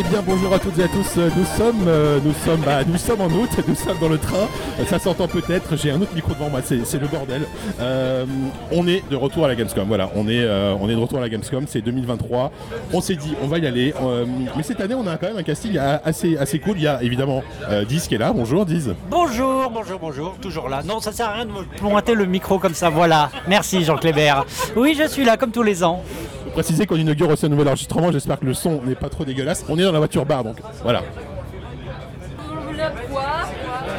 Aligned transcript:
Eh 0.00 0.02
bien 0.04 0.22
bonjour 0.24 0.52
à 0.52 0.60
toutes 0.60 0.78
et 0.78 0.84
à 0.84 0.86
tous, 0.86 1.16
nous 1.16 1.44
sommes, 1.56 1.88
euh, 1.88 2.20
nous 2.24 2.32
sommes, 2.44 2.60
bah, 2.60 2.84
nous 2.86 2.98
sommes 2.98 3.20
en 3.20 3.26
août, 3.26 3.48
nous 3.66 3.74
sommes 3.74 3.98
dans 4.00 4.08
le 4.08 4.18
train, 4.18 4.46
Euh, 4.78 4.84
ça 4.86 5.00
s'entend 5.00 5.26
peut-être, 5.26 5.76
j'ai 5.76 5.90
un 5.90 6.00
autre 6.00 6.14
micro 6.14 6.34
devant 6.34 6.50
moi, 6.50 6.60
c'est 6.62 7.00
le 7.00 7.08
bordel. 7.08 7.42
Euh, 7.80 8.24
on 8.70 8.86
est 8.86 9.02
de 9.10 9.16
retour 9.16 9.44
à 9.44 9.48
la 9.48 9.56
Gamescom, 9.56 9.88
voilà, 9.88 10.08
on 10.14 10.28
est, 10.28 10.44
euh, 10.44 10.72
on 10.80 10.88
est 10.88 10.94
de 10.94 11.00
retour 11.00 11.18
à 11.18 11.22
la 11.22 11.28
Gamescom, 11.28 11.64
c'est 11.66 11.80
2023, 11.80 12.52
on 12.92 13.00
s'est 13.00 13.16
dit 13.16 13.34
on 13.42 13.48
va 13.48 13.58
y 13.58 13.66
aller, 13.66 13.92
euh, 14.00 14.24
mais 14.56 14.62
cette 14.62 14.80
année 14.80 14.94
on 14.94 15.04
a 15.08 15.16
quand 15.16 15.26
même 15.26 15.38
un 15.38 15.42
casting 15.42 15.76
assez, 16.04 16.36
assez 16.36 16.60
cool, 16.60 16.76
il 16.76 16.84
y 16.84 16.86
a 16.86 17.02
évidemment 17.02 17.42
euh, 17.68 17.84
Diz 17.84 18.06
qui 18.06 18.14
est 18.14 18.18
là, 18.18 18.32
bonjour 18.32 18.66
Diz. 18.66 18.94
Bonjour, 19.10 19.68
bonjour, 19.68 19.98
bonjour, 19.98 20.36
toujours 20.40 20.68
là. 20.68 20.82
Non, 20.84 21.00
ça 21.00 21.10
sert 21.10 21.28
à 21.28 21.32
rien 21.32 21.46
de 21.46 21.50
me 21.50 21.64
pointer 21.76 22.14
le 22.14 22.26
micro 22.26 22.60
comme 22.60 22.74
ça, 22.74 22.88
voilà. 22.88 23.30
Merci 23.48 23.82
Jean 23.82 23.96
Clébert. 23.96 24.44
Oui, 24.76 24.96
je 24.96 25.08
suis 25.08 25.24
là 25.24 25.36
comme 25.36 25.50
tous 25.50 25.64
les 25.64 25.82
ans. 25.82 26.04
Faut 26.44 26.50
préciser 26.64 26.86
qu'on 26.86 26.96
inaugure 26.96 27.28
aussi 27.30 27.46
un 27.46 27.50
nouvel 27.50 27.68
enregistrement, 27.68 28.10
j'espère 28.10 28.38
que 28.40 28.46
le 28.46 28.54
son 28.54 28.80
n'est 28.82 28.94
pas 28.94 29.08
trop 29.08 29.24
dégueulasse, 29.24 29.64
on 29.68 29.78
est 29.78 29.84
dans 29.88 29.94
la 29.94 29.98
voiture 29.98 30.24
bar 30.24 30.44
donc 30.44 30.56
voilà. 30.82 31.02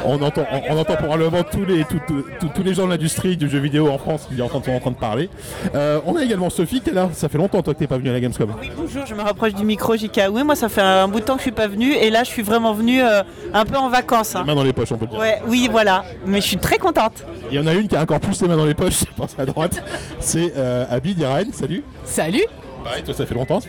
On 0.05 0.21
entend, 0.21 0.45
on, 0.51 0.73
on 0.73 0.79
entend 0.79 0.95
probablement 0.95 1.43
tous 1.43 1.65
les, 1.65 1.83
tout- 1.83 1.99
tous 2.55 2.63
les 2.63 2.73
gens 2.73 2.85
de 2.85 2.91
l'industrie 2.91 3.35
du 3.35 3.49
jeu 3.49 3.59
vidéo 3.59 3.89
en 3.89 3.97
France 3.97 4.27
qui 4.29 4.37
sont 4.37 4.43
en 4.43 4.47
train, 4.47 4.61
sont 4.63 4.71
en 4.71 4.79
train 4.79 4.91
de 4.91 4.95
parler. 4.95 5.29
Euh, 5.75 5.99
on 6.05 6.15
a 6.15 6.23
également 6.23 6.49
Sophie 6.49 6.79
qui 6.79 6.89
est 6.91 6.93
là. 6.93 7.09
Ça 7.11 7.27
fait 7.27 7.37
longtemps 7.37 7.61
toi 7.61 7.73
que 7.73 7.79
t'es 7.79 7.87
pas 7.87 7.97
venu 7.97 8.09
à 8.09 8.13
la 8.13 8.21
Gamescom. 8.21 8.49
Oui, 8.61 8.71
bonjour, 8.77 9.05
je 9.05 9.13
me 9.13 9.21
rapproche 9.21 9.53
du 9.53 9.65
micro, 9.65 9.97
JK. 9.97 10.21
Oui, 10.31 10.43
moi, 10.45 10.55
ça 10.55 10.69
fait 10.69 10.79
un 10.81 11.07
bout 11.09 11.19
de 11.19 11.25
temps 11.25 11.33
que 11.33 11.39
je 11.39 11.43
suis 11.43 11.51
pas 11.51 11.67
venue 11.67 11.91
et 11.93 12.09
là, 12.09 12.23
je 12.23 12.29
suis 12.29 12.41
vraiment 12.41 12.73
venue 12.73 13.03
euh, 13.03 13.23
un 13.53 13.65
peu 13.65 13.75
en 13.77 13.89
vacances. 13.89 14.35
hein. 14.37 14.45
Main 14.47 14.55
dans 14.55 14.63
les 14.63 14.71
poches, 14.73 14.91
on 14.93 14.97
peut 14.97 15.05
le 15.05 15.11
dire. 15.11 15.19
Ouais, 15.19 15.41
oui, 15.47 15.67
voilà. 15.69 16.05
Mais 16.25 16.39
je 16.39 16.47
suis 16.47 16.57
très 16.57 16.77
contente. 16.77 17.25
Il 17.51 17.57
y 17.57 17.59
en 17.59 17.67
a 17.67 17.73
une 17.73 17.89
qui 17.89 17.95
a 17.97 18.01
encore 18.01 18.21
plus 18.21 18.41
les 18.41 18.47
mains 18.47 18.57
dans 18.57 18.65
les 18.65 18.73
poches, 18.75 18.99
je 19.01 19.13
pense 19.17 19.35
à 19.37 19.45
droite. 19.45 19.83
C'est 20.21 20.53
euh, 20.55 20.85
Abby. 20.89 21.17
Salut. 21.51 21.83
Salut 22.05 22.45
Pareil, 22.83 23.03
toi 23.03 23.13
ça 23.13 23.25
fait 23.25 23.35
longtemps. 23.35 23.59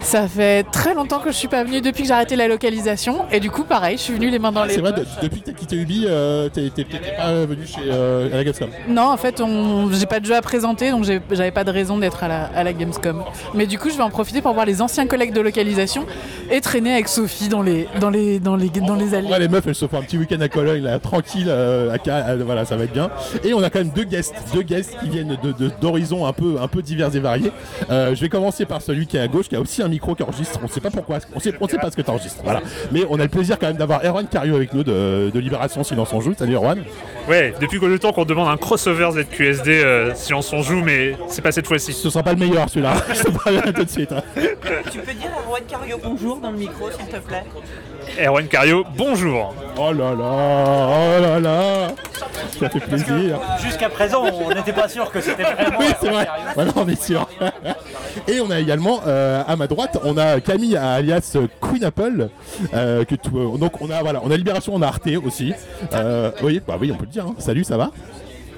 Ça 0.00 0.28
fait 0.28 0.64
très 0.70 0.94
longtemps 0.94 1.18
que 1.18 1.30
je 1.30 1.36
suis 1.36 1.48
pas 1.48 1.64
venue 1.64 1.80
depuis 1.80 2.02
que 2.02 2.08
j'ai 2.08 2.14
arrêté 2.14 2.36
la 2.36 2.46
localisation 2.48 3.24
et 3.32 3.40
du 3.40 3.50
coup 3.50 3.64
pareil, 3.64 3.96
je 3.96 4.02
suis 4.02 4.14
venue 4.14 4.30
les 4.30 4.38
mains 4.38 4.52
dans 4.52 4.64
les 4.64 4.74
C'est 4.74 4.80
vrai, 4.80 4.92
de- 4.92 5.04
depuis 5.22 5.40
que 5.40 5.46
t'as 5.46 5.52
quitté 5.52 5.76
Ubi, 5.76 6.04
euh, 6.06 6.48
t'es 6.48 6.70
pas 7.16 7.32
venu 7.46 7.66
chez 7.66 7.80
euh, 7.90 8.26
à 8.32 8.36
la 8.36 8.44
Gamescom. 8.44 8.68
Non, 8.88 9.08
en 9.10 9.16
fait, 9.16 9.40
on... 9.40 9.90
j'ai 9.92 10.06
pas 10.06 10.20
de 10.20 10.26
jeu 10.26 10.34
à 10.36 10.42
présenter 10.42 10.90
donc 10.90 11.04
j'avais 11.04 11.50
pas 11.50 11.64
de 11.64 11.70
raison 11.70 11.98
d'être 11.98 12.22
à 12.22 12.28
la... 12.28 12.44
à 12.54 12.62
la 12.62 12.72
Gamescom. 12.72 13.22
Mais 13.54 13.66
du 13.66 13.78
coup, 13.78 13.90
je 13.90 13.96
vais 13.96 14.02
en 14.02 14.10
profiter 14.10 14.42
pour 14.42 14.52
voir 14.52 14.66
les 14.66 14.82
anciens 14.82 15.06
collègues 15.06 15.32
de 15.32 15.40
localisation 15.40 16.06
et 16.50 16.60
traîner 16.60 16.92
avec 16.92 17.08
Sophie 17.08 17.48
dans 17.48 17.62
les 17.62 17.88
dans 18.00 18.10
les 18.10 18.38
dans 18.40 18.56
les 18.56 18.68
dans 18.68 18.94
les 18.94 19.14
allées. 19.14 19.28
Ouais, 19.28 19.38
les 19.38 19.48
meufs, 19.48 19.66
elles 19.66 19.74
se 19.74 19.86
font 19.86 19.98
un 19.98 20.02
petit 20.02 20.18
week-end 20.18 20.40
à 20.40 20.48
Cologne, 20.48 20.82
là, 20.82 20.98
tranquille, 20.98 21.46
euh, 21.48 21.96
à 22.06 22.36
voilà, 22.36 22.64
ça 22.64 22.76
va 22.76 22.84
être 22.84 22.92
bien. 22.92 23.10
Et 23.44 23.54
on 23.54 23.62
a 23.62 23.70
quand 23.70 23.78
même 23.80 23.92
deux 23.94 24.04
guests, 24.04 24.34
deux 24.52 24.62
guests 24.62 24.96
qui 25.02 25.08
viennent 25.08 25.38
de- 25.42 25.70
d'horizons 25.80 26.26
un 26.26 26.32
peu, 26.32 26.56
un 26.60 26.68
peu 26.68 26.82
divers 26.82 27.14
et 27.14 27.20
variés. 27.20 27.52
Euh, 27.90 28.14
je 28.14 28.20
vais 28.20 28.28
commencer 28.28 28.49
par 28.66 28.82
celui 28.82 29.06
qui 29.06 29.16
est 29.16 29.20
à 29.20 29.28
gauche, 29.28 29.48
qui 29.48 29.56
a 29.56 29.60
aussi 29.60 29.82
un 29.82 29.88
micro 29.88 30.14
qui 30.14 30.22
enregistre. 30.22 30.58
On 30.62 30.68
sait 30.68 30.80
pas 30.80 30.90
pourquoi, 30.90 31.18
on 31.34 31.40
sait, 31.40 31.52
on 31.60 31.68
sait 31.68 31.78
pas 31.78 31.90
ce 31.90 31.96
que 31.96 32.02
tu 32.02 32.10
enregistres. 32.10 32.42
Voilà. 32.44 32.60
Mais 32.92 33.04
on 33.08 33.18
a 33.18 33.22
le 33.22 33.28
plaisir 33.28 33.58
quand 33.58 33.68
même 33.68 33.76
d'avoir 33.76 34.04
Erwan 34.04 34.26
Cario 34.26 34.56
avec 34.56 34.72
nous 34.74 34.84
de, 34.84 35.30
de 35.32 35.38
Libération 35.40 35.82
Silence 35.84 36.12
on 36.12 36.20
joue. 36.20 36.34
Salut 36.36 36.54
Erwan. 36.56 36.82
Ouais, 37.28 37.54
depuis 37.60 37.78
le 37.80 37.98
temps 37.98 38.12
qu'on 38.12 38.24
demande 38.24 38.48
un 38.48 38.56
crossover 38.56 39.10
ZQSD, 39.12 39.68
euh, 39.84 40.14
silence 40.14 40.52
on 40.52 40.62
joue, 40.62 40.82
mais 40.82 41.16
c'est 41.28 41.42
pas 41.42 41.52
cette 41.52 41.66
fois-ci. 41.66 41.92
Ce 41.92 42.10
sera 42.10 42.22
pas 42.22 42.32
le 42.32 42.38
meilleur 42.38 42.68
celui-là. 42.68 42.94
je 43.14 43.22
te 43.22 43.30
préviens 43.30 43.72
tout 43.72 43.84
de 43.84 43.90
suite. 43.90 44.12
hein. 44.12 44.22
Tu 44.90 44.98
peux 44.98 45.12
dire 45.14 45.30
à 45.36 45.48
Rouen 45.48 45.58
Cario 45.68 45.98
bonjour 46.02 46.38
dans 46.40 46.50
le 46.50 46.58
micro, 46.58 46.90
s'il 46.90 47.06
te 47.06 47.16
plaît? 47.18 47.44
Erwan 48.24 48.46
Cario, 48.48 48.84
bonjour 48.96 49.54
Oh 49.76 49.92
là 49.92 50.12
là, 50.14 50.88
oh 50.88 51.22
là 51.22 51.40
là. 51.40 51.88
Ça 52.58 52.68
fait 52.68 52.80
plaisir. 52.80 53.38
Jusqu'à 53.62 53.88
présent, 53.88 54.24
on 54.24 54.48
n'était 54.54 54.72
pas 54.72 54.88
sûr 54.88 55.10
que 55.10 55.20
c'était 55.20 55.42
vraiment. 55.42 55.78
Oui, 55.78 55.86
c'est 56.00 56.08
vrai. 56.08 56.26
Maintenant, 56.56 56.82
on 56.84 56.88
est 56.88 57.02
sûr. 57.02 57.28
Et 58.28 58.40
on 58.40 58.50
a 58.50 58.58
également 58.60 59.00
euh, 59.06 59.42
à 59.46 59.56
ma 59.56 59.66
droite, 59.66 59.98
on 60.04 60.16
a 60.18 60.40
Camille 60.40 60.76
alias 60.76 61.36
Queen 61.60 61.84
Apple. 61.84 62.28
euh, 62.74 63.04
que 63.04 63.14
tu- 63.14 63.30
euh, 63.34 63.56
donc 63.56 63.80
on 63.80 63.90
a 63.90 64.02
voilà, 64.02 64.20
on 64.24 64.30
a 64.30 64.36
Libération, 64.36 64.72
on 64.74 64.82
a 64.82 64.86
Arte 64.88 65.08
aussi. 65.24 65.52
Euh, 65.94 66.30
oui, 66.42 66.60
bah 66.66 66.76
oui, 66.80 66.90
on 66.92 66.96
peut 66.96 67.04
le 67.06 67.10
dire. 67.10 67.26
hein. 67.26 67.34
Salut, 67.38 67.64
ça 67.64 67.76
va? 67.76 67.90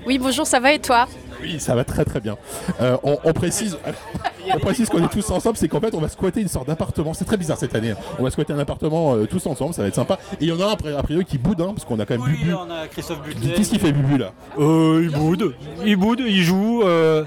Oui, 0.06 0.18
bonjour, 0.18 0.46
ça 0.46 0.58
va 0.60 0.72
et 0.72 0.78
toi? 0.78 1.06
Oui, 1.42 1.58
ça 1.60 1.74
va 1.74 1.84
très 1.84 2.04
très 2.04 2.20
bien. 2.20 2.36
Euh, 2.80 2.96
on, 3.02 3.18
on 3.24 3.32
précise, 3.32 3.76
on 4.54 4.58
précise 4.58 4.88
qu'on 4.88 5.04
est 5.04 5.08
tous 5.08 5.28
ensemble, 5.30 5.56
c'est 5.56 5.68
qu'en 5.68 5.80
fait 5.80 5.94
on 5.94 6.00
va 6.00 6.08
squatter 6.08 6.40
une 6.40 6.48
sorte 6.48 6.66
d'appartement. 6.68 7.14
C'est 7.14 7.24
très 7.24 7.36
bizarre 7.36 7.58
cette 7.58 7.74
année. 7.74 7.90
hein. 7.90 7.96
On 8.18 8.22
va 8.22 8.30
squatter 8.30 8.52
un 8.52 8.58
appartement 8.58 9.14
euh, 9.16 9.26
tous 9.26 9.44
ensemble, 9.46 9.74
ça 9.74 9.82
va 9.82 9.88
être 9.88 9.94
sympa. 9.94 10.18
Et 10.40 10.44
il 10.44 10.48
y 10.48 10.52
en 10.52 10.60
a 10.60 10.66
un 10.66 10.72
après- 10.72 10.94
a 10.94 11.02
priori 11.02 11.24
qui 11.24 11.38
boude, 11.38 11.60
hein, 11.60 11.72
parce 11.74 11.84
qu'on 11.84 11.98
a 12.00 12.06
quand 12.06 12.14
même 12.14 12.22
Oui, 12.22 12.36
Bubu. 12.38 12.54
on 12.54 12.70
a 12.70 12.86
Christophe 12.88 13.22
Butet. 13.22 13.54
Qu'est-ce 13.56 13.70
qu'il 13.70 13.80
fait 13.80 13.92
Bubu 13.92 14.18
là? 14.18 14.32
Euh, 14.58 15.00
il 15.02 15.10
boude. 15.10 15.54
Il 15.84 15.96
boude, 15.96 16.20
il 16.24 16.42
joue. 16.42 16.82
euh, 16.84 17.24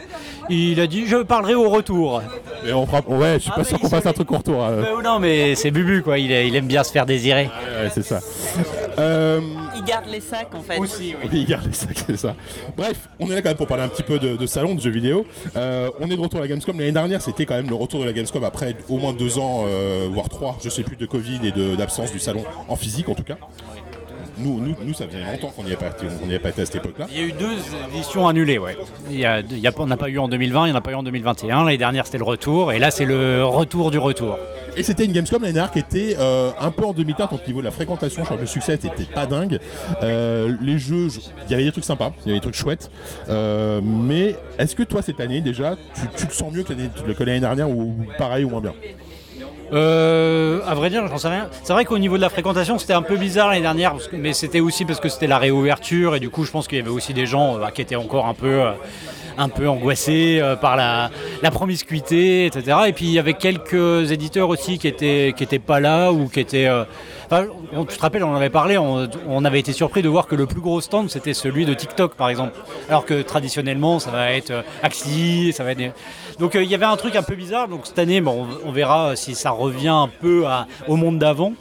il 0.49 0.79
a 0.79 0.87
dit 0.87 1.05
Je 1.07 1.17
parlerai 1.17 1.55
au 1.55 1.69
retour. 1.69 2.21
Et 2.65 2.71
on 2.73 2.85
fera, 2.85 3.01
ouais, 3.07 3.33
je 3.35 3.39
suis 3.39 3.51
Ah, 3.51 3.55
pas 3.57 3.61
mais 3.61 3.67
sûr 3.67 3.79
qu'on 3.79 3.89
fasse 3.89 4.03
se- 4.03 4.09
un 4.09 4.13
truc 4.13 4.31
au 4.31 4.37
retour. 4.37 4.63
euh. 4.63 4.83
Euh, 4.83 5.01
non, 5.03 5.19
mais 5.19 5.55
c'est 5.55 5.71
Bubu, 5.71 6.01
quoi. 6.03 6.17
Il, 6.19 6.31
il 6.31 6.55
aime 6.55 6.67
bien 6.67 6.83
se 6.83 6.91
faire 6.91 7.05
désirer. 7.05 7.45
Ouais, 7.45 7.89
c'est 7.93 8.03
ça. 8.03 8.19
Il 9.75 9.83
garde 9.83 10.05
les 10.07 10.21
sacs, 10.21 10.53
en 10.53 10.61
fait. 10.61 10.77
Aussi, 10.77 11.15
oui. 11.21 11.29
Oui, 11.31 11.43
regardez 11.45 11.73
ça, 11.73 11.87
c'est 11.93 12.17
ça. 12.17 12.35
Bref, 12.77 13.09
on 13.19 13.29
est 13.29 13.35
là 13.35 13.41
quand 13.41 13.49
même 13.49 13.57
pour 13.57 13.67
parler 13.67 13.83
un 13.83 13.87
petit 13.87 14.03
peu 14.03 14.19
de, 14.19 14.45
salon, 14.45 14.75
de 14.75 14.81
jeux 14.81 14.91
vidéo. 14.91 15.25
Euh, 15.55 15.89
on 15.99 16.09
est 16.09 16.15
de 16.15 16.21
retour 16.21 16.39
à 16.39 16.41
la 16.41 16.47
Gamescom. 16.47 16.77
L'année 16.77 16.91
dernière, 16.91 17.21
c'était 17.21 17.45
quand 17.45 17.55
même 17.55 17.69
le 17.69 17.75
retour 17.75 17.99
de 18.01 18.05
la 18.05 18.13
Gamescom 18.13 18.43
après 18.43 18.75
au 18.89 18.97
moins 18.97 19.13
deux 19.13 19.37
ans, 19.37 19.63
euh, 19.65 20.07
voire 20.11 20.29
trois, 20.29 20.57
je 20.63 20.69
sais 20.69 20.83
plus, 20.83 20.95
de 20.95 21.05
Covid 21.05 21.39
et 21.43 21.75
d'absence 21.75 22.11
du 22.11 22.19
salon 22.19 22.43
en 22.67 22.75
physique 22.75 23.09
en 23.09 23.15
tout 23.15 23.23
cas. 23.23 23.37
Nous, 24.37 24.59
nous, 24.59 24.75
nous 24.83 24.93
ça 24.93 25.05
faisait 25.07 25.23
longtemps 25.23 25.49
qu'on 25.55 25.63
n'y 25.63 25.71
avait, 25.73 25.77
pas 25.77 25.95
on 26.21 26.25
n'y 26.25 26.31
avait 26.33 26.39
pas 26.39 26.49
été 26.49 26.61
à 26.61 26.65
cette 26.65 26.75
époque-là. 26.75 27.07
Il 27.11 27.17
y 27.17 27.21
a 27.23 27.27
eu 27.27 27.31
deux 27.31 27.53
éditions 27.93 28.27
annulées, 28.27 28.57
ouais. 28.57 28.77
Il 29.09 29.17
y 29.19 29.25
a, 29.25 29.39
il 29.39 29.59
y 29.59 29.67
a- 29.67 29.71
on 29.77 29.85
n'a 29.87 29.97
pas 29.97 30.09
eu 30.09 30.19
en 30.19 30.27
2020, 30.27 30.65
il 30.65 30.69
n'y 30.71 30.73
en 30.75 30.77
a 30.77 30.81
pas 30.81 30.91
eu 30.91 30.95
en 30.95 31.03
2021. 31.03 31.63
L'année 31.63 31.77
dernière, 31.77 32.05
c'était 32.05 32.17
le 32.17 32.23
retour, 32.25 32.71
et 32.73 32.79
là, 32.79 32.91
c'est 32.91 33.05
le 33.05 33.43
retour 33.45 33.91
du 33.91 33.97
retour. 33.97 34.37
Et 34.77 34.83
c'était 34.83 35.05
une 35.05 35.13
Gamescom 35.13 35.41
l'année 35.41 35.53
dernière 35.53 35.71
qui 35.71 35.79
était 35.79 36.17
euh, 36.19 36.51
un 36.59 36.69
peu 36.69 36.83
en 36.83 36.91
demi-teinte 36.91 37.31
au 37.31 37.39
niveau 37.47 37.59
de 37.61 37.65
la 37.65 37.71
fréquentation. 37.71 38.23
Je 38.23 38.25
crois 38.25 38.35
que 38.35 38.41
le 38.41 38.47
succès 38.47 38.73
n'était 38.73 39.05
pas 39.05 39.25
dingue. 39.25 39.59
Euh, 40.03 40.53
les 40.61 40.77
jeux, 40.77 41.07
je- 41.07 41.19
il 41.45 41.51
y 41.51 41.53
avait 41.53 41.63
des 41.63 41.71
trucs 41.71 41.85
sympas, 41.85 42.11
il 42.25 42.27
y 42.27 42.31
avait 42.31 42.39
des 42.39 42.43
trucs 42.43 42.55
chouettes. 42.55 42.91
Euh, 43.29 43.79
mais 43.81 44.35
est-ce 44.59 44.75
que 44.75 44.83
toi, 44.83 45.01
cette 45.01 45.21
année, 45.21 45.39
déjà, 45.39 45.77
tu, 45.95 46.01
tu 46.17 46.25
le 46.25 46.33
sens 46.33 46.51
mieux 46.53 46.63
que 46.63 46.73
l'année 46.73 46.89
que 47.17 47.23
l'année 47.23 47.39
dernière 47.39 47.69
ou 47.69 47.95
pareil 48.17 48.43
ou 48.43 48.49
moins 48.49 48.59
bien? 48.59 48.73
Euh, 49.73 50.61
à 50.67 50.75
vrai 50.75 50.89
dire, 50.89 51.07
j'en 51.07 51.17
sais 51.17 51.27
rien. 51.27 51.47
C'est 51.63 51.73
vrai 51.73 51.85
qu'au 51.85 51.97
niveau 51.97 52.17
de 52.17 52.21
la 52.21 52.29
fréquentation, 52.29 52.77
c'était 52.77 52.93
un 52.93 53.01
peu 53.01 53.17
bizarre 53.17 53.49
l'année 53.49 53.61
dernière, 53.61 53.95
mais 54.13 54.33
c'était 54.33 54.59
aussi 54.59 54.85
parce 54.85 54.99
que 54.99 55.09
c'était 55.09 55.27
la 55.27 55.39
réouverture 55.39 56.15
et 56.15 56.19
du 56.19 56.29
coup, 56.29 56.45
je 56.45 56.51
pense 56.51 56.67
qu'il 56.67 56.77
y 56.77 56.81
avait 56.81 56.89
aussi 56.89 57.13
des 57.13 57.25
gens 57.25 57.57
euh, 57.57 57.67
qui 57.69 57.81
étaient 57.81 57.95
encore 57.95 58.27
un 58.27 58.33
peu, 58.33 58.61
euh, 58.61 58.71
un 59.37 59.49
peu 59.49 59.67
angoissés 59.67 60.39
euh, 60.39 60.55
par 60.55 60.75
la, 60.75 61.09
promiscuité, 61.51 62.45
etc. 62.45 62.77
Et 62.87 62.93
puis 62.93 63.05
il 63.05 63.11
y 63.11 63.19
avait 63.19 63.33
quelques 63.33 64.11
éditeurs 64.11 64.49
aussi 64.49 64.77
qui 64.77 64.87
étaient, 64.87 65.33
qui 65.35 65.45
pas 65.59 65.79
là 65.79 66.11
ou 66.11 66.27
qui 66.27 66.39
étaient. 66.41 66.69
on- 67.73 67.85
tu 67.85 67.97
te 67.97 68.01
rappelles, 68.01 68.23
on 68.23 68.31
en 68.33 68.35
avait 68.35 68.49
parlé, 68.49 68.77
on, 68.77 69.07
on 69.27 69.45
avait 69.45 69.59
été 69.59 69.71
surpris 69.71 70.01
de 70.01 70.09
voir 70.09 70.27
que 70.27 70.35
le 70.35 70.45
plus 70.47 70.59
gros 70.61 70.81
stand 70.81 71.09
c'était 71.09 71.33
celui 71.33 71.65
de 71.65 71.73
TikTok 71.73 72.15
par 72.15 72.29
exemple, 72.29 72.53
alors 72.89 73.05
que 73.05 73.21
traditionnellement 73.21 73.99
ça 73.99 74.11
va 74.11 74.31
être 74.31 74.63
Axi, 74.83 75.53
ça 75.53 75.63
va 75.63 75.71
être. 75.71 75.93
Donc 76.39 76.55
euh, 76.55 76.63
il 76.63 76.69
y 76.69 76.75
avait 76.75 76.85
un 76.85 76.97
truc 76.97 77.15
un 77.15 77.23
peu 77.23 77.35
bizarre. 77.35 77.67
Donc 77.67 77.81
cette 77.85 77.99
année, 77.99 78.21
bon, 78.21 78.45
on, 78.65 78.69
on 78.69 78.71
verra 78.71 79.15
si 79.15 79.35
ça 79.35 79.51
revient 79.51 79.87
un 79.89 80.09
peu 80.21 80.45
à- 80.47 80.67
au 80.87 80.95
monde 80.95 81.17
d'avant. 81.19 81.53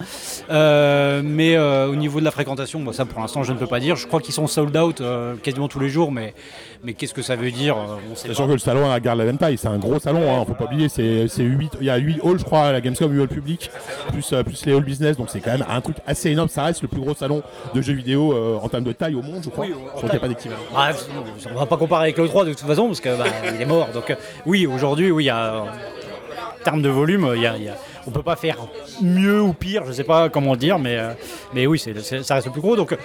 Euh, 0.50 1.22
mais 1.24 1.56
euh, 1.56 1.88
au 1.88 1.96
niveau 1.96 2.20
de 2.20 2.24
la 2.24 2.30
fréquentation, 2.30 2.80
bon, 2.80 2.92
ça 2.92 3.04
pour 3.04 3.20
l'instant 3.20 3.42
je 3.42 3.52
ne 3.52 3.58
peux 3.58 3.66
pas 3.66 3.80
dire. 3.80 3.96
Je 3.96 4.06
crois 4.06 4.20
qu'ils 4.20 4.34
sont 4.34 4.46
sold 4.46 4.76
out 4.76 5.02
quasiment 5.42 5.68
tous 5.68 5.80
les 5.80 5.88
jours, 5.88 6.10
mais, 6.12 6.34
mais 6.82 6.92
qu'est-ce 6.94 7.14
que 7.14 7.22
ça 7.22 7.36
veut 7.36 7.50
dire 7.50 7.76
on 8.10 8.14
sait 8.14 8.28
Sachant 8.28 8.46
que 8.46 8.52
le 8.52 8.58
salon 8.58 8.90
à 8.90 8.98
garde 9.00 9.18
la 9.18 9.24
même 9.24 9.38
taille, 9.38 9.56
c'est 9.58 9.68
un 9.68 9.78
gros 9.78 9.98
salon, 9.98 10.22
hein, 10.34 10.44
faut 10.46 10.54
pas 10.54 10.64
oublier, 10.64 10.88
c'est, 10.88 11.28
c'est 11.28 11.42
8, 11.42 11.72
il 11.80 11.86
y 11.86 11.90
a 11.90 11.96
8 11.96 12.20
halls 12.24 12.38
je 12.38 12.44
crois 12.44 12.62
à 12.62 12.72
la 12.72 12.80
Gamescom, 12.80 13.12
8 13.12 13.22
halls 13.22 13.28
publics, 13.28 13.70
plus, 14.12 14.34
plus 14.44 14.66
les 14.66 14.72
halls 14.74 14.84
business, 14.84 15.16
donc 15.16 15.28
c'est 15.30 15.40
quand 15.40 15.52
même 15.52 15.64
un 15.68 15.80
truc 15.80 15.96
assez 16.06 16.30
énorme, 16.30 16.48
ça 16.48 16.64
reste 16.64 16.82
le 16.82 16.88
plus 16.88 17.00
gros 17.00 17.14
salon 17.14 17.42
de 17.74 17.80
jeux 17.82 17.92
vidéo 17.94 18.32
euh, 18.32 18.58
en 18.62 18.68
termes 18.68 18.84
de 18.84 18.92
taille 18.92 19.14
au 19.14 19.22
monde 19.22 19.40
je 19.44 19.50
crois, 19.50 19.66
je 19.66 19.72
crois 19.72 20.00
qu'il 20.02 20.10
n'y 20.10 20.16
a 20.16 20.20
pas 20.20 20.28
d'équivalent. 20.28 20.60
Ah, 20.76 20.90
on 21.54 21.58
va 21.58 21.66
pas 21.66 21.76
comparer 21.76 22.04
avec 22.04 22.18
le 22.18 22.28
3 22.28 22.44
de 22.44 22.50
toute 22.52 22.60
façon 22.66 22.86
parce 22.86 23.00
que 23.00 23.16
bah, 23.16 23.24
il 23.54 23.60
est 23.60 23.66
mort. 23.66 23.88
Donc 23.94 24.10
euh, 24.10 24.14
aujourd'hui, 24.66 25.10
oui, 25.10 25.30
en 25.30 25.66
termes 26.64 26.82
de 26.82 26.88
volume, 26.88 27.32
il 27.36 27.42
y 27.42 27.48
on 28.06 28.10
peut 28.10 28.22
pas 28.22 28.36
faire 28.36 28.58
mieux 29.02 29.40
ou 29.40 29.52
pire, 29.52 29.84
je 29.86 29.92
sais 29.92 30.04
pas 30.04 30.28
comment 30.28 30.56
dire, 30.56 30.78
mais, 30.78 30.98
euh, 30.98 31.66
oui, 31.66 31.78
ça 31.78 32.34
reste 32.34 32.46
le 32.46 32.52
plus 32.52 32.60
gros. 32.60 32.76
Donc 32.76 32.96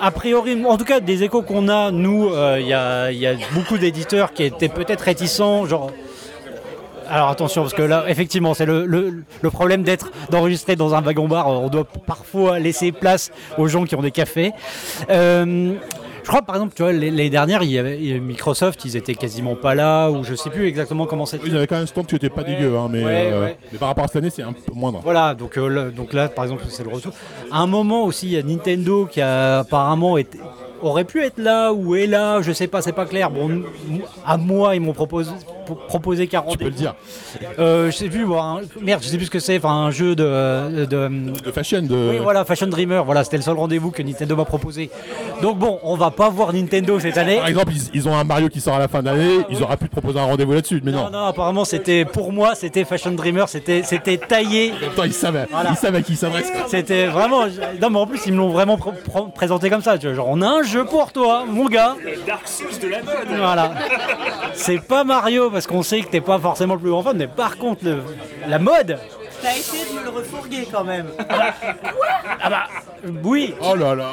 a 0.00 0.10
priori, 0.10 0.64
en 0.64 0.76
tout 0.76 0.84
cas, 0.84 1.00
des 1.00 1.22
échos 1.22 1.42
qu'on 1.42 1.68
a, 1.68 1.90
nous, 1.90 2.28
euh, 2.28 2.58
il 2.60 2.66
y, 2.66 2.72
a, 2.74 3.34
beaucoup 3.52 3.78
d'éditeurs 3.78 4.32
qui 4.32 4.44
étaient 4.44 4.68
peut-être 4.68 5.02
réticents. 5.02 5.66
Alors 7.08 7.28
attention, 7.30 7.62
parce 7.62 7.74
que 7.74 7.82
là, 7.82 8.04
effectivement, 8.08 8.54
c'est 8.54 8.66
le 8.66 9.24
problème 9.50 9.82
d'être 9.82 10.10
d'enregistrer 10.30 10.76
dans 10.76 10.94
un 10.94 11.00
wagon-bar. 11.00 11.48
On 11.48 11.68
doit 11.68 11.86
parfois 12.06 12.58
laisser 12.58 12.92
place 12.92 13.30
aux 13.56 13.68
gens 13.68 13.84
qui 13.84 13.94
ont 13.94 14.02
des 14.02 14.10
cafés. 14.10 14.52
Euh, 15.10 15.74
je 16.28 16.30
crois, 16.30 16.42
par 16.42 16.56
exemple, 16.56 16.74
tu 16.76 16.82
vois, 16.82 16.92
les- 16.92 17.10
l'année 17.10 17.30
dernière, 17.30 17.62
il 17.62 17.70
y 17.70 17.78
avait 17.78 17.96
Microsoft, 18.20 18.84
ils 18.84 18.96
étaient 18.98 19.14
quasiment 19.14 19.54
pas 19.56 19.74
là, 19.74 20.10
ou 20.10 20.24
je 20.24 20.34
sais 20.34 20.50
plus 20.50 20.66
exactement 20.66 21.06
comment 21.06 21.24
c'était. 21.24 21.46
Ils 21.46 21.56
avaient 21.56 21.66
quand 21.66 21.76
même 21.76 21.84
un 21.84 21.86
stand 21.86 22.04
qui 22.06 22.16
était 22.16 22.28
pas 22.28 22.42
dégueu, 22.44 22.76
hein, 22.76 22.88
mais, 22.90 23.02
Ouais, 23.02 23.30
euh, 23.32 23.44
ouais. 23.46 23.56
mais 23.72 23.78
par 23.78 23.88
rapport 23.88 24.04
à 24.04 24.08
cette 24.08 24.16
année 24.16 24.28
c'est 24.28 24.42
un 24.42 24.52
peu 24.52 24.60
moindre. 24.74 25.00
Voilà, 25.02 25.34
donc, 25.34 25.56
euh, 25.56 25.68
là, 25.68 25.84
donc 25.88 26.12
là, 26.12 26.28
par 26.28 26.44
exemple, 26.44 26.64
c'est 26.68 26.84
le 26.84 26.90
retour. 26.90 27.12
À 27.50 27.60
un 27.60 27.66
moment 27.66 28.04
aussi, 28.04 28.26
il 28.26 28.32
y 28.34 28.36
a 28.36 28.42
Nintendo 28.42 29.06
qui 29.10 29.22
a 29.22 29.60
apparemment 29.60 30.18
été, 30.18 30.38
aurait 30.82 31.04
pu 31.04 31.22
être 31.24 31.38
là 31.38 31.72
ou 31.72 31.94
est 31.96 32.06
là, 32.06 32.42
je 32.42 32.52
sais 32.52 32.66
pas, 32.66 32.82
c'est 32.82 32.92
pas 32.92 33.06
clair. 33.06 33.30
Bon, 33.30 33.62
à 34.26 34.36
moi, 34.36 34.74
ils 34.76 34.82
m'ont 34.82 34.92
proposé, 34.92 35.30
proposé 35.74 36.26
qu'un 36.26 36.42
Tu 36.50 36.58
peux 36.58 36.64
le 36.64 36.70
dire. 36.70 36.94
Euh, 37.58 37.90
je 37.90 37.96
sais 37.96 38.08
plus, 38.08 38.24
moi, 38.24 38.42
un- 38.42 38.60
merde, 38.84 39.02
je 39.02 39.08
sais 39.08 39.16
plus 39.16 39.26
ce 39.26 39.30
que 39.30 39.38
c'est. 39.38 39.56
Enfin, 39.58 39.70
un 39.72 39.90
jeu 39.90 40.14
de. 40.14 40.84
de- 40.86 41.08
De 41.44 41.52
fashion, 41.52 41.82
de. 41.82 42.10
oui, 42.12 42.18
voilà, 42.22 42.44
Fashion 42.44 42.66
Dreamer. 42.66 43.02
Voilà, 43.04 43.24
c'était 43.24 43.36
le 43.36 43.42
seul 43.42 43.56
rendez-vous 43.56 43.90
que 43.90 44.02
Nintendo 44.02 44.36
m'a 44.36 44.44
proposé. 44.44 44.90
Donc 45.42 45.58
bon, 45.58 45.78
on 45.82 45.96
va 45.96 46.10
pas 46.10 46.28
voir 46.28 46.52
Nintendo 46.52 46.98
cette 47.00 47.16
année. 47.18 47.36
Par 47.38 47.48
exemple, 47.48 47.72
ils, 47.72 47.90
ils 47.94 48.08
ont 48.08 48.14
un 48.16 48.24
Mario 48.24 48.48
qui 48.48 48.60
sort 48.60 48.74
à 48.74 48.78
la 48.78 48.88
fin 48.88 49.00
de 49.00 49.06
l'année, 49.06 49.38
ils 49.50 49.62
auraient 49.62 49.76
pu 49.76 49.86
te 49.86 49.92
proposer 49.92 50.18
un 50.18 50.24
rendez-vous 50.24 50.52
là-dessus, 50.52 50.80
mais 50.84 50.92
non. 50.92 51.04
Non, 51.04 51.10
non, 51.10 51.24
apparemment, 51.26 51.64
c'était 51.64 52.04
pour 52.04 52.32
moi, 52.32 52.54
c'était 52.54 52.84
Fashion 52.84 53.12
Dreamer, 53.12 53.48
c'était, 53.48 53.82
c'était 53.82 54.16
taillé. 54.18 54.72
Attends, 54.92 55.04
ils 55.04 55.12
savaient, 55.12 55.46
Voilà. 55.50 55.70
ils 55.70 55.76
savaient 55.76 55.98
à 55.98 56.02
qui 56.02 56.12
ils 56.12 56.16
s'adressent. 56.16 56.52
C'était 56.68 57.06
vraiment. 57.06 57.46
Non, 57.80 57.90
mais 57.90 57.98
en 57.98 58.06
plus, 58.06 58.20
ils 58.26 58.32
me 58.32 58.38
l'ont 58.38 58.50
vraiment 58.50 58.76
pr- 58.76 58.92
pr- 59.08 59.32
présenté 59.32 59.70
comme 59.70 59.82
ça. 59.82 59.98
Tu 59.98 60.06
vois, 60.06 60.14
genre, 60.16 60.26
on 60.28 60.40
a 60.42 60.46
un 60.48 60.62
jeu 60.62 60.84
pour 60.84 61.12
toi, 61.12 61.44
mon 61.46 61.66
gars. 61.66 61.96
Dark 62.26 62.46
Souls 62.48 62.78
de 62.82 62.88
la 62.88 62.98
mode 62.98 63.36
Voilà. 63.38 63.72
C'est 64.54 64.80
pas 64.80 65.04
Mario 65.04 65.50
parce 65.58 65.66
qu'on 65.66 65.82
sait 65.82 66.02
que 66.02 66.06
t'es 66.08 66.20
pas 66.20 66.38
forcément 66.38 66.74
le 66.74 66.80
plus 66.80 66.90
grand 66.90 67.02
fan, 67.02 67.16
mais 67.16 67.26
par 67.26 67.56
contre, 67.58 67.84
le- 67.84 68.04
la 68.46 68.60
mode. 68.60 68.96
T'as 69.42 69.56
essayé 69.56 69.82
de 69.92 69.98
me 69.98 70.04
le 70.04 70.10
refourguer 70.10 70.68
quand 70.70 70.84
même. 70.84 71.06
Ah 71.28 72.48
bah, 72.48 72.66
oui. 73.24 73.54
Oh 73.60 73.74
là 73.74 73.96
là 73.96 74.06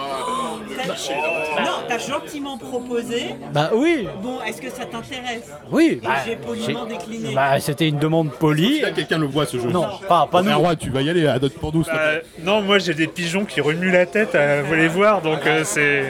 Non, 1.64 1.72
t'as 1.88 1.98
gentiment 2.00 2.58
proposé. 2.58 3.36
Bah 3.54 3.70
oui. 3.76 4.08
Bon, 4.24 4.40
est-ce 4.48 4.60
que 4.60 4.70
ça 4.72 4.86
t'intéresse? 4.86 5.52
Oui. 5.72 6.00
Et 6.02 6.06
Bah, 6.06 6.14
j'ai 6.26 6.36
poliment 6.36 6.86
décliné. 6.86 7.34
bah, 7.36 7.60
c'était 7.60 7.90
une 7.90 8.00
demande 8.00 8.32
polie. 8.32 8.82
Là, 8.82 8.90
quelqu'un 8.92 9.20
le 9.20 9.28
voit 9.28 9.46
ce 9.46 9.58
jeu. 9.60 9.70
Non, 9.70 9.86
pas, 10.08 10.28
pas 10.32 10.42
nous. 10.42 10.50
Erwan, 10.52 10.76
tu 10.76 10.90
vas 10.90 11.02
y 11.04 11.10
aller, 11.12 11.28
à 11.28 11.38
d'autres 11.38 11.60
pour 11.60 11.74
nous. 11.74 11.84
Euh, 11.94 12.22
non, 12.44 12.62
moi 12.62 12.80
j'ai 12.80 12.94
des 12.96 13.08
pigeons 13.08 13.46
qui 13.46 13.62
remuent 13.62 13.92
la 13.92 14.08
tête 14.08 14.34
à 14.36 14.64
vous 14.64 14.74
les 14.74 14.88
voir, 14.88 15.22
donc 15.22 15.46
euh, 15.46 15.62
c'est. 15.64 16.06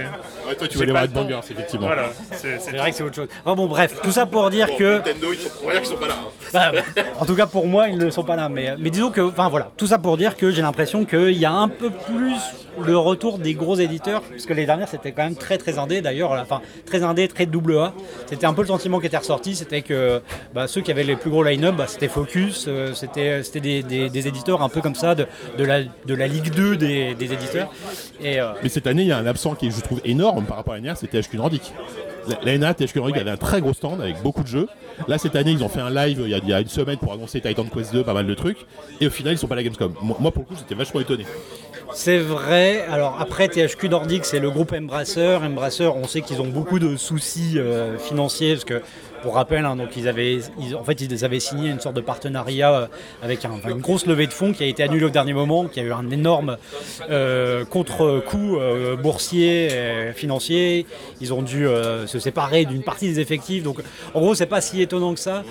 Ouais, 0.47 0.55
toi, 0.55 0.67
tu 0.67 0.77
pas 0.77 0.85
voir 0.85 1.01
le 1.03 1.07
temps. 1.09 1.21
Bangers, 1.23 1.39
effectivement. 1.51 1.87
Voilà, 1.87 2.09
c'est 2.31 2.59
c'est 2.59 2.77
vrai 2.77 2.91
que 2.91 2.97
c'est 2.97 3.03
autre 3.03 3.15
chose. 3.15 3.27
Enfin 3.43 3.55
bon, 3.55 3.67
bref, 3.67 3.99
tout 4.01 4.11
ça 4.11 4.25
pour 4.25 4.49
dire 4.49 4.75
que. 4.75 4.97
Nintendo, 4.97 5.27
ils 5.33 5.39
sont, 5.39 5.49
qu'ils 5.77 5.85
sont 5.85 5.95
pas 5.95 6.07
là. 6.07 6.13
hein. 6.13 6.31
Bah, 6.53 6.71
en 7.19 7.25
tout 7.25 7.35
cas 7.35 7.47
pour 7.47 7.67
moi 7.67 7.89
ils 7.89 7.97
ne 7.97 8.09
sont 8.09 8.23
pas 8.23 8.37
là 8.37 8.47
mais, 8.47 8.75
mais 8.79 8.89
disons 8.89 9.11
que 9.11 9.19
enfin 9.19 9.49
voilà 9.49 9.71
tout 9.75 9.87
ça 9.87 9.97
pour 9.97 10.15
dire 10.15 10.37
que 10.37 10.51
j'ai 10.51 10.61
l'impression 10.61 11.03
qu'il 11.03 11.31
y 11.33 11.43
a 11.43 11.51
un 11.51 11.67
peu 11.67 11.89
plus 11.89 12.35
le 12.83 12.97
retour 12.97 13.39
des 13.39 13.53
gros 13.53 13.75
éditeurs 13.75 14.21
parce 14.21 14.45
que 14.45 14.53
les 14.53 14.65
dernières 14.65 14.87
c'était 14.87 15.11
quand 15.11 15.23
même 15.23 15.35
très 15.35 15.57
très 15.57 15.77
indé 15.77 16.01
d'ailleurs 16.01 16.31
enfin 16.31 16.61
très 16.85 17.03
indé 17.03 17.27
très 17.27 17.45
double 17.45 17.77
A 17.77 17.93
c'était 18.25 18.45
un 18.45 18.53
peu 18.53 18.61
le 18.61 18.67
sentiment 18.67 18.99
qui 18.99 19.07
était 19.07 19.17
ressorti 19.17 19.55
c'était 19.55 19.81
que 19.81 20.21
bah, 20.53 20.67
ceux 20.67 20.81
qui 20.81 20.91
avaient 20.91 21.03
les 21.03 21.15
plus 21.15 21.29
gros 21.29 21.43
line-up 21.43 21.75
bah, 21.75 21.85
c'était 21.87 22.07
Focus 22.07 22.65
euh, 22.67 22.93
c'était 22.93 23.41
des, 23.61 24.27
éditeurs 24.27 24.61
un 24.61 24.69
peu 24.69 24.81
comme 24.81 24.95
ça 24.95 25.15
de, 25.15 25.25
la, 25.57 26.27
Ligue 26.27 26.51
2 26.51 26.77
des, 26.77 27.15
éditeurs 27.19 27.71
euh, 28.23 28.53
Mais 28.63 28.69
cette 28.69 28.87
année, 28.87 29.03
il 29.03 29.07
y 29.07 29.11
a 29.11 29.17
un 29.17 29.25
absent 29.25 29.55
qui 29.55 29.71
je 29.71 29.81
trouve, 29.81 30.01
énorme 30.03 30.45
par 30.45 30.57
rapport 30.57 30.73
à 30.73 30.77
l'année 30.77 30.87
dernière, 30.87 30.99
c'était 30.99 31.21
THQ 31.21 31.37
Nordic. 31.37 31.73
L'année 32.27 32.59
dernière, 32.59 32.75
THQ 32.75 32.97
Nordic 32.97 33.17
avait 33.17 33.31
un 33.31 33.37
très 33.37 33.61
gros 33.61 33.73
stand 33.73 34.01
avec 34.01 34.21
beaucoup 34.21 34.43
de 34.43 34.47
jeux. 34.47 34.67
Là, 35.07 35.17
cette 35.17 35.35
année, 35.35 35.51
ils 35.51 35.63
ont 35.63 35.69
fait 35.69 35.81
un 35.81 35.89
live 35.89 36.21
il 36.23 36.29
y 36.29 36.33
a, 36.33 36.37
il 36.37 36.49
y 36.49 36.53
a 36.53 36.61
une 36.61 36.67
semaine 36.67 36.97
pour 36.97 37.13
annoncer 37.13 37.41
Titan 37.41 37.65
Quest 37.65 37.93
2, 37.93 38.03
pas 38.03 38.13
mal 38.13 38.27
de 38.27 38.33
trucs. 38.33 38.65
Et 39.01 39.07
au 39.07 39.09
final, 39.09 39.33
ils 39.33 39.37
sont 39.37 39.47
pas 39.47 39.55
à 39.55 39.57
la 39.57 39.63
Gamescom. 39.63 39.93
Moi, 40.01 40.31
pour 40.31 40.43
le 40.43 40.47
coup, 40.47 40.55
j'étais 40.57 40.75
vachement 40.75 41.01
étonné. 41.01 41.25
C'est 41.93 42.17
vrai. 42.17 42.85
Alors 42.89 43.17
après 43.21 43.47
THQ 43.47 43.89
Nordic, 43.89 44.25
c'est 44.25 44.39
le 44.39 44.51
groupe 44.51 44.73
Embracer. 44.73 45.37
Embracer, 45.41 45.87
on 45.87 46.07
sait 46.07 46.21
qu'ils 46.21 46.41
ont 46.41 46.47
beaucoup 46.47 46.79
de 46.79 46.97
soucis 46.97 47.53
euh, 47.57 47.97
financiers 47.97 48.53
parce 48.53 48.65
que, 48.65 48.81
pour 49.25 49.33
rappel, 49.33 49.65
hein, 49.65 49.75
donc 49.75 49.97
ils 49.97 50.07
avaient, 50.07 50.37
en 50.79 50.83
fait, 50.83 51.01
ils 51.01 51.25
avaient 51.25 51.39
signé 51.39 51.71
une 51.71 51.79
sorte 51.79 51.95
de 51.95 52.01
partenariat 52.01 52.73
euh, 52.73 52.87
avec 53.23 53.43
une 53.43 53.81
grosse 53.81 54.05
levée 54.05 54.27
de 54.27 54.31
fonds 54.31 54.53
qui 54.53 54.61
a 54.61 54.67
été 54.67 54.83
annulée 54.83 55.05
au 55.05 55.09
dernier 55.09 55.33
moment, 55.33 55.65
qui 55.65 55.79
a 55.79 55.83
eu 55.83 55.91
un 55.91 56.11
énorme 56.11 56.57
euh, 57.09 57.65
contre-coup 57.65 58.57
euh, 58.57 58.95
boursier, 58.95 59.65
et 59.65 60.13
financier. 60.13 60.85
Ils 61.21 61.33
ont 61.33 61.41
dû 61.41 61.65
se 62.05 62.19
séparer 62.19 62.65
d'une 62.65 62.83
partie 62.83 63.07
des 63.07 63.19
effectifs. 63.19 63.63
Donc, 63.63 63.79
en 64.13 64.19
gros, 64.19 64.35
c'est 64.35 64.45
pas 64.45 64.61
si 64.61 64.79
étonnant 64.79 65.15
que 65.15 65.19
ça. 65.19 65.43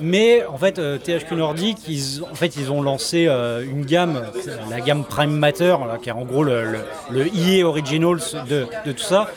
Mais 0.00 0.44
en 0.46 0.56
fait, 0.58 0.78
euh, 0.78 0.98
THQ 0.98 1.34
Nordic, 1.36 1.78
ils, 1.88 2.22
en 2.30 2.34
fait, 2.34 2.56
ils 2.56 2.70
ont 2.70 2.82
lancé 2.82 3.26
euh, 3.26 3.62
une 3.64 3.84
gamme, 3.84 4.22
la 4.70 4.80
gamme 4.80 5.04
Prime 5.04 5.32
Matter, 5.32 5.74
qui 6.02 6.08
est 6.08 6.12
en 6.12 6.24
gros 6.24 6.44
le, 6.44 6.64
le, 6.64 6.78
le 7.10 7.26
EA 7.36 7.64
Originals 7.66 8.20
de, 8.48 8.66
tout 8.84 8.98
ça. 8.98 9.28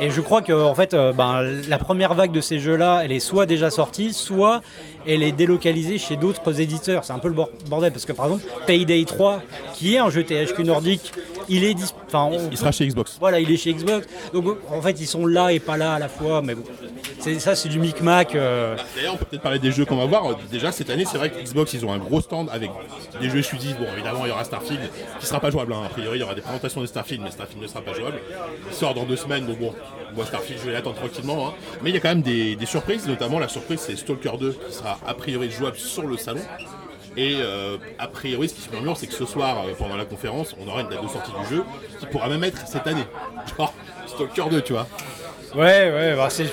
Et 0.00 0.10
je 0.10 0.20
crois 0.20 0.42
que 0.42 0.52
en 0.52 0.74
fait, 0.74 0.94
euh, 0.94 1.12
ben, 1.12 1.42
la 1.68 1.78
première 1.78 2.14
vague 2.14 2.32
de 2.32 2.40
ces 2.40 2.58
jeux-là, 2.58 3.02
elle 3.04 3.12
est 3.12 3.20
soit 3.20 3.46
déjà 3.46 3.70
sortie, 3.70 4.12
soit 4.12 4.60
elle 5.06 5.22
est 5.22 5.32
délocalisée 5.32 5.98
chez 5.98 6.16
d'autres 6.16 6.60
éditeurs. 6.60 7.04
C'est 7.04 7.12
un 7.12 7.18
peu 7.18 7.28
le 7.28 7.34
bor- 7.34 7.50
bordel 7.68 7.92
parce 7.92 8.04
que 8.04 8.12
par 8.12 8.26
exemple, 8.26 8.44
Payday 8.66 9.04
3, 9.04 9.42
qui 9.74 9.94
est 9.94 9.98
un 9.98 10.10
jeu 10.10 10.22
THQ 10.24 10.64
Nordic, 10.64 11.12
il 11.48 11.64
est 11.64 11.74
dis- 11.74 11.84
enfin, 12.06 12.28
on- 12.32 12.50
Il 12.50 12.56
sera 12.56 12.72
chez 12.72 12.86
Xbox. 12.86 13.16
voilà, 13.20 13.40
il 13.40 13.50
est 13.50 13.56
chez 13.56 13.72
Xbox. 13.74 14.06
Donc 14.32 14.44
en 14.70 14.80
fait, 14.82 15.00
ils 15.00 15.06
sont 15.06 15.26
là 15.26 15.52
et 15.52 15.58
pas 15.60 15.76
là 15.76 15.94
à 15.94 15.98
la 15.98 16.08
fois. 16.08 16.42
Mais 16.42 16.54
bon, 16.54 16.62
c'est 17.20 17.38
ça, 17.40 17.54
c'est 17.54 17.68
du 17.68 17.78
micmac. 17.78 18.34
euh, 18.34 18.76
D'ailleurs, 18.94 19.14
on 19.14 19.16
peut 19.16 19.24
peut-être 19.26 19.42
parler 19.42 19.58
des 19.58 19.72
jeux 19.72 19.84
qu'on 19.84 19.96
va 19.96 20.06
voir. 20.06 20.36
Déjà, 20.50 20.72
cette 20.72 20.90
année, 20.90 21.04
c'est 21.04 21.18
vrai 21.18 21.30
que 21.30 21.40
Xbox, 21.42 21.72
ils 21.74 21.84
ont 21.86 21.92
un 21.92 21.98
gros 21.98 22.20
stand 22.20 22.48
avec 22.52 22.70
des 23.20 23.30
jeux 23.30 23.38
exclusifs. 23.38 23.76
Bon, 23.78 23.86
évidemment, 23.92 24.24
il 24.24 24.28
y 24.28 24.32
aura 24.32 24.44
Starfield 24.44 24.80
qui 25.20 25.26
sera 25.26 25.40
pas 25.40 25.50
jouable. 25.50 25.72
hein. 25.72 25.82
A 25.86 25.88
priori, 25.88 26.18
il 26.18 26.20
y 26.20 26.24
aura 26.24 26.34
des 26.34 26.40
présentations 26.42 26.80
de 26.80 26.86
Starfield, 26.86 27.22
mais 27.22 27.30
Starfield 27.30 27.62
ne 27.62 27.68
sera 27.68 27.80
pas 27.82 27.94
jouable. 27.94 28.18
Il 28.70 28.74
sort 28.74 28.94
dans 28.94 29.04
deux 29.04 29.16
semaines, 29.16 29.46
donc 29.46 29.58
bon, 29.58 29.72
moi, 30.14 30.24
Starfield, 30.26 30.60
je 30.60 30.66
vais 30.66 30.72
l'attendre 30.72 30.96
tranquillement. 30.96 31.48
hein. 31.48 31.52
Mais 31.82 31.90
il 31.90 31.94
y 31.94 31.96
a 31.96 32.00
quand 32.00 32.08
même 32.08 32.22
des, 32.22 32.56
des 32.56 32.66
surprises, 32.66 33.06
notamment 33.06 33.38
la 33.38 33.48
surprise, 33.48 33.80
c'est 33.80 33.96
Stalker 33.96 34.32
2 34.38 34.52
qui 34.68 34.74
sera 34.74 34.98
a 35.06 35.14
priori 35.14 35.50
jouable 35.50 35.76
sur 35.76 36.06
le 36.06 36.16
salon. 36.16 36.40
Et 37.16 37.36
euh, 37.40 37.76
a 37.98 38.08
priori, 38.08 38.48
ce 38.48 38.54
qui 38.54 38.60
se 38.60 38.70
murmure, 38.70 38.96
c'est 38.96 39.06
que 39.06 39.14
ce 39.14 39.24
soir, 39.24 39.56
euh, 39.66 39.72
pendant 39.78 39.96
la 39.96 40.04
conférence, 40.04 40.54
on 40.62 40.68
aura 40.68 40.82
une 40.82 40.88
date 40.88 41.02
de 41.02 41.08
sortie 41.08 41.32
du 41.42 41.56
jeu 41.56 41.64
qui 41.98 42.06
pourra 42.06 42.28
même 42.28 42.44
être 42.44 42.66
cette 42.66 42.86
année. 42.86 43.04
Genre, 43.56 43.72
Stalker 44.06 44.50
2, 44.50 44.60
tu 44.62 44.72
vois. 44.74 44.86
Ouais, 45.54 45.90
ouais, 45.92 46.14
bah, 46.16 46.28
c'est. 46.30 46.46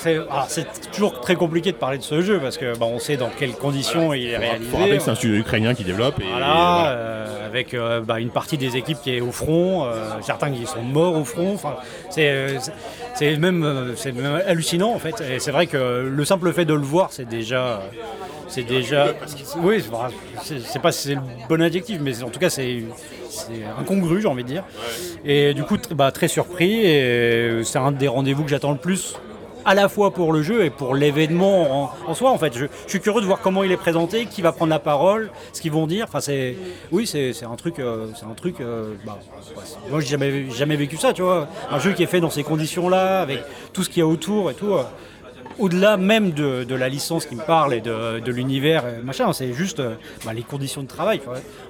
C'est 0.00 0.14
alors, 0.14 0.46
c'est 0.48 0.64
toujours 0.92 1.20
très 1.20 1.34
compliqué 1.34 1.72
de 1.72 1.76
parler 1.76 1.98
de 1.98 2.04
ce 2.04 2.20
jeu 2.20 2.38
parce 2.38 2.56
que 2.56 2.76
bah, 2.78 2.86
on 2.88 3.00
sait 3.00 3.16
dans 3.16 3.30
quelles 3.30 3.54
conditions 3.54 4.12
il 4.14 4.26
est 4.28 4.30
Il 4.30 4.36
réalisé. 4.36 4.70
faut 4.70 4.76
rappeler 4.76 4.98
que 4.98 5.02
c'est 5.02 5.10
un 5.10 5.16
studio 5.16 5.34
ukrainien 5.40 5.74
qui 5.74 5.82
développe. 5.82 6.20
Et, 6.20 6.24
Voilà, 6.30 6.46
voilà. 6.46 6.86
euh, 6.90 7.37
avec 7.48 7.74
euh, 7.74 8.00
bah, 8.00 8.20
une 8.20 8.30
partie 8.30 8.56
des 8.58 8.76
équipes 8.76 8.98
qui 9.02 9.16
est 9.16 9.20
au 9.20 9.32
front, 9.32 9.84
euh, 9.86 10.10
certains 10.22 10.50
qui 10.50 10.66
sont 10.66 10.82
morts 10.82 11.16
au 11.16 11.24
front. 11.24 11.54
Enfin, 11.54 11.76
c'est 12.10 12.28
euh, 12.30 12.58
c'est- 13.14 13.36
même, 13.36 13.92
c'est 13.96 14.14
hallucinant 14.46 14.92
en 14.94 14.98
fait. 14.98 15.20
Et 15.30 15.38
c'est 15.40 15.50
vrai 15.50 15.66
que 15.66 16.08
le 16.08 16.24
simple 16.24 16.52
fait 16.52 16.64
de 16.64 16.74
le 16.74 16.82
voir, 16.82 17.08
c'est 17.12 17.28
déjà, 17.28 17.82
c'est 18.48 18.62
déjà, 18.62 19.08
oui, 19.62 19.82
c'est 20.42 20.60
c'est 20.60 20.78
pas 20.78 20.92
c'est 20.92 21.14
le 21.14 21.20
bon 21.48 21.60
adjectif, 21.62 21.98
mais 22.00 22.22
en 22.22 22.28
tout 22.30 22.38
cas 22.40 22.50
c'est 22.50 22.82
incongru, 23.78 24.20
j'ai 24.22 24.28
envie 24.28 24.44
de 24.44 24.48
dire. 24.48 24.64
Et 25.24 25.54
du 25.54 25.64
coup, 25.64 25.76
bah, 25.94 26.10
très 26.12 26.28
surpris. 26.28 26.82
C'est 27.64 27.78
un 27.78 27.92
des 27.92 28.08
rendez-vous 28.08 28.44
que 28.44 28.50
j'attends 28.50 28.72
le 28.72 28.78
plus 28.78 29.16
à 29.68 29.74
la 29.74 29.90
fois 29.90 30.12
pour 30.12 30.32
le 30.32 30.42
jeu 30.42 30.64
et 30.64 30.70
pour 30.70 30.94
l'événement 30.94 31.92
en, 32.06 32.14
soi 32.14 32.30
en 32.30 32.38
fait. 32.38 32.56
Je, 32.56 32.64
suis 32.86 33.00
curieux 33.00 33.20
de 33.20 33.26
voir 33.26 33.40
comment 33.40 33.62
il 33.62 33.70
est 33.70 33.76
présenté, 33.76 34.24
qui 34.24 34.40
va 34.40 34.50
prendre 34.50 34.70
la 34.70 34.78
parole, 34.78 35.30
ce 35.52 35.60
qu'ils 35.60 35.72
vont 35.72 35.86
dire. 35.86 36.06
Enfin 36.08 36.20
c'est, 36.20 36.56
oui 36.90 37.06
c'est, 37.06 37.34
un 37.44 37.54
truc, 37.56 37.78
euh, 37.78 38.06
c'est 38.18 38.24
un 38.24 38.34
truc. 38.34 38.62
euh, 38.62 38.94
bah, 39.04 39.18
ouais, 39.54 39.62
c'est- 39.62 39.90
moi 39.90 40.00
j'ai 40.00 40.06
jamais 40.06 40.50
jamais 40.50 40.76
vécu 40.76 40.96
ça, 40.96 41.12
tu 41.12 41.20
vois. 41.20 41.48
Un 41.70 41.78
jeu 41.78 41.92
qui 41.92 42.02
est 42.02 42.06
fait 42.06 42.20
dans 42.20 42.30
ces 42.30 42.44
conditions-là, 42.44 43.20
avec 43.20 43.40
tout 43.74 43.82
ce 43.82 43.90
qu'il 43.90 43.98
y 43.98 44.02
a 44.02 44.06
autour 44.06 44.50
et 44.50 44.54
tout. 44.54 44.74
Euh, 45.58 45.62
au-delà 45.62 45.96
même 45.96 46.30
de, 46.32 46.64
de 46.64 46.74
la 46.74 46.88
licence 46.88 47.26
qui 47.26 47.34
me 47.34 47.42
parle 47.42 47.74
et 47.74 47.80
de, 47.80 48.20
de 48.20 48.32
l'univers, 48.32 48.84
machin, 49.02 49.32
c'est 49.32 49.52
juste 49.52 49.80
euh, 49.80 49.94
bah, 50.24 50.32
les 50.32 50.42
conditions 50.42 50.82
de 50.82 50.88
travail. 50.88 51.20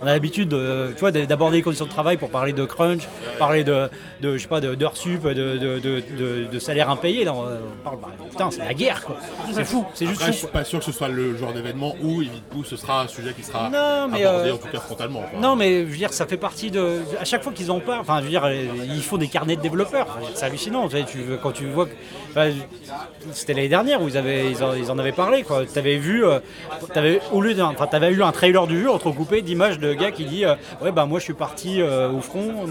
On 0.02 0.07
a 0.07 0.12
l'habitude, 0.12 0.49
de- 0.50 0.90
tu 0.95 1.00
vois, 1.00 1.11
d'aborder 1.12 1.59
les 1.59 1.62
conditions 1.62 1.87
de 1.87 1.90
travail 1.90 2.16
pour 2.16 2.30
parler 2.30 2.52
de 2.52 2.64
crunch, 2.64 3.02
parler 3.38 3.64
de, 3.64 3.88
de 4.21 4.37
je 4.37 4.42
sais 4.42 4.49
pas, 4.49 4.61
de- 4.61 4.75
d'heures 4.75 4.97
sup, 4.97 5.23
de, 5.26 6.59
salaire 6.59 6.90
impayé. 6.90 7.25
Là, 7.25 7.35
on 7.35 7.47
parle, 7.85 7.99
bah, 8.00 8.09
putain, 8.30 8.50
c'est 8.50 8.64
la 8.64 8.75
guerre, 8.75 9.04
quoi. 9.04 9.16
C'est 9.52 9.64
fou, 9.64 9.85
c'est 9.95 10.07
juste 10.07 10.21
Après, 10.21 10.33
je 10.33 10.38
fou. 10.38 10.45
suis 10.47 10.52
pas 10.52 10.64
sûr 10.64 10.78
que 10.80 10.85
ce 10.85 10.92
soit 10.92 11.09
le 11.09 11.37
genre 11.37 11.52
d'événement 11.52 11.95
où, 12.02 12.23
où 12.57 12.64
ce 12.64 12.76
sera 12.76 13.02
un 13.02 13.09
sujet 13.09 13.33
qui 13.35 13.42
sera 13.42 13.68
Non, 13.71 14.09
mais, 14.09 14.25
abordé 14.25 14.50
euh, 14.50 14.54
en 14.54 14.59
tout 14.59 14.68
cas 14.68 14.80
frontalement. 14.80 15.21
quoi. 15.23 15.40
Non, 15.40 15.57
mais 15.57 15.80
je 15.85 15.90
veux 15.90 15.97
dire, 15.97 16.12
ça 16.12 16.26
fait 16.26 16.37
partie 16.37 16.71
de. 16.71 17.00
À 17.21 17.25
chaque 17.25 17.42
fois 17.42 17.52
qu'ils 17.52 17.71
en 17.71 17.80
parlent, 17.80 18.00
enfin, 18.00 18.18
je 18.18 18.25
veux 18.25 18.30
dire, 18.30 18.45
euh, 18.45 18.66
ils 18.87 19.02
font 19.02 19.16
des 19.18 19.28
carnets 19.28 19.57
de 19.57 19.62
développeurs. 19.62 20.18
C'est 20.35 20.45
hallucinant. 20.47 20.88
Tu, 20.88 21.18
quand 21.42 21.52
tu 21.52 21.66
vois. 21.66 21.87
C'était 23.32 23.54
l'année 23.54 23.68
dernière 23.68 24.02
où 24.02 24.08
ils, 24.08 24.16
en, 24.18 24.99
avaient 24.99 25.12
parlé. 25.12 25.42
Quoi. 25.42 25.64
Avais 25.76 25.97
vu, 25.97 26.25
euh, 26.25 26.38
au 27.32 27.40
lieu 27.40 27.54
eu 28.11 28.23
un 28.23 28.32
trailer 28.32 28.66
du 28.66 28.80
jeu 28.80 28.90
entrecoupé 28.90 29.42
d'images 29.42 29.78
de 29.78 29.94
gars 29.94 30.11
qui 30.11 30.25
dit 30.25 30.44
euh, 30.44 30.54
Ouais, 30.82 30.92
bah 30.92 31.06
moi 31.06 31.18
je 31.18 31.25
suis 31.25 31.35
parti 31.35 31.80
euh, 31.80 32.11
au 32.11 32.20
front. 32.20 32.66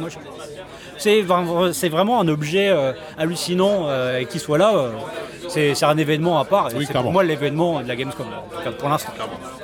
C'est, 0.98 1.22
vra- 1.22 1.74
c'est 1.74 1.89
vraiment 1.89 2.20
un 2.20 2.27
objet 2.27 2.70
euh, 2.70 2.94
hallucinant 3.18 3.86
euh, 3.88 4.20
et 4.20 4.25
qu'il 4.25 4.39
soit 4.39 4.58
là. 4.58 4.74
euh, 4.75 4.92
c'est, 5.50 5.75
c'est 5.75 5.86
un 5.86 5.98
événement 5.98 6.39
à 6.39 6.46
part. 6.46 6.68
Oui, 6.75 6.84
c'est 6.86 6.92
pour 6.94 7.10
moi 7.12 7.24
l'événement 7.24 7.80
de 7.82 7.88
la 7.88 7.96
Gamescom, 7.96 8.25
en 8.27 8.54
tout 8.58 8.62
cas 8.63 8.72
pour 8.72 8.89
l'instant. 8.89 9.13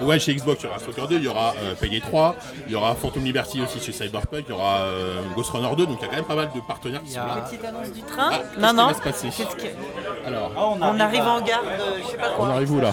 Ouais, 0.02 0.18
chez 0.18 0.34
Xbox, 0.34 0.62
il 0.62 0.68
y 0.68 0.70
aura 0.70 0.80
Stalker 0.80 1.08
2, 1.10 1.16
il 1.18 1.24
y 1.24 1.28
aura 1.28 1.54
euh, 1.62 1.74
Payday 1.80 2.00
3, 2.00 2.36
il 2.68 2.72
y 2.72 2.76
aura 2.76 2.96
Phantom 2.96 3.22
Liberty 3.24 3.62
aussi 3.62 3.82
chez 3.82 3.92
Cyberpunk, 3.92 4.46
il 4.48 4.52
y 4.52 4.54
aura 4.54 4.78
euh, 4.78 5.20
Ghost 5.36 5.50
Runner 5.52 5.68
2, 5.76 5.86
donc 5.86 5.98
il 6.00 6.04
y 6.04 6.06
a 6.06 6.08
quand 6.10 6.16
même 6.16 6.26
pas 6.26 6.36
mal 6.36 6.50
de 6.56 6.62
partenaires 6.62 7.02
qui 7.02 7.08
Il 7.08 7.12
y 7.12 7.16
sont 7.16 7.20
a- 7.22 7.26
là. 7.36 7.42
Petite 7.50 7.66
annonce 7.66 7.92
du 7.92 8.02
train 8.02 8.30
Ah, 8.32 8.40
Non, 8.58 8.70
qui 8.70 8.76
non. 8.76 8.88
va 8.88 8.94
se 8.94 9.02
passer 9.02 9.28
Qu'est-ce 9.28 9.56
que- 9.58 10.28
Alors, 10.28 10.52
Ah, 10.58 10.90
On 10.94 11.00
arrive 11.02 11.24
en 11.24 11.42
gare 11.42 11.64
de 11.64 12.02
je 12.02 12.08
sais 12.12 12.18
pas 12.18 12.32
on 12.40 12.46
arrive 12.46 12.72
où 12.72 12.80
là? 12.80 12.92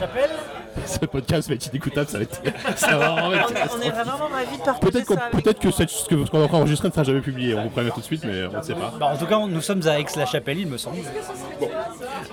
Ce 0.87 1.05
podcast 1.07 1.49
va 1.49 1.55
être 1.55 1.67
inécoutable, 1.67 2.09
ça 2.09 2.19
va 2.19 2.25
être. 2.25 2.41
ça 2.77 2.97
va 2.97 3.09
vraiment 3.11 3.33
être 3.35 3.53
On 3.53 3.55
est, 3.55 3.61
on 3.79 3.83
est 3.83 3.91
vraiment 3.91 4.27
ravis 4.33 4.59
de 4.59 4.63
partager 4.65 4.93
Peut-être 4.93 5.07
qu'on 5.07 5.15
ça 5.17 5.21
avec 5.33 5.45
peut 5.45 5.53
que 5.69 5.71
cette- 5.71 5.91
ce 5.91 6.09
que- 6.09 6.25
ce 6.25 6.31
qu'on 6.31 6.41
est 6.41 6.45
en 6.45 6.49
train 6.49 6.59
d'enregistrer 6.59 6.89
ne 6.89 6.93
sera 6.93 7.05
jamais 7.05 7.21
publié, 7.21 7.55
on 7.55 7.65
vous 7.65 7.71
prévient 7.71 7.91
tout 7.93 8.01
de 8.01 8.05
suite, 8.05 8.25
mais 8.25 8.45
on 8.53 8.59
ne 8.59 8.63
sait 8.63 8.75
pas. 8.75 8.93
Bah, 8.99 9.11
en 9.13 9.17
tout 9.17 9.27
cas, 9.27 9.39
nous 9.47 9.61
sommes 9.61 9.87
à 9.87 9.99
Aix-la-Chapelle, 9.99 10.59
il 10.59 10.67
me 10.69 10.79
semble. 10.79 10.97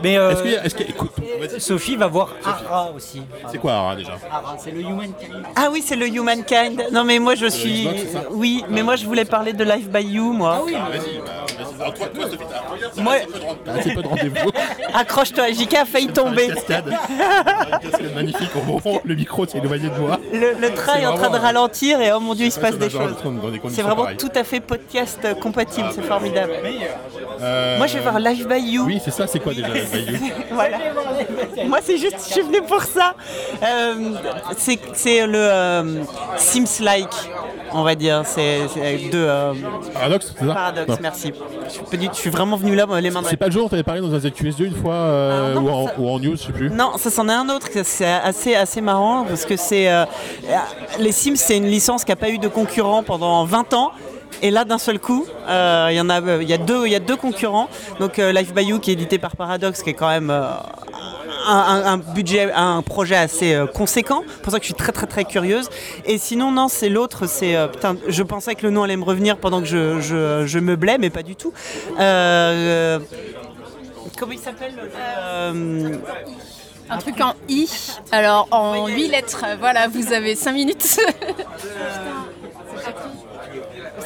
Mais 0.03 0.17
euh, 0.17 0.32
Est-ce 0.32 0.41
qu'il 0.44 0.51
y 0.51 0.56
a- 0.56 0.65
est-ce 0.65 0.75
qu'il 0.75 0.86
y 0.86 0.89
a- 0.89 0.91
écoute, 0.91 1.12
vas-y, 1.39 1.60
Sophie 1.60 1.96
va 1.96 2.08
voir 2.08 2.34
Ara 2.46 2.91
aussi. 2.96 3.22
c'est 3.51 3.58
quoi 3.58 3.74
Ara 3.74 3.96
déjà 3.96 4.13
Ara, 4.32 4.56
c'est 4.58 4.72
le 4.72 4.82
Humankind. 4.82 5.44
Ah 5.56 5.70
oui, 5.72 5.84
c'est 5.86 5.96
le 5.96 6.08
Humankind. 6.08 6.86
Non 6.91 7.03
mais 7.03 7.20
moi 7.20 7.36
je 7.36 7.48
suis... 7.48 7.84
Xbox, 7.86 8.01
c'est 8.01 8.13
ça 8.13 8.24
Oui, 8.32 8.63
mais 8.70 8.84
moi 8.84 8.96
je 8.96 9.06
voulais 9.06 9.25
parler 9.25 9.53
de 9.53 9.63
Life 9.63 9.89
by 9.89 10.01
You, 10.03 10.32
moi. 10.34 10.62
Vas-y, 10.65 10.74
bah, 10.74 10.88
vas-y. 10.91 11.22
Alors, 11.79 11.93
toi, 11.93 12.07
toi, 12.07 12.24
Sophie, 12.25 12.38
t'as- 12.96 13.01
Moi- 13.01 13.15
t'as 13.65 13.72
assez 13.74 13.93
peu 13.93 14.01
de 14.01 14.07
rendez-vous. 14.07 14.50
Accroche-toi, 14.93 15.51
JK 15.51 15.74
a 15.75 15.86
failli 15.86 16.07
tomber. 16.07 16.48
Cascade. 16.48 16.86
Une 16.88 17.89
cascade 17.89 18.15
magnifique. 18.15 18.50
Au 18.55 19.01
le 19.03 19.15
micro 19.15 19.46
s'est 19.46 19.57
éloigné 19.60 19.89
de 19.89 19.98
moi. 20.00 20.19
Le, 20.34 20.53
le 20.60 20.74
train 20.74 20.93
C'est 20.96 21.01
est 21.01 21.05
en 21.07 21.13
train 21.15 21.24
de 21.27 21.38
vraiment- 21.38 21.46
ralentir 21.48 22.01
et 22.01 22.12
oh 22.12 22.19
mon 22.19 22.34
dieu, 22.36 22.46
il 22.48 22.51
se 22.51 22.60
passe 22.60 22.77
des 22.77 22.89
choses. 22.89 23.15
C'est 23.69 23.81
vraiment 23.81 24.07
tout 24.17 24.31
à 24.36 24.43
fait 24.43 24.60
podcast 24.60 25.19
euh, 25.25 25.34
compatible, 25.36 25.88
c'est 25.93 26.03
formidable. 26.03 26.53
Euh, 27.41 27.77
Moi 27.77 27.88
je 27.88 27.93
vais 27.96 28.00
voir 28.01 28.19
Live 28.19 28.48
by 28.48 28.60
You. 28.60 28.84
Oui, 28.86 29.01
c'est 29.03 29.12
ça, 29.12 29.27
c'est 29.27 29.39
quoi 29.39 29.53
déjà 29.53 29.67
Live 29.69 29.89
by 29.91 30.12
You 30.13 30.19
Voilà. 30.51 30.77
Moi, 31.67 31.79
c'est 31.84 31.98
juste, 31.98 32.17
je 32.27 32.34
suis 32.34 32.41
venue 32.41 32.62
pour 32.63 32.81
ça. 32.84 33.13
Euh, 33.63 34.12
c'est 34.57 34.79
c'est 34.93 35.25
le 35.27 35.38
euh, 35.38 36.03
Sims-like, 36.38 37.07
on 37.74 37.83
va 37.83 37.95
dire. 37.95 38.21
C'est 38.25 38.67
c'est 38.74 39.09
de 39.09 39.17
euh, 39.17 39.53
Paradoxe, 39.93 40.33
c'est 40.39 40.45
ça 40.47 40.53
Paradox, 40.53 40.89
Non. 40.89 40.97
merci. 41.01 41.33
Je 41.65 41.97
suis, 41.97 42.09
je 42.13 42.15
suis 42.17 42.29
vraiment 42.29 42.55
venue 42.57 42.75
là, 42.75 42.86
les 43.01 43.09
mains 43.12 43.21
dans 43.21 43.27
C'est 43.29 43.38
pas 43.38 43.47
le 43.47 43.51
jour 43.51 43.65
où 43.65 43.69
t'avais 43.69 43.83
parlé 43.83 44.01
dans 44.01 44.13
un 44.13 44.19
ZQSD 44.19 44.65
une 44.65 44.75
fois 44.75 44.93
euh, 44.93 45.53
Ah, 45.55 45.59
non, 45.59 45.62
ou, 45.65 45.69
en, 45.69 45.88
ça- 45.88 45.93
ou 45.97 46.09
en 46.09 46.19
news, 46.19 46.36
je 46.36 46.43
sais 46.43 46.51
plus. 46.53 46.69
Non, 46.69 46.97
ça 46.97 47.09
c'en 47.09 47.27
est 47.29 47.33
un 47.33 47.50
autre. 47.50 47.67
C'est 47.83 48.05
assez, 48.05 48.55
assez 48.55 48.81
marrant 48.81 49.25
parce 49.27 49.45
que 49.45 49.57
c'est 49.57 49.91
euh, 49.91 50.05
les 51.00 51.12
Sims, 51.12 51.36
c'est 51.36 51.57
une 51.57 51.67
licence 51.67 52.03
qui 52.03 52.12
n'a 52.12 52.15
pas 52.15 52.29
eu 52.29 52.38
de 52.38 52.47
concurrent 52.47 53.03
pendant 53.03 53.43
20 53.45 53.74
ans. 53.74 53.91
Et 54.43 54.51
là, 54.51 54.65
d'un 54.65 54.77
seul 54.77 55.00
coup, 55.00 55.25
euh, 55.50 55.88
il 55.89 55.95
y 55.95 56.01
en 56.01 56.09
a, 56.12 56.19
il 56.41 56.47
y 56.47 56.53
a 56.53 56.57
deux, 56.59 56.86
il 56.86 56.91
y 56.91 56.95
a 56.95 57.00
deux 57.00 57.15
concurrents. 57.15 57.69
Donc 58.00 58.19
euh, 58.19 58.31
Life 58.31 58.53
by 58.53 58.63
You 58.65 58.79
qui 58.79 58.91
est 58.91 58.93
édité 58.93 59.17
par 59.17 59.36
Paradox, 59.36 59.81
qui 59.81 59.89
est 59.89 59.93
quand 59.93 60.09
même 60.09 60.29
euh, 60.29 60.43
un, 61.47 61.55
un- 61.57 61.93
un 61.93 61.97
budget, 61.97 62.51
un 62.53 62.81
projet 62.81 63.15
assez 63.15 63.53
euh, 63.53 63.65
conséquent. 63.67 64.23
C'est 64.27 64.41
pour 64.41 64.51
ça 64.51 64.59
que 64.59 64.63
je 64.65 64.67
suis 64.67 64.73
très 64.75 64.91
très 64.91 65.07
très 65.07 65.25
curieuse. 65.25 65.69
Et 66.05 66.17
sinon, 66.17 66.51
non, 66.51 66.67
c'est 66.67 66.89
l'autre. 66.89 67.25
C'est 67.27 67.55
euh, 67.55 67.67
putain, 67.67 67.95
je 68.07 68.23
pensais 68.23 68.55
que 68.55 68.63
le 68.65 68.71
nom 68.71 68.83
allait 68.83 68.97
me 68.97 69.03
revenir 69.03 69.37
pendant 69.37 69.59
que 69.61 69.67
je, 69.67 69.99
je, 70.01 70.45
je 70.45 70.59
meublais, 70.59 70.97
mais 70.97 71.09
pas 71.09 71.23
du 71.23 71.35
tout. 71.35 71.53
Euh, 71.99 72.99
comment 74.19 74.33
il 74.33 74.39
s'appelle 74.39 74.73
euh, 74.95 75.95
Un 76.89 76.97
truc 76.97 77.19
en 77.21 77.33
I, 77.49 77.69
alors 78.11 78.47
en 78.51 78.87
8 78.87 79.07
lettres. 79.09 79.45
Voilà, 79.59 79.87
vous 79.87 80.13
avez 80.13 80.35
5 80.35 80.51
minutes. 80.53 80.97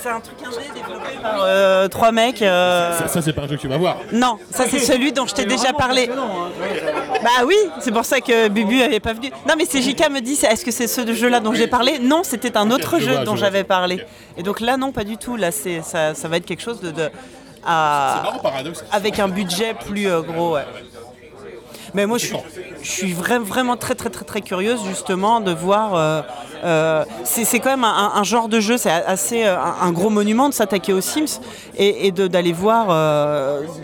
C'est 0.02 0.10
un 0.10 0.20
truc 0.20 0.38
indé 0.46 0.58
développé 0.74 1.18
par 1.22 1.44
euh, 1.44 1.88
trois 1.88 2.12
mecs. 2.12 2.42
euh, 2.42 2.98
Ça, 2.98 3.08
ça, 3.08 3.22
c'est 3.22 3.34
pas 3.34 3.44
un 3.44 3.48
jeu 3.48 3.56
que 3.56 3.62
tu 3.62 3.68
vas 3.68 3.78
voir. 3.78 3.98
Non, 4.12 4.38
ça 4.50 4.66
c'est 4.70 4.80
celui 4.80 5.12
dont 5.14 5.28
je 5.28 5.36
t'ai 5.36 5.46
déjà 5.46 5.74
parlé. 5.74 6.10
Bah 6.10 7.46
oui, 7.46 7.56
c'est 7.80 7.92
pour 7.92 8.06
ça 8.06 8.20
que 8.20 8.48
Bubu 8.48 8.78
n'avait 8.80 9.00
pas 9.00 9.14
venu. 9.14 9.30
Non 9.48 9.54
mais 9.58 9.66
c'est 9.66 9.82
JK 9.82 10.10
me 10.10 10.20
dit, 10.22 10.36
c'est- 10.36 10.48
est-ce 10.48 10.66
que 10.66 10.72
c'est 10.72 10.88
ce 10.88 11.14
jeu-là 11.14 11.40
dont 11.40 11.54
j'ai 11.54 11.68
parlé? 11.68 12.00
Non, 12.00 12.24
c'était 12.24 12.58
un 12.58 12.72
autre 12.72 12.98
je 13.00 13.06
jeu 13.06 13.12
vois, 13.14 13.24
dont 13.26 13.36
je 13.36 13.40
vois. 13.42 13.48
j'avais 13.50 13.64
parlé. 13.64 14.04
Et 14.38 14.44
donc 14.44 14.60
là, 14.60 14.78
non, 14.78 14.92
pas 14.92 15.04
du 15.04 15.18
tout. 15.18 15.36
Là, 15.36 15.52
c'est 15.52 15.82
ça, 15.84 16.16
ça 16.16 16.28
va 16.28 16.38
être 16.38 16.46
quelque 16.46 16.64
chose 16.64 16.80
de, 16.82 16.92
de- 16.92 17.10
à- 17.66 18.22
Marrant, 18.24 18.40
Paradoxe. 18.40 18.84
avec 18.92 19.20
un 19.20 19.28
budget 19.28 19.76
plus 19.76 20.08
euh, 20.08 20.22
gros. 20.22 20.56
ouais. 20.56 20.66
Mais 21.94 22.06
moi, 22.06 22.18
je 22.18 22.28
suis, 22.84 23.14
vraiment 23.14 23.76
très, 23.76 23.96
très, 23.96 24.10
très, 24.10 24.26
très 24.26 24.42
curieuse 24.42 24.80
justement 24.88 25.42
de 25.42 25.52
voir. 25.52 25.96
euh, 25.96 26.22
euh, 26.64 27.06
c'est 27.24 27.60
quand 27.60 27.72
même 27.72 27.84
un, 27.84 28.24
genre 28.24 28.48
de 28.48 28.60
jeu, 28.60 28.78
c'est 28.78 28.92
assez 28.92 29.46
euh, 29.46 29.58
un, 29.60 29.92
gros 29.92 30.10
monument 30.10 30.48
de 30.48 30.54
s'attaquer 30.54 30.94
aux 30.94 31.02
Sims 31.02 31.42
et, 31.78 32.12
d'aller 32.12 32.54
voir 32.54 32.88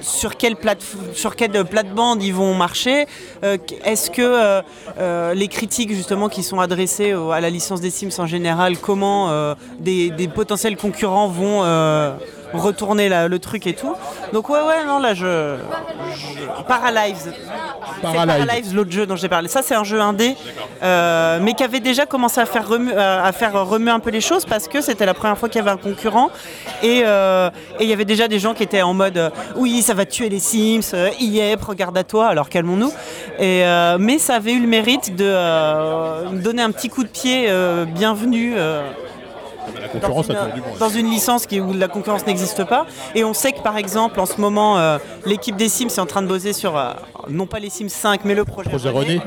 sur 0.01 0.37
quelle 0.37 0.55
plate, 0.55 0.83
sur 1.13 1.35
quelle 1.35 1.65
plate-bande 1.65 2.23
ils 2.23 2.33
vont 2.33 2.53
marcher. 2.53 3.07
Est-ce 3.41 4.11
que 4.11 4.61
les 5.33 5.47
critiques 5.47 5.91
justement 5.93 6.29
qui 6.29 6.43
sont 6.43 6.59
adressées 6.59 7.11
à 7.11 7.41
la 7.41 7.49
licence 7.49 7.81
des 7.81 7.89
Sims 7.89 8.19
en 8.19 8.27
général, 8.27 8.77
comment 8.77 9.55
des, 9.79 10.29
potentiels 10.33 10.77
concurrents 10.77 11.27
vont 11.27 11.63
retourner 12.53 13.09
la- 13.09 13.27
le 13.27 13.39
truc 13.39 13.67
et 13.67 13.73
tout. 13.73 13.93
Donc 14.33 14.49
ouais, 14.49 14.59
ouais, 14.59 14.85
non 14.85 14.99
là 14.99 15.13
je, 15.13 15.57
je- 16.15 16.63
Paralives. 16.67 17.33
Paralives. 18.01 18.45
Paralives, 18.45 18.75
l'autre 18.75 18.91
jeu 18.91 19.05
dont 19.05 19.15
j'ai 19.15 19.29
parlé. 19.29 19.47
Ça, 19.47 19.61
c'est 19.61 19.75
un 19.75 19.83
jeu 19.83 19.99
indé, 20.01 20.35
euh, 20.83 21.39
mais 21.41 21.53
qui 21.53 21.63
avait 21.63 21.79
déjà 21.79 22.05
commencé 22.05 22.39
à 22.39 22.45
faire, 22.45 22.67
remuer, 22.67 22.93
à 22.95 23.31
faire 23.31 23.53
remuer 23.67 23.91
un 23.91 23.99
peu 23.99 24.09
les 24.11 24.21
choses 24.21 24.45
parce 24.45 24.67
que 24.67 24.81
c'était 24.81 25.05
la 25.05 25.13
première 25.13 25.37
fois 25.37 25.49
qu'il 25.49 25.59
y 25.59 25.61
avait 25.61 25.71
un 25.71 25.77
concurrent. 25.77 26.29
Et 26.83 27.03
euh, 27.05 27.49
et 27.79 27.83
il 27.83 27.89
y 27.89 27.93
avait 27.93 28.05
déjà 28.05 28.27
des 28.27 28.39
gens 28.39 28.53
qui 28.53 28.63
étaient 28.63 28.81
en 28.81 28.93
mode 28.93 29.17
euh, 29.17 29.29
Oui, 29.55 29.81
ça 29.81 29.93
va 29.93 30.05
tuer 30.05 30.29
les 30.29 30.39
Sims, 30.39 30.81
euh, 30.93 31.09
Yep, 31.19 31.63
regarde 31.63 31.97
à 31.97 32.03
toi, 32.03 32.27
alors 32.27 32.49
calmons-nous. 32.49 32.91
Et, 33.39 33.63
euh, 33.65 33.97
mais 33.99 34.17
ça 34.19 34.35
avait 34.35 34.53
eu 34.53 34.59
le 34.61 34.67
mérite 34.67 35.15
de 35.15 35.25
euh, 35.27 36.23
donner 36.33 36.61
un 36.61 36.71
petit 36.71 36.89
coup 36.89 37.03
de 37.03 37.09
pied 37.09 37.45
euh, 37.49 37.85
bienvenu. 37.85 38.53
La 39.75 39.87
dans 39.87 39.91
concurrence 39.93 40.27
une, 40.29 40.35
toujours 40.35 40.53
du 40.53 40.61
bon. 40.61 40.67
dans 40.79 40.89
une 40.89 41.09
licence 41.09 41.45
qui, 41.45 41.59
où 41.59 41.73
la 41.73 41.87
concurrence 41.87 42.25
n'existe 42.25 42.63
pas. 42.63 42.85
Et 43.15 43.23
on 43.23 43.33
sait 43.33 43.51
que 43.51 43.61
par 43.61 43.77
exemple, 43.77 44.19
en 44.19 44.25
ce 44.25 44.39
moment, 44.39 44.77
euh, 44.77 44.97
l'équipe 45.25 45.55
des 45.55 45.69
Sims 45.69 45.87
est 45.87 45.99
en 45.99 46.05
train 46.05 46.21
de 46.21 46.27
bosser 46.27 46.53
sur, 46.53 46.77
euh, 46.77 46.91
non 47.29 47.45
pas 47.45 47.59
les 47.59 47.69
Sims 47.69 47.89
5, 47.89 48.21
mais 48.25 48.35
le 48.35 48.45
projet, 48.45 48.69
Projet 48.69 48.89
René. 48.89 49.21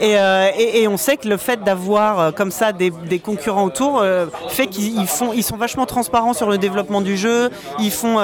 Et, 0.00 0.16
euh, 0.18 0.50
et- 0.56 0.82
et 0.82 0.88
on 0.88 0.96
sait 0.96 1.16
que 1.18 1.28
le 1.28 1.36
fait 1.36 1.62
d'avoir 1.62 2.18
euh, 2.20 2.30
comme 2.32 2.50
ça 2.50 2.72
des, 2.72 2.90
des 2.90 3.18
concurrents 3.18 3.64
autour 3.64 4.00
euh, 4.00 4.26
fait 4.48 4.66
qu'ils 4.66 4.98
ils 4.98 5.06
font, 5.06 5.32
ils 5.34 5.42
sont 5.42 5.56
vachement 5.58 5.84
transparents 5.86 6.32
sur 6.32 6.48
le 6.48 6.56
développement 6.58 7.00
du 7.02 7.16
jeu. 7.16 7.50
Ils 7.78 7.90
font 7.90 8.16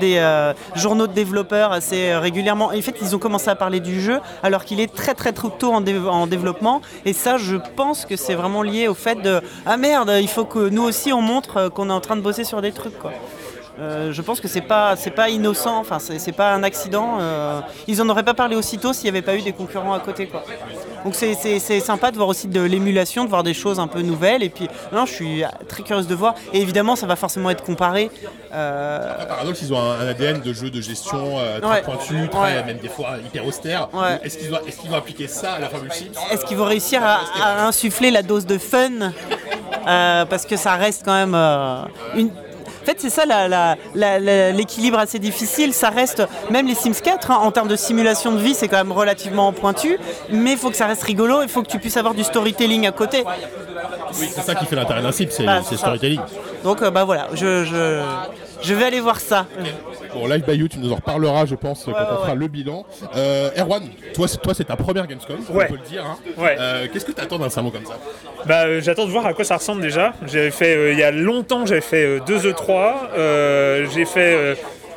des 0.00 0.52
journaux 0.74 1.06
de 1.06 1.12
développeurs 1.12 1.72
assez 1.72 2.14
régulièrement. 2.14 2.66
En 2.66 2.80
fait, 2.82 2.96
ils 3.00 3.14
ont 3.16 3.18
commencé 3.18 3.48
à 3.48 3.54
parler 3.54 3.80
du 3.80 4.00
jeu 4.00 4.20
alors 4.42 4.64
qu'il 4.64 4.80
est 4.80 4.92
très 4.94 5.14
très 5.14 5.32
tôt 5.32 5.72
en, 5.72 5.80
dé- 5.80 5.98
en 5.98 6.26
développement. 6.26 6.82
Et 7.06 7.12
ça, 7.12 7.38
je 7.38 7.56
pense 7.76 8.04
que 8.04 8.16
c'est 8.16 8.34
vraiment 8.34 8.62
lié 8.62 8.88
au 8.88 8.94
fait 8.94 9.16
de 9.22 9.40
ah 9.66 9.76
merde, 9.76 10.12
il 10.20 10.28
faut 10.28 10.44
que 10.44 10.68
nous 10.68 10.82
aussi 10.82 11.12
on 11.12 11.22
montre 11.22 11.68
qu'on 11.70 11.88
est 11.88 11.92
en 11.92 12.00
train 12.00 12.16
de 12.16 12.20
bosser 12.20 12.44
sur 12.44 12.60
des 12.60 12.72
trucs 12.72 12.98
quoi. 12.98 13.12
Euh, 13.82 14.12
je 14.12 14.22
pense 14.22 14.40
que 14.40 14.46
c'est 14.46 14.60
pas 14.60 14.94
c'est 14.96 15.10
pas 15.10 15.28
innocent, 15.28 15.76
enfin 15.80 15.98
c'est 15.98 16.32
pas 16.32 16.52
un 16.52 16.62
accident. 16.62 17.16
euh, 17.20 17.60
ils 17.88 18.00
en 18.00 18.08
auraient 18.08 18.22
pas 18.22 18.34
parlé 18.34 18.54
aussitôt 18.54 18.92
s'il 18.92 19.04
n'y 19.04 19.08
avait 19.10 19.22
pas 19.22 19.34
eu 19.34 19.42
des 19.42 19.52
concurrents 19.52 19.92
à 19.92 19.98
côté 19.98 20.26
quoi. 20.28 20.44
Donc 21.04 21.14
c'est- 21.16 21.80
sympa 21.80 22.10
de 22.12 22.16
voir 22.16 22.28
aussi 22.28 22.46
de 22.46 22.60
l'émulation, 22.60 23.24
de 23.24 23.28
voir 23.28 23.42
des 23.42 23.54
choses 23.54 23.80
un 23.80 23.88
peu 23.88 24.02
nouvelles. 24.02 24.42
Et 24.44 24.50
puis 24.50 24.68
non, 24.92 25.04
je 25.04 25.12
suis 25.12 25.42
très 25.68 25.82
curieuse 25.82 26.06
de 26.06 26.14
voir. 26.14 26.34
Et 26.52 26.60
évidemment, 26.60 26.94
ça 26.94 27.06
va 27.06 27.16
forcément 27.16 27.50
être 27.50 27.64
comparé. 27.64 28.08
euh, 28.54 29.12
ils 29.60 29.72
ont 29.74 29.80
un, 29.80 30.00
un 30.00 30.06
ADN 30.08 30.40
de 30.42 30.52
jeu 30.52 30.70
de 30.70 30.80
gestion 30.80 31.38
euh, 31.38 31.58
très 31.60 31.70
Ouais. 31.70 31.82
pointu, 31.82 32.28
très, 32.30 32.40
Ouais. 32.40 32.64
même 32.64 32.78
des 32.78 32.88
fois 32.88 33.16
hyper 33.26 33.44
austère. 33.46 33.88
Ouais. 33.92 34.20
Est-ce 34.22 34.38
qu'ils 34.38 34.50
vont, 34.50 34.58
est-ce 34.66 34.78
qu'ils 34.78 34.90
vont 34.90 34.96
appliquer 34.96 35.26
ça 35.26 35.54
à 35.54 35.58
la 35.58 35.68
Formule 35.68 35.92
6 35.92 36.06
Est-ce 36.30 36.44
qu'ils 36.44 36.56
vont 36.56 36.66
réussir 36.66 37.00
à, 37.04 37.20
à 37.42 37.66
insuffler 37.66 38.10
la 38.12 38.22
dose 38.22 38.46
de 38.46 38.58
fun? 38.58 39.12
Parce 39.84 40.46
que 40.46 40.56
ça 40.56 40.74
reste 40.74 41.02
quand 41.04 41.14
même 41.14 41.34
une. 42.16 42.30
En 42.82 42.84
fait, 42.84 42.96
c'est 43.00 43.10
ça 43.10 43.22
l'équilibre 44.52 44.98
assez 44.98 45.18
difficile. 45.18 45.72
Ça 45.72 45.90
reste, 45.90 46.22
même 46.50 46.66
les 46.66 46.74
Sims 46.74 47.00
4, 47.02 47.30
hein, 47.30 47.36
en 47.36 47.52
termes 47.52 47.68
de 47.68 47.76
simulation 47.76 48.32
de 48.32 48.38
vie, 48.38 48.54
c'est 48.54 48.68
quand 48.68 48.76
même 48.78 48.92
relativement 48.92 49.52
pointu. 49.52 49.98
Mais 50.30 50.52
il 50.52 50.58
faut 50.58 50.70
que 50.70 50.76
ça 50.76 50.86
reste 50.86 51.02
rigolo. 51.04 51.42
Il 51.42 51.48
faut 51.48 51.62
que 51.62 51.68
tu 51.70 51.78
puisses 51.78 51.96
avoir 51.96 52.14
du 52.14 52.24
storytelling 52.24 52.86
à 52.86 52.92
côté. 52.92 53.24
Oui, 54.20 54.28
c'est 54.30 54.42
ça 54.42 54.54
qui 54.54 54.66
fait 54.66 54.76
l'intérêt 54.76 55.02
d'un 55.02 55.12
site, 55.12 55.32
c'est 55.32 55.44
Bah, 55.44 55.60
le 55.70 55.76
storytelling. 55.76 56.20
Donc, 56.64 56.82
euh, 56.82 56.90
bah 56.90 57.04
voilà, 57.04 57.28
je, 57.34 57.64
je, 57.64 58.02
je 58.62 58.74
vais 58.74 58.84
aller 58.84 59.00
voir 59.00 59.20
ça. 59.20 59.46
Bon, 60.14 60.26
Live 60.26 60.44
by 60.46 60.54
You, 60.56 60.68
tu 60.68 60.78
nous 60.78 60.92
en 60.92 60.96
reparleras, 60.96 61.46
je 61.46 61.54
pense, 61.54 61.84
quand 61.84 61.92
ouais, 61.92 61.98
on 62.00 62.16
fera 62.16 62.30
ouais. 62.32 62.34
le 62.36 62.48
bilan. 62.48 62.84
Euh, 63.16 63.50
Erwan, 63.58 63.82
toi, 64.14 64.28
c'est- 64.28 64.38
toi, 64.42 64.54
c'est 64.54 64.64
ta 64.64 64.76
première 64.76 65.06
Gamescom, 65.06 65.36
Ouais. 65.50 65.64
on 65.68 65.72
peut 65.72 65.78
le 65.82 65.88
dire. 65.88 66.04
hein. 66.04 66.16
Ouais. 66.36 66.56
Euh, 66.58 66.86
Qu'est-ce 66.92 67.04
que 67.04 67.12
tu 67.12 67.20
attends 67.20 67.38
d'un 67.38 67.50
salon 67.50 67.70
comme 67.70 67.86
ça? 67.86 67.98
Bah, 68.46 68.64
euh, 68.66 68.80
j'attends 68.82 69.06
de 69.06 69.10
voir 69.10 69.26
à 69.26 69.32
quoi 69.34 69.44
ça 69.44 69.56
ressemble 69.56 69.82
déjà. 69.82 70.12
J'avais 70.26 70.50
fait 70.50 70.76
euh, 70.76 70.92
il 70.92 70.98
y 70.98 71.02
a 71.02 71.10
longtemps, 71.10 71.64
j'avais 71.66 71.80
fait 71.80 72.04
euh, 72.04 72.20
deux 72.26 72.38
E3. 72.50 72.94
euh, 73.16 73.86
j'ai 73.94 74.04
fait 74.04 74.34
euh, 74.36 74.54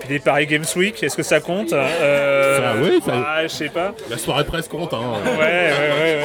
des 0.10 0.19
Paris 0.19 0.45
Games 0.48 0.65
Week. 0.75 1.01
Est-ce 1.01 1.15
que 1.15 1.24
ça 1.24 1.39
compte? 1.39 1.72
Euh, 1.74 2.57
Ça, 2.60 2.74
oui, 2.81 3.00
ça- 3.05 3.13
ah, 3.25 3.41
je 3.43 3.48
sais 3.48 3.69
pas. 3.69 3.93
La 4.10 4.17
soirée 4.17 4.43
presse 4.43 4.67
compte. 4.67 4.93
Hein. 4.93 5.00
Ouais, 5.25 5.31
ouais, 5.31 5.39
ouais, 5.39 6.17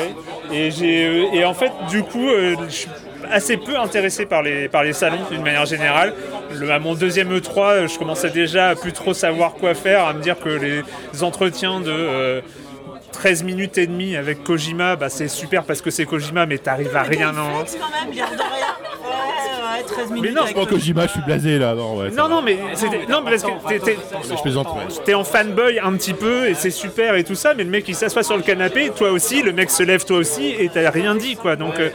ouais. 0.50 0.56
Et 0.56 0.70
j'ai 0.70 1.36
et 1.36 1.44
en 1.44 1.54
fait, 1.54 1.70
du 1.90 2.02
coup, 2.02 2.28
euh, 2.28 2.56
je 2.68 2.74
suis 2.74 2.88
assez 3.30 3.56
peu 3.56 3.76
intéressé 3.78 4.26
par 4.26 4.42
les 4.42 4.68
par 4.68 4.82
les 4.82 4.92
salons 4.92 5.18
d'une 5.30 5.42
manière 5.42 5.66
générale. 5.66 6.12
Le, 6.58 6.70
à 6.70 6.78
mon 6.78 6.94
deuxième 6.94 7.32
E3, 7.36 7.58
euh, 7.70 7.88
je 7.88 7.98
commençais 7.98 8.30
déjà 8.30 8.70
à 8.70 8.74
plus 8.74 8.92
trop 8.92 9.14
savoir 9.14 9.54
quoi 9.54 9.74
faire, 9.74 10.04
à 10.06 10.12
me 10.12 10.20
dire 10.22 10.38
que 10.38 10.48
les 10.48 10.82
entretiens 11.22 11.80
de 11.80 11.90
euh, 11.90 12.40
13 13.12 13.42
minutes 13.44 13.76
et 13.78 13.86
demie 13.86 14.16
avec 14.16 14.42
Kojima, 14.44 14.96
bah, 14.96 15.08
c'est 15.08 15.28
super 15.28 15.64
parce 15.64 15.82
que 15.82 15.90
c'est 15.90 16.04
Kojima, 16.06 16.46
mais 16.46 16.58
t'arrives 16.58 16.96
à 16.96 17.02
rien 17.02 17.30
en. 17.30 17.34
quand 17.34 18.06
même, 18.06 18.14
l'air 18.14 18.30
de 18.30 18.36
rien. 18.36 18.66
Ouais, 19.02 19.78
ouais, 19.78 19.84
13 19.86 20.06
Mais 20.10 20.14
minutes. 20.16 20.36
non, 20.36 20.42
avec 20.42 20.54
Bon, 20.54 20.64
Kojima. 20.66 21.02
Kojima, 21.02 21.06
je 21.06 21.10
suis 21.12 21.20
blasé 21.22 21.58
là. 21.58 21.74
Non, 21.74 21.96
ouais, 21.98 22.10
Non, 22.10 22.28
non, 22.28 22.40
mais 22.42 22.56
c'était. 22.74 23.00
Non, 23.08 23.20
mais 23.22 23.32
parce 23.32 23.42
que 23.42 23.78
t'es- 23.84 23.98
Je 24.36 24.42
plaisante, 24.42 24.68
ouais. 24.68 24.94
T'es 25.04 25.14
en 25.14 25.24
fanboy 25.24 25.78
un 25.80 25.92
petit 25.94 26.14
peu 26.14 26.48
et 26.48 26.54
c'est 26.54 26.70
super 26.70 27.14
et 27.16 27.24
tout 27.24 27.34
ça, 27.34 27.52
mais 27.54 27.64
le 27.64 27.70
mec 27.70 27.84
il 27.88 27.94
s'assoit 27.94 28.22
sur 28.22 28.36
le 28.36 28.42
canapé, 28.42 28.90
toi 28.96 29.10
aussi, 29.10 29.42
le 29.42 29.52
mec 29.52 29.70
se 29.70 29.82
lève 29.82 30.04
toi 30.04 30.16
aussi 30.18 30.48
et 30.58 30.68
t'as 30.72 30.88
rien 30.90 31.14
dit 31.14 31.36
quoi. 31.36 31.56
Donc, 31.56 31.78
euh, 31.80 31.90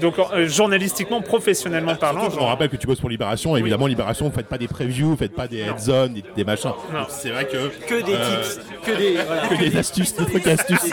donc 0.00 0.14
euh, 0.18 0.46
journalistiquement, 0.48 1.20
professionnellement 1.20 1.94
parlant, 1.96 2.30
je 2.30 2.36
me 2.36 2.42
rappelle 2.42 2.68
que 2.68 2.76
tu 2.76 2.86
bosses 2.86 3.00
pour 3.00 3.10
Libération. 3.10 3.56
Évidemment, 3.56 3.86
Libération, 3.86 4.26
vous 4.28 4.34
faites 4.34 4.46
pas 4.48 4.58
des 4.58 4.68
previews, 4.68 5.10
vous 5.10 5.16
faites 5.16 5.34
pas 5.34 5.46
des 5.48 5.58
heads 5.58 5.88
on, 5.90 6.06
des, 6.08 6.22
des 6.36 6.44
machins. 6.44 6.72
C'est 7.08 7.30
vrai 7.30 7.46
que. 7.46 7.68
Que 7.86 8.02
des 8.04 8.12
euh, 8.14 8.42
tips. 8.42 8.60
Que 8.84 8.92
des. 8.96 9.14
voilà. 9.26 9.42
Que 9.48 9.54
des 9.56 9.76
astuces, 9.76 10.14
des 10.16 10.24
trucs 10.26 10.46
astuces. 10.46 10.90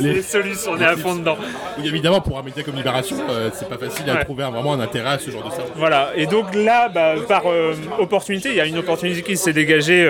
les 0.00 0.14
Les- 0.14 0.22
solutions, 0.22 0.72
on 0.72 0.80
est 0.80 0.84
à 0.84 0.96
fond 0.96 1.14
dedans. 1.14 1.36
Donc, 1.76 1.86
évidemment, 1.86 2.20
pour 2.20 2.38
un 2.38 2.42
média 2.42 2.62
comme 2.62 2.76
Libération, 2.76 3.16
euh, 3.28 3.50
c'est 3.52 3.68
pas 3.68 3.78
facile 3.78 4.08
à 4.10 4.14
Ouais. 4.14 4.24
trouver 4.24 4.44
un- 4.44 4.50
vraiment 4.50 4.72
un 4.72 4.80
intérêt 4.80 5.10
à 5.10 5.18
ce 5.18 5.30
genre 5.30 5.44
de 5.44 5.50
service. 5.50 5.72
Voilà, 5.76 6.10
et 6.16 6.26
donc 6.26 6.54
là, 6.54 6.88
bah, 6.88 7.14
par 7.28 7.42
euh, 7.46 7.74
opportunité, 7.98 8.50
il 8.50 8.56
y 8.56 8.60
a 8.60 8.66
une 8.66 8.78
opportunité 8.78 9.22
qui 9.22 9.36
s'est 9.36 9.52
dégagée, 9.52 10.02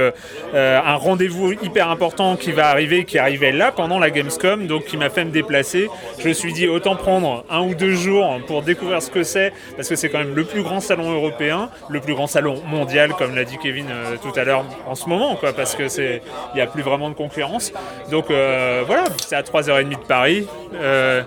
euh, 0.55 0.81
un 0.85 0.95
rendez-vous 0.95 1.53
hyper 1.53 1.89
important 1.91 2.37
qui 2.37 2.53
va 2.53 2.69
arriver, 2.69 3.05
qui 3.05 3.19
arrivait 3.19 3.53
là 3.53 3.73
pendant 3.73 3.99
la 3.99 4.11
Gamescom, 4.11 4.67
donc 4.67 4.85
qui 4.87 4.97
m'a 4.97 5.11
fait 5.11 5.25
me 5.25 5.31
déplacer. 5.31 5.89
Je 6.19 6.29
me 6.29 6.33
suis 6.33 6.53
dit 6.53 6.67
autant 6.69 6.97
prendre 6.97 7.45
un 7.51 7.61
ou 7.61 7.75
deux 7.75 7.95
jours 7.95 8.30
pour 8.47 8.63
découvrir 8.63 9.03
ce 9.03 9.11
que 9.11 9.23
c'est, 9.23 9.53
parce 9.77 9.89
que 9.89 9.97
c'est 9.97 10.09
quand 10.09 10.19
même 10.19 10.35
le 10.35 10.45
plus 10.45 10.63
grand 10.63 10.81
salon 10.81 11.11
européen, 11.11 11.71
le 11.89 12.01
plus 12.01 12.15
grand 12.15 12.27
salon 12.27 12.63
mondial, 12.67 13.13
comme 13.15 13.35
l'a 13.35 13.45
dit 13.45 13.59
Kevin 13.59 13.87
euh, 13.91 14.17
tout 14.23 14.39
à 14.39 14.45
l'heure 14.45 14.65
en 14.87 14.95
ce 14.95 15.09
moment, 15.09 15.37
quoi, 15.37 15.53
parce 15.53 15.75
que 15.75 15.89
c'est, 15.89 16.23
il 16.53 16.57
n'y 16.57 16.61
a 16.61 16.67
plus 16.67 16.83
vraiment 16.83 17.09
de 17.09 17.15
concurrence. 17.15 17.73
Donc 18.11 18.31
euh, 18.31 18.83
voilà, 18.87 19.05
c'est 19.27 19.37
à 19.37 19.43
3h30 19.43 19.89
de 19.89 19.97
Paris. 19.97 20.47
Euh, 20.75 21.23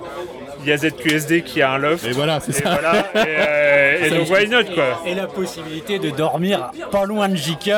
il 0.64 0.70
y 0.70 0.72
a 0.72 0.78
ZQSD 0.78 1.42
qui 1.42 1.62
a 1.62 1.72
un 1.72 1.78
loft. 1.78 2.06
Et 2.06 2.12
voilà, 2.12 2.40
c'est 2.40 2.54
ça. 2.54 2.80
voilà, 2.80 3.28
et, 3.28 3.36
et 4.06 4.10
donc 4.10 4.30
why 4.30 4.48
not 4.48 4.64
quoi? 4.74 5.02
Et 5.06 5.16
la 5.16 5.28
possibilité 5.28 6.00
de 6.00 6.10
dormir 6.10 6.72
pas 6.92 7.06
loin 7.06 7.30
de 7.30 7.36
JK 7.36 7.70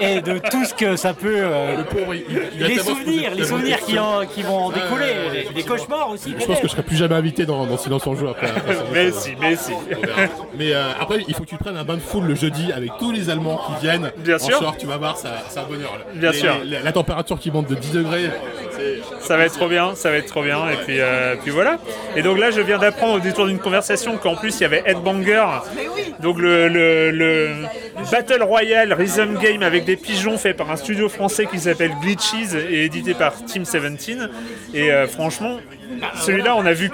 et 0.00 0.20
de 0.20 0.38
tout 0.50 0.64
ce 0.64 0.74
que 0.74 0.96
ça 0.96 1.14
peut. 1.14 1.34
euh, 1.36 1.76
Le 1.78 1.84
pauvre, 1.84 2.14
il- 2.14 2.24
il 2.56 2.64
a 2.64 2.68
les 2.68 2.78
souvenirs, 2.78 3.30
les 3.34 3.44
souvenirs 3.44 3.78
qui, 3.86 3.98
en- 3.98 4.24
qui 4.26 4.42
vont 4.42 4.58
en 4.66 4.70
découler, 4.70 5.06
les, 5.32 5.48
les 5.54 5.62
cauchemars 5.62 6.10
aussi. 6.10 6.34
Je 6.38 6.44
pense 6.46 6.58
que 6.60 6.66
je 6.66 6.72
serai 6.72 6.82
plus 6.82 6.96
jamais 6.96 7.14
invité 7.14 7.44
dans, 7.46 7.66
dans 7.66 7.76
Silence 7.78 8.06
en 8.06 8.14
jeu 8.16 8.28
après. 8.28 8.48
Mais 8.92 9.10
si, 9.10 9.30
mais 9.40 9.56
si. 9.56 9.72
Mais 10.58 10.72
euh, 10.72 10.82
après, 11.00 11.18
il 11.26 11.34
faut 11.34 11.44
que 11.44 11.48
tu 11.48 11.56
te 11.56 11.62
prennes 11.62 11.76
un 11.76 11.84
bain 11.84 11.94
de 11.96 12.00
foule 12.00 12.24
le 12.26 12.34
jeudi 12.34 12.72
avec 12.72 12.90
tous 12.98 13.10
les 13.12 13.30
Allemands 13.30 13.60
qui 13.66 13.86
viennent. 13.86 14.10
Bien 14.18 14.36
en 14.36 14.38
sûr. 14.38 14.58
short, 14.58 14.78
tu 14.78 14.86
vas 14.86 14.96
voir, 14.96 15.16
ça- 15.16 15.42
c'est 15.48 15.58
un 15.60 15.64
bonheur. 15.64 15.92
là. 15.98 16.04
Bien 16.14 16.30
Les- 16.30 16.38
sûr. 16.38 16.54
les- 16.64 16.80
la 16.80 16.92
température 16.92 17.38
qui 17.38 17.50
monte 17.50 17.68
de 17.68 17.74
10 17.74 17.92
degrés. 17.92 18.30
Ça 19.20 19.36
va 19.36 19.44
être 19.44 19.54
trop 19.54 19.68
bien, 19.68 19.94
ça 19.94 20.10
va 20.10 20.16
être 20.16 20.26
trop 20.26 20.42
bien. 20.42 20.68
Et 20.70 20.76
puis, 20.84 20.96
euh, 21.00 21.34
puis 21.40 21.50
voilà. 21.50 21.78
Et 22.16 22.22
donc 22.22 22.38
là, 22.38 22.50
je 22.50 22.60
viens 22.60 22.78
d'apprendre 22.78 23.14
au 23.14 23.20
détour 23.20 23.46
d'une 23.46 23.58
conversation 23.58 24.16
qu'en 24.16 24.34
plus, 24.36 24.58
il 24.58 24.62
y 24.62 24.64
avait 24.66 24.82
Headbanger. 24.86 25.44
Donc 26.20 26.38
le, 26.38 26.68
le- 26.68 27.10
le 27.10 27.50
Battle 28.10 28.42
Royale 28.42 28.92
Rhythm 28.92 29.38
Game 29.38 29.62
avec 29.62 29.84
des 29.84 29.96
pigeons 29.96 30.38
fait 30.38 30.54
par 30.54 30.70
un 30.70 30.76
studio 30.76 31.08
français 31.08 31.46
qui 31.46 31.58
s'appelle 31.58 31.92
Glitches 32.02 32.54
et 32.70 32.84
édité 32.84 33.14
par 33.14 33.34
Team 33.44 33.62
17. 33.64 34.18
Et 34.74 34.90
euh, 34.92 35.06
franchement, 35.06 35.58
celui-là, 36.20 36.54
on 36.56 36.64
a 36.66 36.72
vu 36.72 36.90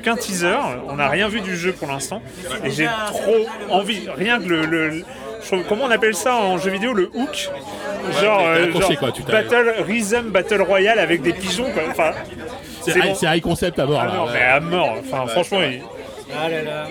qu'un 0.00 0.16
teaser. 0.16 0.56
On 0.88 0.96
n'a 0.96 1.08
rien 1.08 1.28
vu 1.28 1.40
du 1.40 1.56
jeu 1.56 1.72
pour 1.72 1.88
l'instant. 1.88 2.22
Et 2.64 2.70
j'ai 2.70 2.88
trop 3.06 3.46
envie. 3.70 4.08
Rien 4.16 4.38
que 4.38 4.44
le- 4.48 5.02
je 5.42 5.56
comment 5.68 5.84
on 5.84 5.90
appelle 5.90 6.14
ça 6.14 6.34
en 6.36 6.58
jeu 6.58 6.70
vidéo 6.70 6.92
Le 6.92 7.10
hook 7.14 7.50
Genre, 8.20 8.38
t'es 8.38 8.44
euh, 8.60 8.72
genre 8.72 8.96
quoi, 8.98 9.12
tu 9.12 9.22
Battle 9.22 9.74
Rhythm 9.86 10.30
Battle 10.30 10.62
Royale 10.62 10.98
avec 10.98 11.22
des 11.22 11.32
pigeons 11.32 11.70
quoi. 11.72 11.82
Enfin, 11.90 12.12
C'est 12.82 12.92
high, 12.96 13.12
bon. 13.20 13.28
high 13.32 13.42
concept 13.42 13.78
à 13.78 13.86
mort 13.86 14.00
ah 14.02 14.06
là. 14.06 14.12
non, 14.14 14.24
ouais. 14.26 14.30
mais 14.34 14.42
à 14.42 14.60
mort. 14.60 14.94
Enfin, 15.00 15.26
franchement, 15.26 15.60
il- 15.62 15.82
Ah 16.34 16.48
là 16.48 16.62
là. 16.62 16.86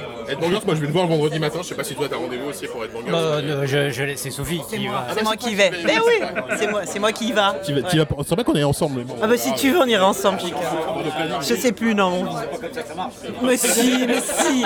Moi 0.65 0.75
je 0.75 0.79
vais 0.81 0.87
le 0.87 0.93
voir 0.93 1.05
le 1.05 1.11
vendredi 1.11 1.39
matin. 1.39 1.59
Je 1.61 1.67
sais 1.67 1.75
pas 1.75 1.83
si 1.83 1.95
toi 1.95 2.07
t'as 2.09 2.15
rendez-vous 2.17 2.49
aussi 2.49 2.67
pour. 2.67 2.81
Bah, 2.81 3.17
euh, 3.17 3.65
je, 3.65 3.89
je- 3.91 4.15
c'est 4.15 4.31
Sophie 4.31 4.61
qui 4.69 4.87
va. 4.87 5.07
C'est 5.15 5.23
moi 5.23 5.35
qui 5.35 5.51
y 5.51 5.55
vais. 5.55 5.71
Mais 5.85 5.97
oui, 5.99 6.25
c'est 6.57 6.67
moi, 6.71 6.81
c'est 6.85 6.99
moi 6.99 7.11
qui 7.11 7.27
y 7.29 7.31
va. 7.31 7.55
Tu 7.65 7.73
vas, 7.73 7.81
tu 7.83 7.97
vas, 7.97 8.05
c'est 8.25 8.35
vrai 8.35 8.43
qu'on 8.43 8.55
est 8.55 8.63
ensemble. 8.63 8.99
mais 8.99 9.03
bon. 9.03 9.15
Ah 9.21 9.27
bah 9.27 9.37
si 9.37 9.53
tu 9.55 9.71
veux, 9.71 9.79
on 9.79 9.85
ira 9.85 10.07
ensemble, 10.07 10.39
Chica. 10.39 10.55
Je 11.41 11.55
sais 11.55 11.71
plus, 11.71 11.93
non. 11.95 12.25
on- 13.41 13.45
Mais 13.45 13.57
si, 13.57 14.05
mais 14.07 14.21
si. 14.21 14.65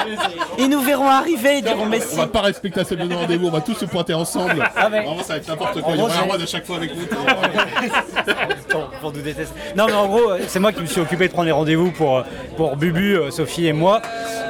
Ils 0.57 0.69
nous 0.69 0.81
verront 0.81 1.07
arriver, 1.09 1.57
ils 1.59 1.63
diront 1.63 1.85
mais 1.85 1.99
On 2.03 2.09
si. 2.09 2.15
va 2.17 2.27
pas 2.27 2.41
respecter 2.41 2.81
assez 2.81 2.95
de 2.95 3.13
rendez-vous, 3.13 3.47
on 3.47 3.51
va 3.51 3.61
tous 3.61 3.73
se 3.75 3.85
pointer 3.85 4.13
ensemble. 4.13 4.69
Ah. 4.75 4.89
Vraiment, 4.89 5.17
ça 5.23 5.33
va 5.33 5.37
être 5.37 5.47
n'importe 5.47 5.81
quoi. 5.81 5.93
Il 5.93 5.99
y 5.99 6.01
aura 6.03 6.13
un 6.15 6.21
roi 6.21 6.37
de 6.37 6.45
chaque 6.45 6.65
fois 6.65 6.77
avec 6.77 6.91
nous. 6.95 7.03
pour, 8.69 8.89
pour 9.01 9.13
nous 9.13 9.21
détester. 9.21 9.53
Non, 9.75 9.87
mais 9.87 9.93
en 9.93 10.07
gros, 10.07 10.31
euh, 10.31 10.39
c'est 10.47 10.59
moi 10.59 10.71
qui 10.71 10.81
me 10.81 10.85
suis 10.85 11.01
occupé 11.01 11.27
de 11.27 11.33
prendre 11.33 11.47
les 11.47 11.51
rendez-vous 11.51 11.91
pour, 11.91 12.19
euh, 12.19 12.23
pour 12.57 12.75
Bubu, 12.75 13.15
euh, 13.17 13.31
Sophie 13.31 13.67
et 13.67 13.73
moi. 13.73 14.01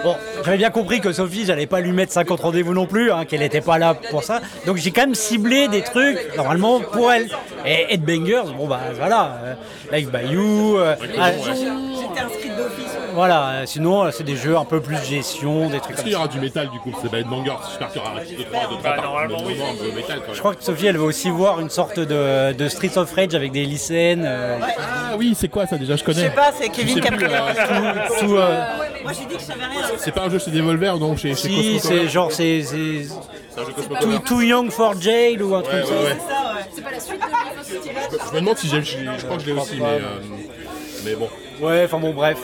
Bon, 0.04 0.16
j'avais 0.46 0.58
bien 0.58 0.70
compris 0.70 1.02
que 1.02 1.12
Sophie, 1.12 1.46
j'allais 1.46 1.66
pas 1.68 1.82
lui 1.82 1.92
mettre 1.92 2.14
50 2.14 2.40
rendez-vous 2.40 2.74
non 2.74 2.86
plus, 2.86 3.12
hein, 3.12 3.26
qu'elle 3.26 3.42
était 3.42 3.62
pas 3.62 3.78
là 3.78 3.94
pour 3.94 4.24
ça. 4.24 4.40
Donc 4.66 4.78
j'ai 4.78 4.92
quand 4.92 5.02
même 5.02 5.16
ciblé 5.16 5.68
des 5.68 5.82
trucs, 5.82 6.36
normalement, 6.38 6.80
pour 6.80 7.12
elle. 7.12 7.28
Et 7.66 7.94
Headbangers, 7.94 8.54
bon 8.58 8.68
bah 8.68 8.80
voilà, 8.96 9.38
euh, 9.44 9.54
Live 9.92 10.10
by 10.10 10.34
You, 10.34 10.78
euh, 10.78 10.96
ah, 11.20 11.32
J'étais 11.34 12.22
inscrite 12.22 12.56
d'office. 12.56 12.99
Voilà, 13.14 13.66
sinon 13.66 14.04
euh, 14.06 14.12
c'est 14.12 14.24
des 14.24 14.36
jeux 14.36 14.58
un 14.58 14.66
peu 14.66 14.80
plus 14.82 14.98
gestion, 15.04 15.70
des 15.70 15.80
trucs 15.80 15.92
Est-ce 15.92 15.96
comme 15.98 16.04
qu'il 16.04 16.08
y 16.10 16.12
ça. 16.14 16.20
aura 16.20 16.28
du 16.28 16.40
métal 16.40 16.70
du 16.70 16.80
coup 16.80 16.92
C'est 17.02 17.10
pas 17.10 17.20
Headbangers. 17.20 17.52
J'espère 17.70 17.92
qu'il 17.92 18.02
y 18.02 18.06
aura 18.06 18.14
un 18.16 18.20
petit 18.22 18.36
3 18.46 18.62
de 18.62 18.66
3 18.68 18.80
Bah, 18.84 18.92
par 18.96 19.04
normalement, 19.04 19.38
oui. 19.46 19.56
moment, 19.56 19.72
un 19.72 19.76
peu 19.76 19.92
métal 19.96 20.22
quand 20.26 20.34
Je 20.34 20.40
crois 20.40 20.56
que 20.56 20.64
Sophie, 20.64 20.86
elle 20.88 20.98
veut 20.98 21.04
aussi 21.04 21.30
voir 21.30 21.60
une 21.60 21.70
sorte 21.70 22.00
de, 22.00 22.54
de 22.54 22.70
Streets 22.70 22.98
of 22.98 23.12
Rage 23.14 23.36
avec 23.36 23.52
des 23.52 23.66
lycéennes. 23.66 24.24
euh, 24.26 24.58
Ah 24.78 25.16
oui, 25.18 25.36
c'est 25.38 25.48
quoi 25.50 25.66
ça 25.68 25.78
déjà 25.78 25.94
Je 25.96 26.00
Je 26.00 26.04
connais. 26.06 26.22
sais 26.22 26.30
pas, 26.30 26.52
c'est 26.58 26.66
Je 26.68 26.72
Kevin 26.72 26.96
sais 26.96 27.02
qui 27.02 27.08
a 27.08 27.12
plus, 27.12 27.26
pris 27.26 27.34
la 27.34 27.46
euh, 27.46 27.54
euh, 28.24 28.66
Moi 29.04 29.12
j'ai 29.14 29.26
dit 29.26 29.36
que 29.36 29.40
je 29.42 29.46
savais 29.46 29.66
rien. 29.66 29.82
C'est 29.98 30.12
pas 30.14 30.22
un 30.24 30.30
jeu 30.30 30.40
chez 30.40 30.52
Devolver 30.52 30.98
donc 31.00 31.18
chez, 31.18 31.30
chez 31.36 31.50
si, 31.50 31.56
Cosmo 31.56 31.80
c'est 31.82 32.08
genre, 32.08 32.32
c'est 32.32 32.64
c'est 32.64 33.04
C'est 33.50 33.62
un 33.62 33.66
jeu 33.66 33.72
Cosmo 33.76 33.96
too, 33.96 34.06
Color. 34.08 34.24
Too 34.24 34.42
Young 34.42 34.72
for 34.72 35.02
Jail 35.02 35.42
ou 35.42 35.56
un 35.56 35.62
truc 35.62 35.74
Ouais, 35.76 35.84
ça. 35.86 35.92
ouais, 35.94 36.04
ouais. 36.04 36.10
Ça, 36.10 36.54
ouais. 36.56 36.62
C'est 36.74 36.84
pas 36.84 36.92
la 36.92 37.00
suite 37.00 37.20
de 37.20 37.64
City 37.66 37.90
Je 38.30 38.36
me 38.36 38.40
demande 38.42 38.58
si 38.58 38.68
j'ai. 38.70 38.82
Je 38.84 38.98
je 39.18 39.26
crois 39.26 39.38
que 39.38 39.44
je 39.44 39.48
l'ai 39.48 39.54
aussi, 39.60 39.78
mais. 39.78 39.84
euh, 39.86 40.00
Mais 41.06 41.16
bon. 41.16 41.28
Ouais, 41.62 41.84
enfin 41.86 41.98
bon, 42.00 42.14
bref. 42.14 42.38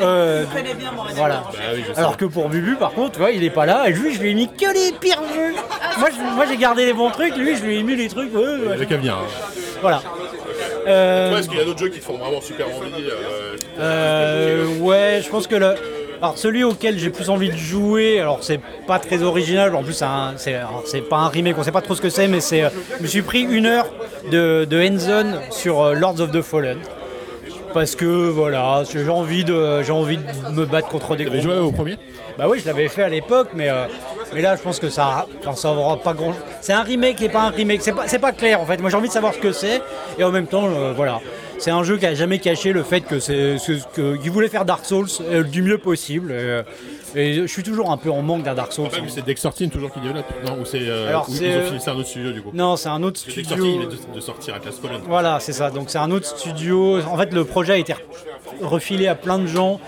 Euh, 0.00 0.44
Je 0.50 0.56
connais 0.56 0.74
bien 0.74 0.92
mon 0.92 1.02
voilà. 1.14 1.44
Bah. 1.52 1.58
Alors 1.96 2.16
que 2.16 2.24
pour 2.24 2.48
Bubu, 2.48 2.76
par 2.76 2.92
contre, 2.92 3.12
tu 3.12 3.18
vois, 3.18 3.30
il 3.30 3.42
est 3.44 3.50
pas 3.50 3.66
là. 3.66 3.88
Et 3.88 3.92
lui, 3.92 4.14
je 4.14 4.20
lui 4.20 4.30
ai 4.30 4.34
mis 4.34 4.48
que 4.48 4.66
les 4.72 4.92
pires 4.98 5.22
jeux. 5.34 5.54
Moi, 5.98 6.08
je- 6.10 6.34
moi, 6.34 6.44
j'ai 6.48 6.56
gardé 6.56 6.84
les 6.86 6.92
bons 6.92 7.10
trucs. 7.10 7.36
Lui, 7.36 7.56
je 7.56 7.64
lui 7.64 7.78
ai 7.78 7.82
mis 7.82 7.96
les 7.96 8.08
trucs. 8.08 8.30
Il 8.32 8.38
y 8.38 8.42
ouais, 8.42 9.08
hein. 9.08 9.16
voilà. 9.80 10.02
Euh, 10.88 11.36
Est-ce 11.38 11.48
qu'il 11.48 11.58
y 11.58 11.60
a 11.60 11.64
d'autres 11.64 11.80
jeux 11.80 11.88
qui 11.88 11.98
te 11.98 12.04
font 12.04 12.16
vraiment 12.16 12.40
super 12.40 12.66
envie 12.68 12.92
euh, 13.10 13.56
Euh, 13.80 14.78
ouais, 14.78 15.20
je 15.24 15.28
pense 15.28 15.46
que 15.46 15.56
le. 15.56 15.74
Alors 16.22 16.38
celui 16.38 16.64
auquel 16.64 16.98
j'ai 16.98 17.10
plus 17.10 17.28
envie 17.28 17.50
de 17.50 17.56
jouer, 17.58 18.20
alors 18.20 18.38
c'est 18.40 18.58
pas 18.86 18.98
très 18.98 19.22
original, 19.22 19.74
en 19.76 19.82
plus 19.82 19.92
c'est 19.92 21.00
pas 21.10 21.16
un 21.18 21.28
remake, 21.28 21.58
on 21.58 21.62
sait 21.62 21.72
pas 21.72 21.82
trop 21.82 21.94
ce 21.94 22.00
que 22.00 22.08
c'est, 22.08 22.26
mais 22.26 22.40
c'est. 22.40 22.62
euh, 22.64 22.70
Je 22.98 23.02
me 23.02 23.06
suis 23.06 23.20
pris 23.20 23.42
une 23.42 23.66
heure 23.66 23.86
de, 24.32 24.64
de 24.64 24.80
hands-on 24.80 25.52
sur 25.52 25.82
euh, 25.82 25.92
Lords 25.94 26.20
of 26.20 26.30
the 26.30 26.40
Fallen. 26.40 26.78
Parce 27.76 27.94
que 27.94 28.30
voilà, 28.30 28.84
j'ai 28.90 29.06
envie 29.10 29.44
de 29.44 29.82
j'ai 29.82 29.92
envie 29.92 30.16
de 30.16 30.50
me 30.50 30.64
battre 30.64 30.88
contre 30.88 31.14
des 31.14 31.26
gros 31.26 31.38
joué 31.38 31.58
au 31.58 31.70
premier? 31.70 31.98
Bah 32.38 32.46
oui, 32.48 32.58
je 32.58 32.64
l'avais 32.64 32.88
fait 32.88 33.02
à 33.02 33.10
l'époque, 33.10 33.48
mais, 33.54 33.68
euh, 33.68 33.84
mais 34.32 34.40
là, 34.40 34.56
je 34.56 34.62
pense 34.62 34.80
que 34.80 34.88
ça, 34.88 35.26
enfin, 35.40 35.54
ça 35.54 35.72
aura 35.72 35.98
pas 35.98 36.14
grand. 36.14 36.32
C'est 36.62 36.72
un 36.72 36.82
remake 36.82 37.20
et 37.20 37.28
pas 37.28 37.42
un 37.42 37.50
remake. 37.50 37.82
C'est 37.82 37.92
pas, 37.92 38.08
c'est 38.08 38.18
pas 38.18 38.32
clair 38.32 38.62
en 38.62 38.64
fait. 38.64 38.80
Moi, 38.80 38.88
j'ai 38.88 38.96
envie 38.96 39.08
de 39.08 39.12
savoir 39.12 39.34
ce 39.34 39.40
que 39.40 39.52
c'est, 39.52 39.82
et 40.18 40.24
en 40.24 40.30
même 40.30 40.46
temps, 40.46 40.64
euh, 40.64 40.94
voilà. 40.96 41.20
C'est 41.58 41.70
un 41.70 41.82
jeu 41.82 41.96
qui 41.96 42.06
a 42.06 42.14
jamais 42.14 42.38
caché 42.38 42.72
le 42.72 42.82
fait 42.82 43.00
que 43.00 43.18
c'est, 43.18 43.58
ce 43.58 43.72
que, 43.94 44.16
qu'il 44.16 44.30
voulait 44.30 44.48
faire 44.48 44.64
Dark 44.64 44.84
Souls 44.84 45.08
euh, 45.22 45.42
du 45.42 45.62
mieux 45.62 45.78
possible. 45.78 46.28
euh, 46.30 46.62
et 47.14 47.34
je 47.34 47.46
suis 47.46 47.62
toujours 47.62 47.90
un 47.90 47.96
peu 47.96 48.10
en 48.10 48.20
manque 48.22 48.42
d'un 48.42 48.54
Dark 48.54 48.72
Souls. 48.72 48.88
C'est 49.08 49.24
Dexter 49.24 49.48
Team 49.54 49.70
toujours 49.70 49.90
qui 49.92 50.00
développe 50.00 50.26
Non, 50.44 50.58
ou 50.60 50.64
c'est. 50.64 50.80
euh, 50.82 51.08
Alors, 51.08 51.26
c'est, 51.28 51.88
un 51.88 51.94
autre 51.96 52.08
studio 52.08 52.32
du 52.32 52.42
coup. 52.42 52.50
Non, 52.52 52.76
c'est 52.76 52.88
un 52.90 53.02
autre 53.02 53.18
studio. 53.18 53.56
Team, 53.56 53.64
il 53.82 53.88
de, 53.88 54.14
de 54.16 54.20
sortir 54.20 54.54
à 54.54 54.58
Class. 54.58 54.80
Voilà, 55.06 55.40
c'est 55.40 55.52
ça. 55.54 55.70
Donc 55.70 55.88
c'est 55.88 55.98
un 55.98 56.10
autre 56.10 56.26
studio. 56.26 57.00
En 57.02 57.16
fait, 57.16 57.32
le 57.32 57.44
projet 57.44 57.72
a 57.74 57.78
été 57.78 57.94
refilé 58.60 59.06
à 59.08 59.14
plein 59.14 59.38
de 59.38 59.46
gens. 59.46 59.80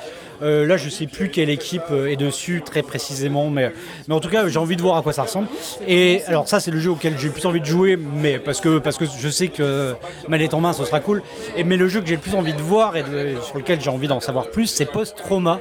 Euh, 0.43 0.67
là, 0.67 0.77
je 0.77 0.89
sais 0.89 1.07
plus 1.07 1.31
quelle 1.31 1.51
équipe 1.51 1.83
euh, 1.91 2.07
est 2.07 2.17
dessus 2.17 2.63
très 2.65 2.83
précisément, 2.83 3.51
mais, 3.51 3.73
mais 4.07 4.15
en 4.15 4.21
tout 4.21 4.29
cas, 4.29 4.49
j'ai 4.49 4.59
envie 4.59 4.77
de 4.77 4.83
voir 4.83 4.97
à 4.97 5.03
quoi 5.03 5.13
ça 5.13 5.23
ressemble. 5.23 5.49
Et 5.87 6.23
alors, 6.27 6.49
ça, 6.49 6.61
c'est 6.61 6.71
le 6.71 6.79
jeu 6.79 6.91
auquel 6.91 7.19
j'ai 7.19 7.29
le 7.29 7.33
plus 7.33 7.47
envie 7.47 7.61
de 7.61 7.67
jouer, 7.67 7.97
mais 7.97 8.39
parce 8.39 8.61
que, 8.61 8.79
parce 8.79 8.99
que 8.99 9.05
je 9.07 9.29
sais 9.29 9.49
que 9.49 9.95
manette 10.29 10.55
en 10.55 10.61
main, 10.61 10.73
ce 10.73 10.85
sera 10.85 11.01
cool. 11.01 11.23
Et, 11.57 11.65
mais 11.65 11.77
le 11.77 11.89
jeu 11.89 12.01
que 12.01 12.07
j'ai 12.07 12.17
le 12.17 12.21
plus 12.21 12.35
envie 12.35 12.53
de 12.53 12.61
voir 12.61 12.97
et 12.97 13.05
sur 13.43 13.59
lequel 13.59 13.81
j'ai 13.81 13.91
envie 13.91 14.09
d'en 14.09 14.21
savoir 14.21 14.51
plus, 14.51 14.67
c'est 14.67 14.87
Post 14.87 15.17
Trauma. 15.17 15.59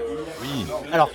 Alors 0.91 1.09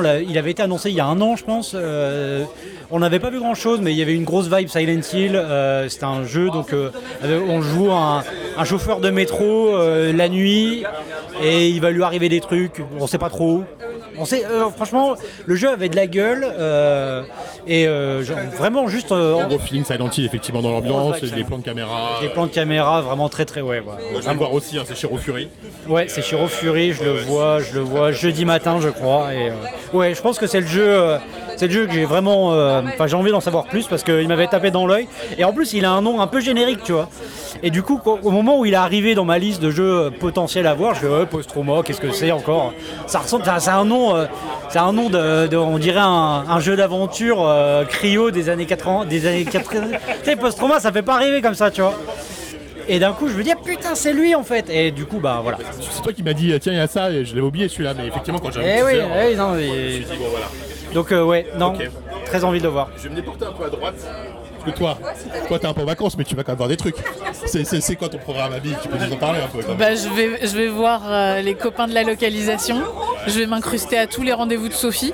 l'a- 0.00 0.20
il 0.20 0.36
avait 0.38 0.50
été 0.50 0.62
annoncé 0.62 0.90
il 0.90 0.96
y 0.96 1.00
a 1.00 1.06
un 1.06 1.20
an, 1.20 1.36
je 1.36 1.44
pense. 1.44 1.72
Euh, 1.74 2.44
on 2.90 3.00
n'avait 3.00 3.18
pas 3.18 3.30
vu 3.30 3.38
grand-chose, 3.38 3.80
mais 3.82 3.92
il 3.92 3.98
y 3.98 4.02
avait 4.02 4.14
une 4.14 4.24
grosse 4.24 4.48
vibe 4.48 4.68
Silent 4.68 5.00
Hill. 5.12 5.36
Euh, 5.36 5.88
C'était 5.88 6.04
un 6.04 6.24
jeu, 6.24 6.50
donc 6.50 6.72
euh, 6.72 6.90
on 7.22 7.62
joue 7.62 7.90
un, 7.92 8.22
chauffeur 8.64 9.00
de 9.00 9.10
métro 9.10 9.74
euh, 9.74 10.12
la 10.12 10.28
nuit, 10.28 10.84
et 11.42 11.68
il 11.68 11.80
va 11.80 11.90
lui 11.90 12.02
arriver 12.02 12.28
des 12.28 12.40
trucs. 12.40 12.82
On 12.98 13.06
sait 13.06 13.18
pas 13.18 13.30
trop. 13.30 13.64
On 14.18 14.24
sait, 14.24 14.44
euh, 14.44 14.70
franchement, 14.70 15.14
le 15.44 15.54
jeu 15.56 15.68
avait 15.68 15.88
de 15.88 15.96
la 15.96 16.06
gueule, 16.06 16.46
euh, 16.58 17.22
et 17.66 17.86
euh, 17.86 18.22
genre, 18.22 18.38
vraiment 18.56 18.88
juste 18.88 19.12
euh, 19.12 19.40
Un 19.40 19.48
gros 19.48 19.58
feeling 19.58 19.84
Silent 19.84 20.10
Hill 20.16 20.24
effectivement 20.24 20.62
dans 20.62 20.70
l'ambiance, 20.70 21.20
des 21.20 21.44
plans 21.44 21.58
de 21.58 21.64
caméra. 21.64 22.18
des 22.22 22.28
plans 22.28 22.46
de 22.46 22.52
caméra 22.52 23.00
vraiment 23.02 23.28
très 23.28 23.44
très 23.44 23.60
ouais. 23.60 23.80
voilà. 23.80 24.00
Moi, 24.12 24.20
je 24.20 24.26
vais 24.26 24.32
le 24.32 24.38
voir 24.38 24.52
aussi, 24.52 24.78
hein, 24.78 24.84
c'est 24.86 24.96
chez 24.96 25.08
Fury. 25.16 25.48
Ouais, 25.88 26.06
c'est 26.08 26.22
Shiro 26.22 26.46
Fury, 26.48 26.92
je 26.92 27.04
le 27.04 27.12
vois, 27.12 27.60
je 27.60 27.74
le 27.74 27.80
vois 27.80 28.12
jeudi 28.12 28.44
matin, 28.44 28.78
je 28.80 28.88
crois. 28.88 29.34
Et 29.34 29.50
euh, 29.50 29.54
ouais, 29.92 30.14
je 30.14 30.20
pense 30.20 30.38
que 30.38 30.46
c'est 30.46 30.60
le 30.60 30.66
jeu, 30.66 30.86
euh, 30.86 31.18
c'est 31.56 31.66
le 31.66 31.72
jeu 31.72 31.86
que 31.86 31.92
j'ai 31.92 32.04
vraiment. 32.04 32.52
euh, 32.52 32.82
Enfin, 32.94 33.06
j'ai 33.06 33.16
envie 33.16 33.30
d'en 33.30 33.40
savoir 33.40 33.64
plus 33.64 33.86
parce 33.86 34.02
qu'il 34.02 34.28
m'avait 34.28 34.46
tapé 34.46 34.70
dans 34.70 34.86
l'œil. 34.86 35.08
Et 35.38 35.44
en 35.44 35.52
plus, 35.52 35.72
il 35.72 35.84
a 35.84 35.90
un 35.90 36.02
nom 36.02 36.20
un 36.20 36.26
peu 36.26 36.40
générique, 36.40 36.82
tu 36.84 36.92
vois. 36.92 37.08
Et 37.62 37.70
du 37.70 37.82
coup, 37.82 38.00
au 38.04 38.30
moment 38.30 38.58
où 38.60 38.66
il 38.66 38.72
est 38.74 38.76
arrivé 38.76 39.14
dans 39.14 39.24
ma 39.24 39.38
liste 39.38 39.62
de 39.62 39.70
jeux 39.70 39.92
euh, 40.06 40.10
potentiels 40.10 40.66
à 40.66 40.74
voir, 40.74 40.94
je 40.94 41.00
fais 41.00 41.08
ouais, 41.08 41.26
post-trauma, 41.26 41.82
qu'est-ce 41.84 42.00
que 42.00 42.12
c'est 42.12 42.30
encore? 42.32 42.72
Ça 43.06 43.20
ressemble, 43.20 43.44
ça- 43.44 43.58
c'est 43.60 43.70
un 43.70 43.84
nom, 43.84 44.14
euh, 44.14 44.26
c'est 44.68 44.78
un 44.78 44.92
nom 44.92 45.08
de, 45.08 45.46
de- 45.46 45.56
on 45.56 45.78
dirait 45.78 46.00
un, 46.00 46.44
un 46.48 46.60
jeu 46.60 46.76
d'aventure 46.76 47.38
euh, 47.46 47.84
cryo 47.84 48.30
des 48.30 48.48
années 48.50 48.66
80, 48.66 49.06
des 49.06 49.26
années 49.26 49.44
80. 49.44 49.86
tu 50.22 50.24
sais, 50.24 50.36
post-trauma, 50.36 50.80
ça 50.80 50.92
fait 50.92 51.02
pas 51.02 51.16
rêver 51.16 51.40
comme 51.40 51.54
ça, 51.54 51.70
tu 51.70 51.80
vois. 51.80 51.94
Et 52.88 52.98
d'un 53.00 53.12
coup, 53.12 53.26
je 53.28 53.34
me 53.36 53.42
dis, 53.42 53.50
ah, 53.52 53.58
putain, 53.64 53.94
c'est 53.96 54.12
lui 54.12 54.34
en 54.36 54.44
fait. 54.44 54.68
Et 54.70 54.90
du 54.92 55.06
coup, 55.06 55.18
bah 55.18 55.40
voilà. 55.42 55.58
C'est 55.80 56.02
toi 56.02 56.12
qui 56.12 56.22
m'as 56.22 56.34
dit, 56.34 56.52
tiens, 56.60 56.72
il 56.72 56.78
y 56.78 56.80
a 56.80 56.86
ça, 56.86 57.10
et 57.10 57.24
je 57.24 57.34
l'avais 57.34 57.46
oublié 57.46 57.68
celui-là, 57.68 57.94
mais 57.96 58.06
effectivement, 58.06 58.38
quand 58.38 58.52
j'ai 58.52 58.60
Eh 58.60 58.76
vu 58.78 58.84
oui, 58.84 58.92
eh 58.96 59.28
oui, 59.30 59.36
non, 59.36 59.52
mais- 59.54 59.66
je 59.66 59.72
me 59.72 59.90
suis 59.90 60.04
dit, 60.04 60.16
bon 60.18 60.28
voilà. 60.30 60.46
Donc 60.96 61.12
euh, 61.12 61.22
ouais, 61.22 61.46
non, 61.58 61.74
Ok. 61.74 61.90
très 62.24 62.42
envie 62.42 62.58
de 62.58 62.64
le 62.64 62.70
voir. 62.70 62.88
Je 62.96 63.02
vais 63.02 63.10
me 63.10 63.16
déporter 63.16 63.44
un 63.44 63.52
peu 63.52 63.64
à 63.64 63.68
droite. 63.68 63.96
Parce 63.98 64.72
que 64.72 64.78
toi, 64.78 64.98
toi 65.46 65.58
t'es 65.58 65.66
un 65.66 65.74
peu 65.74 65.82
en 65.82 65.84
vacances, 65.84 66.16
mais 66.16 66.24
tu 66.24 66.34
vas 66.34 66.42
quand 66.42 66.52
même 66.52 66.56
voir 66.56 66.70
des 66.70 66.78
trucs. 66.78 66.96
C'est- 67.44 67.64
C'est 67.64 67.82
c'est 67.82 67.96
quoi 67.96 68.08
ton 68.08 68.16
programme 68.16 68.54
à 68.54 68.58
vie? 68.58 68.72
Tu 68.82 68.88
peux 68.88 68.96
nous 68.96 69.12
en 69.12 69.16
parler 69.16 69.40
un 69.40 69.46
peu 69.48 69.58
quand 69.60 69.68
même 69.68 69.76
Bah, 69.76 69.94
je, 69.94 70.08
vais, 70.08 70.46
je 70.46 70.56
vais 70.56 70.68
voir 70.68 71.02
euh, 71.04 71.42
les 71.42 71.54
copains 71.54 71.86
de 71.86 71.92
la 71.92 72.02
localisation. 72.02 72.80
Je 73.26 73.38
vais 73.38 73.46
m'incruster 73.46 73.98
à 73.98 74.06
tous 74.06 74.22
les 74.22 74.32
rendez-vous 74.32 74.68
de 74.68 74.72
Sophie. 74.72 75.12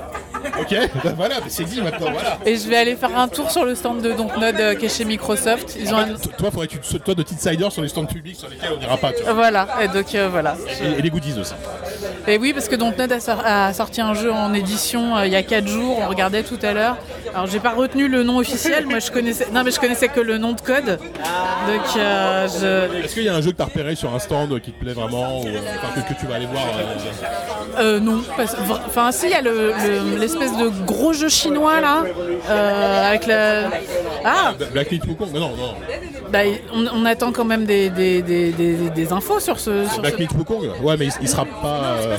Ok, 0.61 0.75
bah 1.05 1.13
voilà, 1.17 1.37
mais 1.43 1.51
c'est 1.51 1.65
dit 1.65 1.83
maintenant, 1.83 2.13
voilà. 2.13 2.39
Et 2.47 2.57
je 2.57 2.69
vais 2.69 2.77
aller 2.77 2.95
faire 2.97 3.17
un 3.19 3.27
tour 3.29 3.51
sur 3.51 3.65
le 3.65 3.75
stand 3.75 4.01
de 4.03 4.13
Dontnod 4.13 4.55
euh, 4.61 4.75
qui 4.77 4.87
est 4.87 4.97
chez 4.97 5.05
Microsoft. 5.05 5.77
Ils 5.79 5.93
ont 5.93 5.99
un- 5.99 6.15
Toi, 6.15 6.33
toi, 6.39 6.51
faudrait 6.53 6.67
que 6.69 6.73
tu 6.75 6.79
te 6.79 6.87
sautes 6.87 7.05
toi 7.05 7.15
de 7.15 7.23
insider 7.23 7.69
sur 7.71 7.83
les 7.83 7.89
stands 7.89 8.07
publics 8.07 8.37
sur 8.37 8.49
lesquels 8.49 8.71
on 8.77 8.79
n'ira 8.81 8.97
pas. 8.97 9.13
Tu 9.13 9.23
vois. 9.25 9.33
Voilà, 9.35 9.67
et 9.83 9.89
donc 9.89 10.15
euh, 10.15 10.29
voilà. 10.31 10.57
Et, 10.83 10.99
et 10.99 11.03
les 11.03 11.11
goodies 11.11 11.39
aussi. 11.41 11.53
Et 12.29 12.39
oui, 12.39 12.53
parce 12.53 12.69
que 12.69 12.77
Dontnod 12.77 13.11
a, 13.13 13.21
sor- 13.21 13.43
a 13.45 13.73
sorti 13.73 14.01
un 14.01 14.15
jeu 14.15 14.33
en 14.33 14.53
édition 14.55 15.17
euh, 15.17 15.27
il 15.27 15.33
y 15.33 15.37
a 15.37 15.43
4 15.43 15.67
jours, 15.67 15.99
on 16.01 16.09
regardait 16.09 16.43
tout 16.43 16.59
à 16.63 16.73
l'heure. 16.73 16.97
Alors 17.35 17.47
j'ai 17.47 17.61
pas 17.61 17.71
retenu 17.73 18.09
le 18.09 18.23
nom 18.23 18.39
officiel, 18.39 18.87
moi 18.87 18.99
je 18.99 19.11
connaissais 19.11 19.47
non 19.53 19.63
mais 19.65 19.71
je 19.71 19.81
connaissais 19.81 20.09
que 20.09 20.21
le 20.21 20.39
nom 20.39 20.53
de 20.53 20.61
code. 20.61 20.99
Donc 21.67 21.97
euh, 21.97 22.47
je 22.49 23.05
Est-ce 23.05 23.15
qu'il 23.15 23.25
y 23.25 23.29
a 23.29 23.35
un 23.35 23.41
jeu 23.41 23.53
que 23.53 23.57
t'as 23.57 23.65
repéré 23.65 23.95
sur 23.95 24.15
un 24.15 24.19
stand 24.19 24.61
qui 24.61 24.73
te 24.73 24.83
plaît 24.85 24.93
vraiment 24.93 25.41
ou, 25.41 25.47
euh, 25.47 25.59
enfin, 25.79 26.01
que, 26.01 26.13
que 26.15 26.19
tu 26.21 26.27
vas 26.27 26.35
aller 26.37 26.47
voir 26.47 26.63
euh, 27.79 28.01
non, 28.01 28.23
parce- 28.37 28.57
enfin 28.87 29.13
si 29.13 29.27
il 29.27 29.31
y 29.33 29.35
a 29.35 29.41
le- 29.41 29.73
le- 29.73 30.19
l'espèce 30.19 30.57
de 30.59 30.69
gros 30.85 31.13
jeu 31.15 31.29
chinois 31.31 31.81
là 31.81 32.05
avec 33.09 33.27
la 33.27 33.71
Ah, 34.25 34.53
Black 34.73 34.91
Myth 34.93 35.05
Wukong 35.07 35.33
Non, 35.33 35.41
non, 35.41 35.49
non. 35.57 35.75
bah, 36.31 36.41
on, 36.73 36.87
on 36.95 37.05
attend 37.07 37.33
quand 37.33 37.45
même 37.45 37.65
des, 37.65 37.89
des, 37.91 38.23
des, 38.23 38.51
des- 38.53 38.91
des 38.91 39.13
infos 39.13 39.41
sur 39.41 39.59
ce 39.59 39.85
sur 39.89 40.01
Black 40.01 40.15
ce- 40.15 40.21
Myth 40.21 40.31
Wukong 40.37 40.71
Ouais, 40.83 40.97
mais 40.99 41.07
il, 41.07 41.13
il 41.23 41.29
sera 41.29 41.45
pas. 41.45 41.92
Euh, 41.99 42.17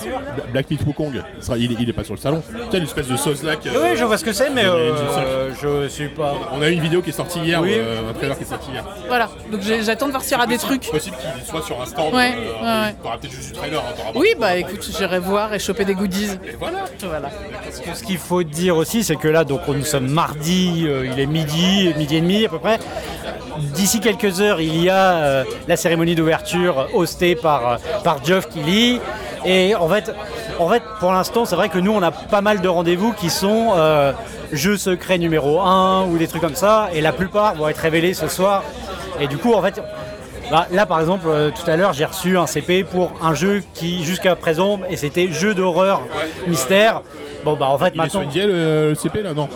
Black 0.51 0.69
Myth 0.69 0.81
Wukong, 0.85 1.13
il, 1.57 1.71
il, 1.79 1.89
est, 1.89 1.93
pas 1.93 2.03
sur 2.03 2.13
le 2.13 2.19
salon. 2.19 2.41
Tu 2.47 2.71
sais, 2.71 2.79
l'espèce 2.79 3.07
de 3.07 3.17
sauce 3.17 3.43
là. 3.43 3.53
Oui, 3.65 3.95
je 3.95 4.03
vois 4.03 4.17
ce 4.17 4.23
que 4.23 4.33
c'est, 4.33 4.49
mais 4.49 4.65
euh, 4.65 5.51
je 5.61 5.87
suis 5.87 6.09
pas. 6.09 6.35
On 6.53 6.61
a 6.61 6.69
eu 6.69 6.73
une 6.73 6.81
vidéo 6.81 7.01
qui 7.01 7.09
est 7.09 7.13
sortie 7.13 7.39
hier, 7.39 7.61
Oui. 7.61 7.73
euh, 7.75 8.09
un 8.09 8.13
trailer 8.13 8.37
qui 8.37 8.43
est 8.43 8.47
sorti 8.47 8.71
hier. 8.71 8.83
Voilà, 9.07 9.29
donc 9.51 9.61
j'attends 9.61 10.07
de 10.07 10.11
voir 10.11 10.23
s'il 10.23 10.33
y 10.33 10.35
aura 10.35 10.47
des 10.47 10.57
trucs. 10.57 10.89
possible 10.89 11.15
qu'il 11.17 11.45
soit 11.45 11.61
sur 11.63 11.81
un 11.81 11.85
stand. 11.85 12.13
Ouais, 12.13 12.33
euh, 12.63 12.85
ouais, 12.85 12.93
peut-être 13.19 13.31
juste 13.33 13.47
du 13.53 13.53
trailer. 13.53 13.79
Hein, 13.79 14.11
Oui, 14.15 14.29
bah 14.39 14.55
écoute, 14.57 14.87
j'irai 14.97 15.19
voir 15.19 15.53
et 15.53 15.59
choper 15.59 15.85
des 15.85 15.95
goodies. 15.95 16.31
Et 16.47 16.55
voilà. 16.59 16.85
Voilà. 17.01 17.29
Ce 17.93 18.03
qu'il 18.03 18.17
faut 18.17 18.43
dire 18.43 18.77
aussi, 18.77 19.03
c'est 19.03 19.15
que 19.15 19.27
là, 19.27 19.43
donc 19.43 19.67
nous 19.67 19.83
sommes 19.85 20.07
mardi, 20.09 20.85
euh, 20.87 21.05
il 21.11 21.19
est 21.19 21.25
midi, 21.25 21.93
midi 21.97 22.15
et 22.17 22.21
demi 22.21 22.45
à 22.45 22.49
peu 22.49 22.59
près. 22.59 22.79
D'ici 23.75 23.99
quelques 23.99 24.41
heures, 24.41 24.61
il 24.61 24.81
y 24.83 24.89
a 24.89 25.13
euh, 25.15 25.43
la 25.67 25.77
cérémonie 25.77 26.15
d'ouverture 26.15 26.87
hostée 26.93 27.35
par, 27.35 27.67
euh, 27.73 27.77
par 28.03 28.23
Geoff 28.23 28.49
Keighley. 28.49 28.99
Et 29.45 29.75
en 29.75 29.87
fait, 29.89 30.13
en 30.59 30.69
fait 30.69 30.83
pour 30.99 31.11
l'instant, 31.11 31.45
c'est 31.45 31.55
vrai 31.55 31.69
que 31.69 31.79
nous, 31.79 31.91
on 31.91 32.01
a 32.01 32.11
pas 32.11 32.41
mal 32.41 32.61
de 32.61 32.67
rendez-vous 32.67 33.13
qui 33.13 33.29
sont 33.29 33.73
euh, 33.75 34.13
jeux 34.51 34.77
secrets 34.77 35.17
numéro 35.17 35.61
1 35.61 36.05
ou 36.05 36.17
des 36.17 36.27
trucs 36.27 36.41
comme 36.41 36.55
ça. 36.55 36.89
Et 36.93 37.01
la 37.01 37.11
plupart 37.11 37.55
vont 37.55 37.67
être 37.67 37.77
révélés 37.77 38.13
ce 38.13 38.27
soir. 38.27 38.63
Et 39.19 39.27
du 39.27 39.37
coup, 39.37 39.53
en 39.53 39.61
fait, 39.61 39.81
bah, 40.53 40.67
là, 40.71 40.85
par 40.85 40.99
exemple, 40.99 41.25
euh, 41.27 41.49
tout 41.49 41.69
à 41.69 41.75
l'heure, 41.75 41.93
j'ai 41.93 42.05
reçu 42.05 42.37
un 42.37 42.45
CP 42.45 42.83
pour 42.83 43.11
un 43.23 43.33
jeu 43.33 43.63
qui, 43.73 44.03
jusqu'à 44.03 44.35
présent, 44.35 44.79
et 44.89 44.97
c'était 44.97 45.27
jeu 45.31 45.53
d'horreur 45.55 46.01
mystère. 46.47 47.01
Bon, 47.43 47.55
bah, 47.57 47.65
en 47.69 47.77
fait, 47.79 47.91
Il 47.95 48.01
est 48.01 48.07
sur 48.09 48.19
maintenant. 48.21 48.31
NDL 48.31 48.47
le, 48.49 48.89
le 48.89 48.95
CP 48.95 49.21
là 49.23 49.33
Non. 49.33 49.49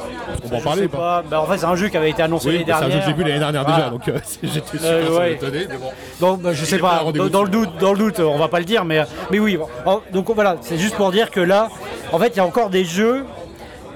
On 0.44 0.48
va 0.50 0.56
en 0.56 0.60
je 0.60 0.64
parler 0.64 0.82
sais 0.82 0.88
ou 0.88 0.90
pas 0.90 0.98
pas. 0.98 1.24
Bah, 1.30 1.42
en 1.42 1.46
fait, 1.46 1.60
c'est 1.60 1.66
un 1.66 1.76
jeu 1.76 1.88
qui 1.88 1.96
avait 1.98 2.10
été 2.10 2.22
annoncé 2.24 2.50
Oui, 2.50 2.54
l'année 2.56 2.66
c'est 2.68 2.72
un 2.74 2.90
jeu 2.90 3.00
que 3.00 3.06
j'ai 3.06 3.14
vu 3.14 3.24
l'année 3.24 3.40
dernière 3.40 3.62
Voilà. 3.64 3.78
déjà, 3.78 3.90
donc 3.92 4.08
euh, 4.10 4.20
j'étais 4.44 4.78
super 4.78 4.90
Euh, 4.92 5.18
ouais. 5.20 5.34
étonné. 5.34 5.68
Mais 5.70 5.78
bon. 5.78 5.92
Donc, 6.20 6.42
bah, 6.42 6.52
je 6.54 6.66
sais 6.66 6.76
est 6.76 6.80
pas 6.80 6.90
pas, 6.90 6.96
un 6.96 7.00
rendez-vous 7.06 7.30
dans, 7.30 7.40
dans 7.40 7.44
le 7.44 7.50
doute, 7.50 7.70
dans 7.80 7.92
le 7.94 8.00
doute, 8.00 8.20
on 8.20 8.38
va 8.38 8.48
pas 8.50 8.60
le 8.60 8.66
dire, 8.66 8.84
mais, 8.84 9.04
mais 9.32 9.40
oui. 9.40 9.58
bon. 9.86 10.02
Donc 10.12 10.30
voilà, 10.32 10.58
c'est 10.62 10.78
juste 10.80 10.96
pour 10.96 11.12
dire 11.12 11.30
que 11.32 11.40
là, 11.40 11.70
en 12.12 12.18
fait, 12.20 12.30
il 12.30 12.38
y 12.38 12.40
a 12.40 12.46
encore 12.46 12.70
des 12.72 12.84
jeux. 12.84 13.24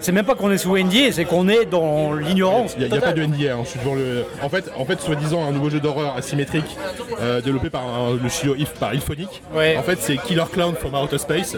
C'est 0.02 0.12
même 0.12 0.26
pas 0.26 0.36
qu'on 0.36 0.52
est 0.52 0.58
sous 0.58 0.76
NDA, 0.78 1.12
c'est 1.12 1.26
qu'on 1.26 1.48
est 1.48 1.66
dans 1.66 2.14
l'ignorance. 2.14 2.74
Il 2.76 2.80
n'y 2.80 2.86
a, 2.86 2.90
totale. 2.90 3.14
pas 3.14 3.20
de 3.20 3.26
NDA, 3.26 3.54
hein, 3.54 3.60
je 3.64 3.70
suis 3.70 3.80
devant 3.80 3.96
le. 3.96 4.26
En 4.42 4.50
fait, 4.50 4.70
en 4.78 4.84
fait 4.86 5.00
soi-disant, 5.00 5.46
un 5.48 5.52
nouveau 5.52 5.70
jeu 5.70 5.80
d'horreur 5.80 6.16
asymétrique 6.18 6.76
euh, 7.22 7.40
développé 7.42 7.70
par 7.70 7.84
un- 7.84 8.18
le 8.22 8.30
studio 8.30 8.56
If 8.58 8.72
par 8.74 8.94
Ilphonic. 8.94 9.42
Ouais. 9.54 9.78
En 9.78 9.84
fait, 9.84 10.00
c'est 10.02 10.18
Killer 10.18 10.44
Clown 10.52 10.74
from 10.76 10.96
Outer 10.96 11.20
Space, 11.20 11.56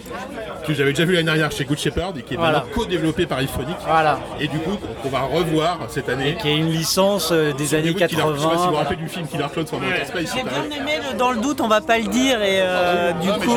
que 0.67 0.73
j'avais 0.73 0.91
déjà 0.91 1.05
vu 1.05 1.13
l'année 1.13 1.25
dernière 1.25 1.51
chez 1.51 1.63
Good 1.65 1.77
Shepherd 1.79 2.17
et 2.17 2.21
qui 2.21 2.33
est 2.33 2.37
Voilà. 2.37 2.59
maintenant 2.59 2.73
co-développé 2.75 3.25
par 3.25 3.41
Ilphonic. 3.41 3.77
Voilà. 3.87 4.19
Et 4.39 4.47
du 4.47 4.57
coup, 4.59 4.77
qu'on 5.01 5.09
va 5.09 5.21
revoir 5.21 5.79
cette 5.89 6.09
année. 6.09 6.35
Qui 6.41 6.49
est 6.49 6.57
une 6.57 6.69
licence 6.69 7.29
euh, 7.31 7.53
des 7.53 7.75
années 7.75 7.91
Souvenez-vous 7.93 7.99
de 7.99 8.05
Killer- 8.07 8.21
80. 8.21 8.33
Je 8.35 8.41
sais 8.41 8.47
pas 8.47 8.57
si 8.57 8.63
vous 8.65 8.69
vous 8.71 8.75
rappelez 8.75 8.95
du 8.97 9.07
film 9.07 9.27
Killer 9.27 9.45
Clown 9.53 9.67
from 9.67 9.79
Outer 9.83 10.05
Space. 10.05 10.35
J'ai 10.35 10.43
bien 10.43 10.77
aimé 10.81 10.91
le 11.11 11.17
dans 11.17 11.31
le 11.31 11.37
doute, 11.39 11.61
on 11.61 11.67
va 11.69 11.79
pas 11.81 11.97
le 11.97 12.05
dire 12.07 12.41
et 12.41 12.59
euh, 12.61 13.11
du 13.13 13.27
Non, 13.27 13.35
mais 13.39 13.45
coup 13.45 13.55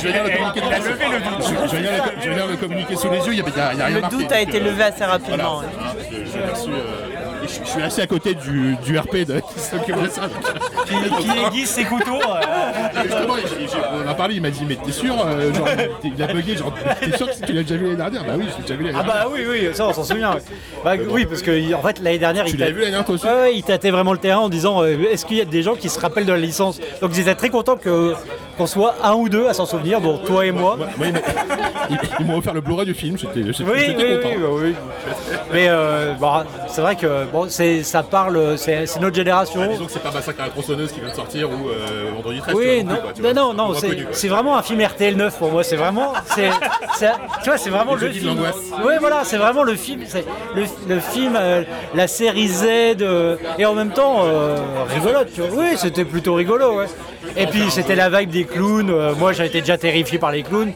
je- 0.00 0.06
vais 0.06 0.10
venir 2.30 2.46
le 2.46 2.56
communiquer 2.56 2.96
sous 2.96 3.10
les 3.10 3.18
yeux, 3.18 3.34
il 3.34 3.42
n'y 3.42 3.42
a, 3.42 3.44
y 3.44 3.60
a- 3.60 3.74
y 3.74 3.80
a 3.80 3.86
rien 3.86 3.94
le 3.96 4.00
marqué, 4.00 4.16
doute 4.22 4.32
a 4.32 4.40
été 4.40 4.60
euh, 4.60 4.64
levé 4.64 4.82
assez 4.84 4.96
Voilà, 4.98 5.12
rapidement. 5.12 5.58
ouais. 5.58 5.66
Je- 6.10 6.16
j'ai 6.32 6.44
reçu, 6.44 6.70
euh, 6.70 7.42
je, 7.42 7.64
je 7.64 7.68
suis 7.70 7.82
assez 7.82 8.02
à 8.02 8.06
côté 8.06 8.34
du, 8.34 8.76
du 8.84 8.98
RP 8.98 9.16
de, 9.26 9.40
qui 9.54 9.60
s'occupe 9.60 10.02
de 10.02 10.08
ça. 10.08 10.22
donc, 10.22 11.18
Qui 11.20 11.30
aiguise 11.46 11.68
ses 11.70 11.84
couteaux. 11.84 12.20
Euh, 12.74 13.02
Justement, 13.02 13.34
on 13.92 14.06
en 14.06 14.10
a 14.10 14.14
parlé, 14.14 14.34
il 14.36 14.42
m'a 14.42 14.50
dit 14.50 14.64
Mais 14.68 14.76
t'es 14.76 14.92
sûr 14.92 15.14
euh, 15.26 15.52
genre, 15.54 15.66
t'es- 16.02 16.12
Il 16.16 16.22
a 16.22 16.26
bugué, 16.26 16.56
genre, 16.56 16.72
t'es 17.00 17.16
sûr 17.16 17.26
que 17.30 17.46
tu 17.46 17.52
l'as 17.52 17.62
déjà 17.62 17.76
vu 17.76 17.84
l'année 17.84 17.96
dernière? 17.96 18.24
Bah 18.24 18.32
oui, 18.36 18.44
je 18.50 18.56
l'ai 18.56 18.62
déjà 18.62 18.74
vu 18.74 18.84
l'année 18.84 18.98
Ah 19.00 19.04
dernière. 19.04 19.24
bah 19.24 19.30
oui, 19.32 19.40
oui, 19.48 19.68
ça 19.74 19.86
on 19.88 19.92
s'en 19.92 20.04
souvient. 20.04 20.34
ouais. 20.34 20.40
Bah, 20.84 20.92
oui, 21.10 21.26
parce 21.26 21.42
que 21.42 21.74
en 21.74 21.82
fait 21.82 22.00
l'année 22.00 22.18
dernière, 22.18 22.44
Tu 22.44 22.54
il 22.54 22.58
t'a- 22.58 22.66
vu 22.66 22.72
l'année 22.80 22.84
dernière 22.90 23.04
toi 23.04 23.14
aussi? 23.14 23.26
Ouais, 23.26 23.32
ouais, 23.32 23.54
il 23.56 23.62
tâtait 23.62 23.90
vraiment 23.90 24.12
le 24.12 24.18
terrain 24.18 24.40
en 24.40 24.48
disant 24.48 24.82
euh, 24.82 24.96
est-ce 25.10 25.24
qu'il 25.26 25.36
y 25.36 25.40
a 25.40 25.44
des 25.44 25.62
gens 25.62 25.74
qui 25.74 25.88
se 25.88 25.98
rappellent 26.00 26.26
de 26.26 26.32
la 26.32 26.38
licence? 26.38 26.80
Donc 27.00 27.10
ils 27.14 27.20
étaient 27.20 27.34
très 27.34 27.48
contents 27.50 27.76
que 27.76 28.14
qu'on 28.58 28.66
soit 28.66 28.94
un 29.02 29.14
ou 29.14 29.28
deux 29.30 29.46
à 29.48 29.54
s'en 29.54 29.64
souvenir, 29.64 30.00
dont 30.00 30.18
toi 30.18 30.44
et 30.44 30.50
moi. 30.52 30.76
Ils 30.98 31.12
m'ont- 31.12 31.18
ils- 31.90 31.98
ils 32.20 32.26
m'ont 32.26 32.36
offert 32.38 32.52
le 32.52 32.60
Blu-ray 32.60 32.84
du 32.86 32.94
film, 32.94 33.16
j'étais 33.16 33.42
j'étais- 33.42 33.62
Oui, 33.64 33.70
oui, 33.74 33.82
j'étais 33.86 34.04
oui, 34.04 34.20
content. 34.20 34.34
bah 34.40 34.46
oui. 34.62 34.74
Mais 35.52 35.66
euh, 35.68 36.12
bon, 36.14 36.32
c'est 36.68 36.80
vrai 36.82 36.94
que 36.96 37.24
bon, 37.32 37.46
c'est, 37.48 37.82
ça 37.82 38.02
parle, 38.02 38.58
c'est, 38.58 38.86
c'est 38.86 39.00
notre 39.00 39.16
génération. 39.16 39.60
Bah, 39.60 39.68
disons 39.68 39.86
que 39.86 39.92
c'est 39.92 40.02
pas 40.02 40.10
Massacre 40.10 40.40
à 40.40 40.44
la 40.44 40.50
tronçonneuse 40.50 40.92
qui 40.92 41.00
vient 41.00 41.08
de 41.10 41.14
sortir 41.14 41.48
ou 41.50 41.68
euh, 41.70 42.10
Vendredi 42.14 42.40
13. 42.40 42.54
Oui, 42.60 42.84
non, 42.84 42.96
quoi, 42.96 43.32
non, 43.32 43.52
non, 43.54 43.72
non, 43.72 43.74
c'est, 44.12 44.28
vraiment 44.28 44.56
un 44.56 44.62
film 44.62 44.80
RTL 44.82 45.16
9 45.16 45.38
pour 45.38 45.50
moi. 45.50 45.64
C'est 45.64 45.76
vraiment, 45.76 46.12
c'est, 46.34 46.50
tu 47.42 47.48
vois, 47.48 47.58
c'est 47.58 47.70
vraiment 47.70 47.94
Le 47.94 48.10
film. 48.10 48.38
Oui, 48.84 48.94
voilà, 49.00 49.22
c'est 49.24 49.36
vraiment 49.38 49.62
le 49.62 49.74
film, 49.74 50.02
c'est 50.06 50.24
le, 50.54 50.64
le 50.88 51.00
film, 51.00 51.36
euh, 51.38 51.62
la 51.94 52.06
série 52.06 52.48
Z, 52.48 52.64
euh, 53.00 53.36
et 53.58 53.66
en 53.66 53.74
même 53.74 53.90
temps 53.90 54.24
euh, 54.24 54.56
rigolote. 54.88 55.28
Tu 55.34 55.40
vois. 55.40 55.50
Oui, 55.62 55.68
c'était 55.76 56.04
plutôt 56.04 56.34
rigolo, 56.34 56.78
ouais. 56.78 56.86
Et 57.36 57.46
puis 57.46 57.70
c'était 57.70 57.94
la 57.94 58.08
vibe 58.10 58.30
des 58.30 58.44
clowns. 58.44 58.90
euh, 58.90 59.14
moi, 59.14 59.32
j'étais 59.32 59.60
déjà 59.60 59.78
terrifié 59.78 60.18
par 60.18 60.32
les 60.32 60.42
clowns. 60.42 60.72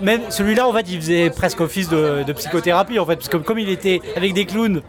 Même 0.00 0.22
celui-là, 0.30 0.66
en 0.66 0.72
fait, 0.72 0.86
il 0.88 1.00
faisait 1.00 1.30
presque 1.30 1.60
office 1.60 1.88
de, 1.88 2.22
de 2.26 2.32
psychothérapie, 2.32 2.98
en 2.98 3.06
fait, 3.06 3.16
parce 3.16 3.28
que 3.28 3.36
comme 3.36 3.58
il 3.58 3.68
était 3.68 4.00
avec 4.16 4.32
des 4.32 4.46
clowns 4.46 4.82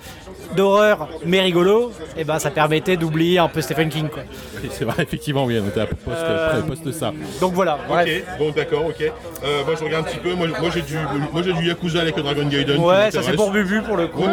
d'horreur 0.55 1.07
mais 1.25 1.41
rigolo, 1.41 1.91
et 2.17 2.23
ben 2.23 2.39
ça 2.39 2.51
permettait 2.51 2.97
d'oublier 2.97 3.39
un 3.39 3.47
peu 3.47 3.61
Stephen 3.61 3.89
King, 3.89 4.07
quoi. 4.09 4.23
Oui, 4.63 4.69
C'est 4.71 4.85
vrai, 4.85 5.03
effectivement, 5.03 5.45
oui, 5.45 5.59
on 5.63 5.67
était 5.67 5.81
à 5.81 5.85
poste, 5.85 5.99
Euh, 6.09 6.61
poste 6.61 6.91
ça. 6.91 7.11
Donc 7.39 7.53
voilà. 7.53 7.77
bref. 7.87 8.07
Ok, 8.07 8.37
bon 8.39 8.51
d'accord, 8.55 8.85
ok. 8.87 9.01
Euh, 9.01 9.63
moi 9.65 9.73
je 9.79 9.83
regarde 9.83 10.05
un 10.05 10.09
petit 10.09 10.19
peu, 10.19 10.33
moi, 10.33 10.47
moi 10.59 10.69
j'ai 10.73 10.81
du, 10.81 10.95
moi, 11.31 11.41
j'ai 11.43 11.53
du 11.53 11.67
Yakuza 11.67 12.01
avec 12.01 12.15
le 12.17 12.23
Dragon 12.23 12.45
Gaiden. 12.45 12.77
Ouais, 12.79 13.11
ça 13.11 13.21
c'est 13.23 13.33
pour 13.35 13.51
Bubu 13.51 13.81
pour 13.81 13.97
le 13.97 14.07
coup. 14.07 14.21
Ouais, 14.23 14.27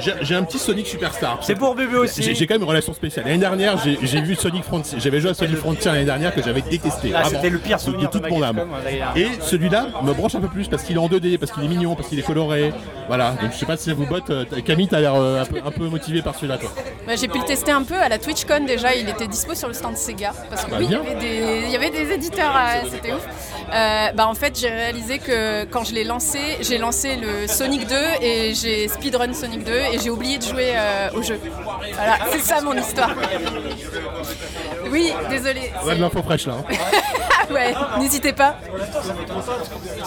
j'ai, 0.00 0.12
j'ai 0.22 0.34
un 0.34 0.42
petit 0.42 0.58
Sonic 0.58 0.86
Superstar. 0.86 1.38
C'est 1.42 1.54
pour 1.54 1.74
Bubu 1.74 1.96
aussi. 1.96 2.22
J'ai, 2.22 2.34
j'ai 2.34 2.46
quand 2.46 2.54
même 2.54 2.62
une 2.62 2.68
relation 2.68 2.92
spéciale. 2.92 3.24
L'année 3.26 3.38
dernière, 3.38 3.78
j'ai, 3.84 3.98
j'ai 4.02 4.20
vu 4.20 4.34
Sonic 4.34 4.64
Frontier. 4.64 4.98
J'avais 5.00 5.20
joué 5.20 5.30
à 5.30 5.34
Sonic 5.34 5.56
Frontier 5.56 5.90
l'année 5.92 6.04
dernière 6.04 6.34
que 6.34 6.42
j'avais 6.42 6.62
détesté. 6.62 7.12
Ah, 7.14 7.24
c'était 7.24 7.50
le 7.50 7.58
pire 7.58 7.76
de- 7.76 7.82
souvenir 7.82 8.10
de 8.10 8.18
toute 8.18 8.28
mon 8.30 8.42
âme. 8.42 8.56
Dernière. 8.84 9.12
Et 9.16 9.28
celui-là 9.40 9.86
me 10.02 10.12
branche 10.12 10.34
un 10.34 10.40
peu 10.40 10.48
plus 10.48 10.68
parce 10.68 10.82
qu'il 10.82 10.96
est 10.96 11.00
en 11.00 11.08
2D, 11.08 11.38
parce 11.38 11.52
qu'il 11.52 11.64
est 11.64 11.68
mignon, 11.68 11.94
parce 11.94 12.08
qu'il 12.08 12.18
est 12.18 12.22
coloré. 12.22 12.72
Voilà. 13.06 13.30
Donc 13.40 13.52
je 13.52 13.56
sais 13.58 13.66
pas 13.66 13.76
si 13.76 13.88
ça 13.90 13.94
vous 13.94 14.06
botte. 14.06 14.30
euh, 14.30 14.44
Camille, 14.64 14.88
t'as 14.88 15.00
l'air 15.00 15.14
euh, 15.14 15.42
un, 15.42 15.44
peu, 15.46 15.57
un 15.64 15.70
peu 15.70 15.84
motivé 15.88 16.22
par 16.22 16.34
celui-là, 16.34 16.58
toi. 16.58 16.70
Bah, 17.06 17.14
j'ai 17.16 17.28
pu 17.28 17.38
le 17.38 17.44
tester 17.44 17.70
un 17.72 17.82
peu 17.82 17.94
à 17.96 18.08
la 18.08 18.18
TwitchCon 18.18 18.64
déjà, 18.66 18.94
il 18.94 19.08
était 19.08 19.26
dispo 19.26 19.54
sur 19.54 19.68
le 19.68 19.74
stand 19.74 19.96
Sega. 19.96 20.32
Parce 20.50 20.64
que 20.64 20.70
Bah, 20.70 20.76
oui, 20.80 20.86
il 20.88 20.92
y, 20.92 20.94
avait 20.96 21.14
des, 21.14 21.62
il 21.66 21.70
y 21.70 21.76
avait 21.76 21.90
des 21.90 22.12
éditeurs, 22.12 22.54
euh, 22.56 22.88
c'était 22.90 23.12
ouf. 23.12 23.26
Euh, 23.72 24.12
bah, 24.14 24.26
en 24.26 24.34
fait, 24.34 24.58
j'ai 24.58 24.68
réalisé 24.70 25.18
que 25.18 25.64
quand 25.66 25.84
je 25.84 25.94
l'ai 25.94 26.04
lancé, 26.04 26.38
j'ai 26.60 26.78
lancé 26.78 27.16
le 27.16 27.46
Sonic 27.46 27.86
2 27.86 27.94
et 28.22 28.54
j'ai 28.54 28.88
speedrun 28.88 29.32
Sonic 29.32 29.64
2 29.64 29.72
et 29.92 29.98
j'ai 30.02 30.10
oublié 30.10 30.38
de 30.38 30.42
jouer 30.44 30.72
euh, 30.74 31.10
au 31.14 31.22
jeu. 31.22 31.38
Voilà, 31.94 32.18
c'est 32.30 32.40
ça 32.40 32.60
mon 32.60 32.74
histoire. 32.74 33.14
Oui, 34.90 35.12
désolé. 35.28 35.70
On 35.84 35.88
a 35.88 35.94
de 35.94 36.00
l'info 36.00 36.22
fraîche 36.22 36.46
là. 36.46 36.54
hein. 36.58 36.74
ouais, 37.50 37.74
n'hésitez 37.98 38.32
pas. 38.32 38.56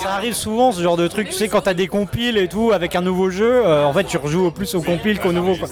Ça 0.02 0.12
arrive 0.14 0.34
souvent 0.34 0.72
ce 0.72 0.82
genre 0.82 0.98
de 0.98 1.08
truc, 1.08 1.30
tu 1.30 1.36
sais, 1.36 1.48
quand 1.48 1.62
t'as 1.62 1.74
des 1.74 1.88
compiles 1.88 2.38
et 2.38 2.48
tout 2.48 2.72
avec 2.74 2.96
un 2.96 3.02
nouveau 3.02 3.30
jeu, 3.30 3.64
euh, 3.66 3.86
en 3.86 3.94
fait 3.94 4.04
tu 4.06 4.18
rejoues 4.18 4.52
plus 4.52 4.74
au 4.76 4.82
compile 4.82 5.20
qu'au 5.20 5.32
nouveau. 5.32 5.56
quoi. 5.56 5.68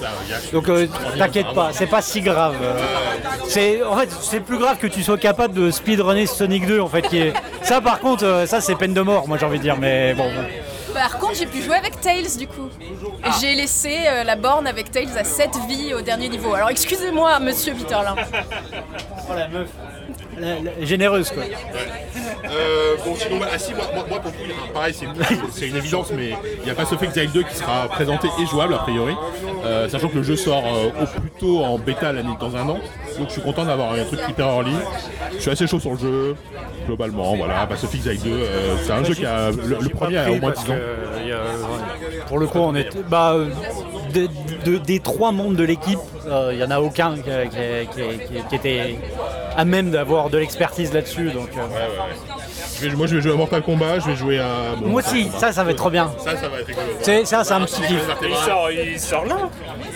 Donc 0.53 0.69
euh, 0.69 0.87
t'inquiète 1.17 1.53
pas, 1.53 1.69
c'est 1.73 1.87
pas 1.87 2.01
si 2.01 2.21
grave. 2.21 2.55
Euh, 2.61 2.73
C'est 3.47 3.83
en 3.83 3.95
fait 3.97 4.09
c'est 4.21 4.39
plus 4.39 4.57
grave 4.57 4.77
que 4.77 4.87
tu 4.87 5.03
sois 5.03 5.17
capable 5.17 5.53
de 5.53 5.71
speedrunner 5.71 6.25
Sonic 6.27 6.65
2 6.65 6.79
en 6.79 6.87
fait. 6.87 7.01
Qui 7.03 7.17
est... 7.19 7.33
Ça 7.63 7.81
par 7.81 7.99
contre, 7.99 8.25
euh, 8.25 8.45
ça 8.45 8.61
c'est 8.61 8.75
peine 8.75 8.93
de 8.93 9.01
mort, 9.01 9.27
moi 9.27 9.37
j'ai 9.39 9.45
envie 9.45 9.57
de 9.57 9.63
dire, 9.63 9.77
mais 9.77 10.13
bon. 10.13 10.25
bon. 10.25 10.45
Par 10.93 11.19
contre, 11.19 11.35
j'ai 11.35 11.45
pu 11.45 11.61
jouer 11.61 11.75
avec 11.75 12.01
Tails 12.01 12.35
du 12.37 12.47
coup. 12.47 12.67
J'ai 13.39 13.53
laissé 13.53 13.95
euh, 14.07 14.23
la 14.23 14.35
borne 14.35 14.65
avec 14.67 14.91
Tails 14.91 15.17
à 15.17 15.23
7 15.23 15.51
vies 15.67 15.93
au 15.93 16.01
dernier 16.01 16.27
niveau. 16.29 16.53
Alors 16.53 16.69
excusez-moi, 16.71 17.39
monsieur 17.39 17.73
Peterlin. 17.73 18.15
Oh 19.29 19.33
la 19.35 19.47
meuf, 19.47 19.69
La- 20.39 20.55
la- 20.79 20.85
généreuse 20.85 21.29
quoi. 21.31 21.43
Euh, 22.45 22.95
bon, 23.05 23.15
sinon, 23.15 23.37
bah, 23.37 23.47
ah, 23.53 23.59
si, 23.59 23.73
moi, 23.73 23.83
moi, 23.93 24.05
moi, 24.09 24.19
pour 24.19 24.31
hein, 24.31 24.69
pareil, 24.73 24.93
c'est 24.97 25.05
c'est 25.51 25.67
une 25.67 25.75
évidence, 25.75 26.11
mais 26.15 26.29
il 26.59 26.63
n'y 26.65 26.71
a 26.71 26.73
pas 26.75 26.85
Sophie 26.85 27.05
Exile 27.05 27.29
2 27.31 27.43
qui 27.43 27.55
sera 27.55 27.87
présenté 27.89 28.27
et 28.41 28.45
jouable 28.45 28.73
a 28.73 28.79
priori. 28.79 29.13
Euh, 29.65 29.87
sachant 29.89 30.07
que 30.07 30.15
le 30.15 30.23
jeu 30.23 30.35
sort 30.35 30.63
euh, 30.65 30.87
au 31.03 31.05
plus 31.19 31.29
tôt 31.39 31.63
en 31.63 31.77
bêta 31.77 32.11
l'année 32.13 32.35
dans 32.39 32.55
un 32.55 32.67
an. 32.69 32.79
Donc 33.17 33.27
je 33.27 33.33
suis 33.33 33.41
content 33.41 33.65
d'avoir 33.65 33.93
un 33.93 34.03
truc 34.05 34.19
hyper 34.27 34.47
early. 34.47 34.73
Je 35.35 35.41
suis 35.41 35.51
assez 35.51 35.67
chaud 35.67 35.79
sur 35.79 35.91
le 35.91 35.97
jeu, 35.97 36.35
globalement. 36.87 37.35
Voilà, 37.35 37.65
bah, 37.65 37.75
Sophie 37.75 37.97
Exile 37.97 38.19
2, 38.23 38.29
euh, 38.31 38.75
c'est 38.83 38.91
un 38.93 39.03
jeu 39.03 39.13
qui 39.13 39.25
a. 39.25 39.51
Le, 39.51 39.77
le 39.81 39.89
premier 39.89 40.17
a 40.17 40.31
au 40.31 40.37
moins 40.39 40.51
10 40.51 40.71
ans. 40.71 40.75
Euh, 40.75 41.35
a, 42.23 42.25
pour 42.27 42.39
le 42.39 42.47
coup, 42.47 42.59
on 42.59 42.73
est. 42.75 42.89
Bah, 43.09 43.33
euh, 43.35 43.49
de- 44.13 44.27
de- 44.65 44.77
des 44.77 44.99
trois 44.99 45.31
membres 45.31 45.55
de 45.55 45.63
l'équipe, 45.63 45.99
euh, 46.27 46.49
il 46.51 46.57
n'y 46.57 46.63
en 46.63 46.71
a 46.71 46.79
aucun 46.79 47.15
qui, 47.15 48.55
était 48.55 48.95
à 49.55 49.65
même 49.65 49.91
d'avoir 49.91 50.29
de 50.29 50.37
l'expertise 50.37 50.93
là-dessus. 50.93 51.29
Euh, 51.29 51.39
Je 52.81 52.87
vais- 52.89 52.95
moi, 52.95 53.07
je 53.07 53.15
vais 53.15 53.21
jouer 53.21 53.31
à 53.33 53.35
Mortal 53.35 53.61
Kombat, 53.61 53.99
je 53.99 54.07
vais 54.07 54.15
jouer 54.15 54.39
à. 54.39 54.75
bon, 54.79 54.87
Moi 54.87 55.01
aussi, 55.01 55.29
ça, 55.37 55.51
ça 55.51 55.63
va 55.63 55.71
être 55.71 55.77
trop 55.77 55.89
bien. 55.89 56.11
Ça, 56.23 56.37
ça 56.37 56.47
va 56.49 56.59
être 56.59 56.67
rigolo. 56.67 56.87
C'est- 57.01 57.25
Ça, 57.25 57.43
c'est 57.43 57.53
un 57.53 57.61
petit 57.61 57.81
kiff. 57.81 58.01
Il 58.23 58.35
sort, 58.35 58.71
il 58.71 58.99
sort 58.99 59.25
là 59.25 59.35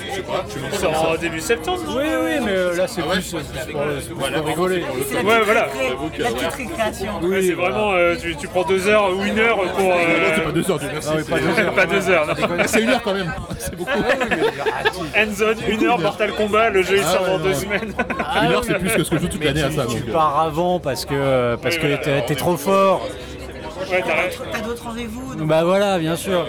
Je 0.09 0.15
sais 0.15 0.21
pas, 0.21 0.43
tu 0.51 0.59
Il 0.71 0.77
sort 0.77 1.09
en 1.11 1.15
début 1.15 1.39
septembre 1.39 1.79
Oui, 1.87 2.03
oui, 2.03 2.39
mais 2.45 2.51
euh, 2.51 2.75
là, 2.75 2.87
c'est 2.87 3.01
Ah 3.03 3.07
ouais, 3.07 3.13
plus, 3.15 3.23
c'est 3.23 3.71
pour, 3.71 3.81
c'est 4.01 4.11
pour 4.13 4.45
rigoler. 4.45 4.81
Ouais, 4.83 5.41
voilà. 5.45 5.67
La 6.19 6.29
petite 6.29 6.53
récréation. 6.53 7.19
Ouais, 7.21 7.41
c'est 7.41 7.53
vraiment, 7.53 7.91
euh, 7.93 8.15
tu, 8.21 8.35
tu 8.35 8.47
prends 8.47 8.63
deux 8.63 8.87
heures 8.87 9.09
ou 9.15 9.23
une 9.23 9.39
heure 9.39 9.57
pour... 9.57 9.91
euh, 9.91 9.95
C'est 10.35 10.43
pas 10.43 10.51
deux 10.51 10.69
heures, 10.71 10.79
merci. 10.91 11.09
Ah 11.11 11.15
oui, 11.17 11.23
pas 11.23 11.37
c'est- 11.37 11.41
deux 11.43 11.59
heures. 11.67 11.73
pas 11.73 11.85
deux 11.85 12.09
heures. 12.09 12.27
non. 12.27 12.33
Ah, 12.59 12.67
C'est 12.67 12.81
une 12.81 12.89
heure 12.89 13.01
quand 13.01 13.13
même, 13.13 13.33
c'est 13.57 13.75
beaucoup. 13.75 13.91
Endzone, 15.17 15.57
une 15.67 15.85
heure, 15.85 15.99
Mortal 15.99 16.31
Kombat, 16.33 16.69
le 16.69 16.83
jeu 16.83 16.97
il 16.97 17.03
Ah 17.05 17.11
sort 17.13 17.25
dans 17.25 17.39
deux 17.39 17.53
semaines. 17.53 17.93
Une 18.43 18.51
heure, 18.51 18.63
c'est 18.63 18.79
plus 18.79 18.89
que 18.93 19.03
ce 19.03 19.09
que 19.09 19.17
je 19.17 19.21
joue 19.23 19.27
toute 19.27 19.43
l'année 19.43 19.63
à 19.63 19.71
ça. 19.71 19.85
Tu 19.85 19.97
euh. 20.09 20.11
pars 20.13 20.39
avant 20.39 20.79
parce 20.79 21.05
que, 21.05 21.55
parce 21.55 21.77
que 21.77 22.21
t'es 22.25 22.35
trop 22.35 22.57
fort. 22.57 23.07
Ouais, 23.91 24.01
t'as 24.51 24.59
d'autres 24.61 24.83
rendez-vous 24.85 25.35
donc 25.35 25.47
Bah 25.47 25.63
voilà, 25.65 25.99
bien 25.99 26.15
sûr. 26.15 26.47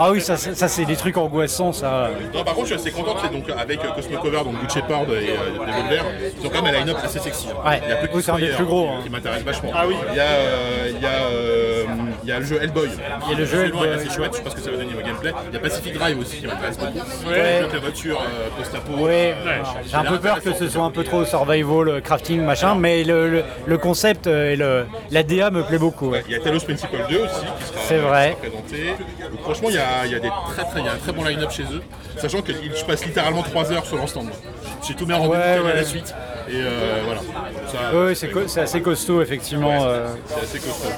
Ah 0.00 0.10
oui, 0.10 0.20
ça, 0.20 0.36
c'est- 0.36 0.54
ça 0.54 0.66
c'est 0.68 0.84
des 0.84 0.96
trucs 0.96 1.16
angoissants, 1.16 1.72
ça. 1.72 2.10
Non, 2.34 2.42
par 2.44 2.54
contre, 2.54 2.68
je 2.68 2.76
suis 2.76 2.88
assez 2.88 2.90
content 2.90 3.14
que 3.14 3.32
donc 3.32 3.44
avec 3.56 3.78
euh, 3.84 3.88
Cosmo 3.94 4.18
Cover, 4.18 4.38
donc 4.38 4.60
Good 4.60 4.70
Shepard 4.72 5.02
et 5.02 5.30
euh, 5.30 5.64
Devolver, 5.66 6.02
ils 6.40 6.46
ont 6.46 6.50
quand 6.50 6.60
même 6.62 6.74
un 6.74 6.78
line-up 6.80 6.96
assez 7.02 7.20
sexy. 7.20 7.46
hein. 7.50 7.68
Ouais. 7.70 7.80
Il 7.84 7.88
y 7.88 7.92
a 7.92 8.02
de 8.02 8.08
Oui, 8.12 8.22
c'est 8.22 8.32
un 8.32 8.38
des 8.38 8.48
plus 8.48 8.64
gros, 8.64 8.82
qui- 8.86 8.88
hein. 8.90 9.00
Qui 9.04 9.10
m'intéresse 9.10 9.42
vachement. 9.42 9.70
Ah 9.74 9.84
oui. 9.86 9.94
Il 10.10 10.16
y 10.16 10.20
a, 10.20 10.24
euh, 10.24 10.90
il 10.90 11.00
y 11.02 11.06
a, 11.06 11.08
euh, 11.30 11.81
il 12.22 12.28
y 12.28 12.32
a 12.32 12.38
le 12.38 12.44
jeu 12.44 12.58
Hellboy. 12.62 12.88
Il 13.26 13.32
y 13.32 13.34
a 13.34 13.38
le 13.38 13.44
jeu 13.46 13.64
Hellboy. 13.64 13.88
assez 13.88 14.10
chouette, 14.10 14.30
je 14.32 14.36
sais 14.38 14.42
pas 14.42 14.50
ce 14.50 14.54
que 14.56 14.60
ça 14.62 14.70
va 14.70 14.76
donner 14.76 14.94
au 14.94 15.04
gameplay. 15.04 15.32
Il 15.48 15.54
y 15.54 15.56
a 15.56 15.60
Pacific 15.60 15.94
Drive 15.94 16.18
aussi 16.18 16.36
qui 16.38 16.46
m'intéresse 16.46 16.78
beaucoup. 16.78 17.28
Ouais. 17.28 17.56
Avec 17.58 17.72
la 17.72 17.78
voiture 17.80 18.20
euh, 18.20 18.48
post-apo. 18.56 18.92
Ouais, 19.02 19.34
Euh, 19.46 19.62
j'ai 19.86 19.96
un 19.96 20.04
peu 20.04 20.18
peur 20.18 20.40
que 20.42 20.52
ce 20.52 20.68
soit 20.68 20.82
un 20.82 20.90
peu 20.90 21.04
trop 21.04 21.24
survival, 21.24 21.88
euh, 21.88 22.00
crafting, 22.00 22.40
machin, 22.42 22.74
mais 22.74 23.04
le, 23.04 23.42
concept 23.78 24.26
et 24.26 24.56
le, 24.56 24.86
la 25.10 25.22
DA 25.22 25.50
me 25.50 25.62
plaît 25.62 25.78
beaucoup. 25.78 26.12
Il 26.26 26.32
y 26.32 26.36
a 26.36 26.40
Talos 26.40 26.60
Principle 26.60 26.96
2 27.10 27.16
aussi 27.18 27.34
qui 27.58 27.64
sera, 27.66 27.80
C'est 27.88 27.98
vrai. 27.98 28.36
présenté. 28.40 28.94
Donc, 29.30 29.40
franchement, 29.42 29.68
il 29.70 29.74
y 29.74 29.78
a, 29.78 30.06
il 30.06 30.12
y 30.12 30.14
a 30.14 30.20
des 30.20 30.28
très, 30.54 30.64
très, 30.64 30.80
il 30.80 30.86
y 30.86 30.88
a 30.88 30.92
un 30.92 30.96
très 30.96 31.12
bon 31.12 31.24
line-up 31.24 31.50
chez 31.50 31.64
eux. 31.64 31.82
Sachant 32.16 32.42
que 32.42 32.52
je 32.52 32.84
passe 32.84 33.04
littéralement 33.04 33.42
3 33.42 33.72
heures 33.72 33.84
sur 33.86 33.96
leur 33.96 34.08
stand. 34.08 34.28
J'ai 34.86 34.94
tous 34.94 35.06
mes 35.06 35.14
rendez-vous 35.14 35.32
Ouais, 35.34 35.40
calés 35.56 35.70
à 35.70 35.74
la 35.76 35.84
suite. 35.84 36.14
Et 36.48 36.52
euh, 36.56 37.02
voilà. 37.04 37.20
Ça, 37.70 37.96
Ouais, 37.96 38.14
c'est 38.14 38.28
co- 38.28 38.46
c'est 38.48 38.60
assez 38.60 38.80
costaud, 38.82 39.22
effectivement. 39.22 39.84
euh. 39.84 40.08
C'est 40.26 40.42
assez 40.44 40.58
costaud. 40.58 40.88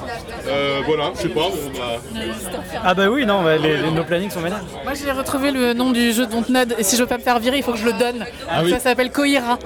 Euh, 0.47 0.81
voilà, 0.85 1.11
je 1.15 1.21
sais 1.21 1.29
pas, 1.29 1.41
on. 1.41 2.79
Ah 2.83 2.93
bah 2.93 3.07
oui, 3.09 3.25
non, 3.25 3.43
bah, 3.43 3.57
les, 3.57 3.77
les- 3.77 3.91
nos 3.91 4.03
plannings 4.03 4.29
sont 4.31 4.41
vénères. 4.41 4.61
Moi 4.83 4.93
j'ai 4.93 5.11
retrouvé 5.11 5.51
le 5.51 5.73
nom 5.73 5.91
du 5.91 6.11
jeu 6.13 6.25
de 6.25 6.31
Dontnod 6.31 6.75
et 6.77 6.83
si 6.83 6.95
je 6.95 7.01
veux 7.01 7.07
pas 7.07 7.17
me 7.17 7.23
faire 7.23 7.39
virer, 7.39 7.57
il 7.57 7.63
faut 7.63 7.71
que 7.73 7.77
je 7.79 7.85
le 7.85 7.93
donne. 7.93 8.25
Ah 8.49 8.61
oui. 8.63 8.71
Ça 8.71 8.79
s'appelle 8.79 9.11
Koira. 9.11 9.57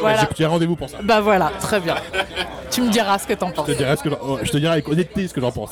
Voilà. 0.00 0.20
J'ai- 0.20 0.26
J'ai 0.38 0.46
rendez-vous 0.46 0.76
pour 0.76 0.88
ça. 0.90 0.98
Bah 1.02 1.20
voilà, 1.20 1.50
très 1.60 1.80
bien. 1.80 1.94
tu 2.70 2.82
me 2.82 2.90
diras 2.90 3.18
ce 3.18 3.26
que 3.26 3.32
t'en 3.34 3.50
penses. 3.50 3.66
Je 3.68 3.72
te 3.72 3.78
dirai, 3.78 3.96
ce 3.96 4.02
que 4.02 4.08
oh, 4.22 4.38
je 4.42 4.50
te 4.50 4.56
dirai 4.56 4.72
avec 4.74 4.88
honnêteté 4.88 5.28
ce 5.28 5.34
que 5.34 5.40
j'en 5.40 5.52
pense. 5.52 5.70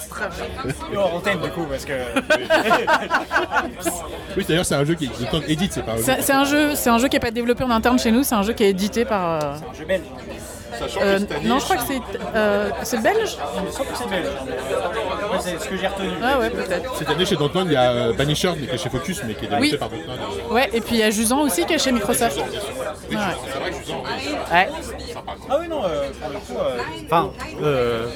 hors 0.96 1.14
antenne, 1.14 1.40
du 1.40 1.50
coup, 1.50 1.64
parce 1.70 1.84
que... 1.84 1.92
Oui, 4.36 4.44
d'ailleurs, 4.48 4.64
c'est 4.64 4.74
un 4.74 4.84
jeu 4.84 4.94
qui 4.94 5.06
est 5.06 5.50
édite, 5.50 5.72
c'est 5.72 5.82
pas 5.82 5.92
un 5.92 5.96
jeu. 5.96 6.02
C'est 6.04 6.22
c'est 6.22 6.32
un 6.32 6.44
jeu, 6.44 6.74
c'est 6.74 6.90
un 6.90 6.98
jeu 6.98 7.08
qui 7.08 7.16
n'est 7.16 7.20
pas 7.20 7.30
développé 7.30 7.64
en 7.64 7.70
interne 7.70 7.98
chez 7.98 8.10
nous, 8.12 8.22
c'est 8.22 8.34
un 8.34 8.42
jeu 8.42 8.52
qui 8.52 8.62
est 8.64 8.70
édité 8.70 9.04
par. 9.04 9.42
euh, 9.42 9.52
Sachant 10.78 11.00
euh, 11.02 11.14
que 11.14 11.20
cette 11.20 11.32
année, 11.32 11.48
non, 11.48 11.58
je 11.58 11.64
crois 11.64 11.76
que 11.76 11.82
c'est 11.88 12.00
euh, 12.36 12.70
c'est 12.84 13.02
belge. 13.02 13.36
C'est 15.40 15.58
ce 15.60 15.68
que 15.68 15.76
j'ai 15.76 15.86
retenu. 15.88 16.08
Ah 16.22 16.38
ouais, 16.38 16.50
peut-être. 16.50 16.94
cette 16.96 17.08
année 17.08 17.24
chez 17.24 17.34
Dontnod, 17.36 17.66
il 17.66 17.72
y 17.72 17.76
a 17.76 17.90
euh, 17.90 18.12
Banisher, 18.12 18.52
mais 18.60 18.66
qui 18.68 18.74
est 18.74 18.78
chez 18.78 18.90
Focus, 18.90 19.22
mais 19.26 19.34
qui 19.34 19.46
est 19.46 19.48
développé 19.48 19.70
Oui. 19.72 19.76
par 19.78 19.88
Dontnod. 19.88 20.18
Ouais, 20.52 20.68
et 20.72 20.80
puis 20.80 20.96
il 20.96 21.00
y 21.00 21.02
a 21.02 21.10
Jusan 21.10 21.40
aussi 21.40 21.64
qui 21.64 21.72
est 21.72 21.78
chez 21.78 21.90
Microsoft. 21.90 22.36
Ouais. 22.38 22.44
c'est 23.10 23.58
vrai 23.58 23.70
que 23.70 23.90
en 23.92 24.54
Ouais. 24.54 24.68
Ah 25.50 25.56
oui, 25.60 25.68
non, 25.68 25.82
euh, 25.84 26.08
pour 26.20 26.30
le 26.30 26.38
coup, 26.38 26.58
euh, 26.62 26.78
Enfin, 27.06 27.30
euh, 27.62 28.06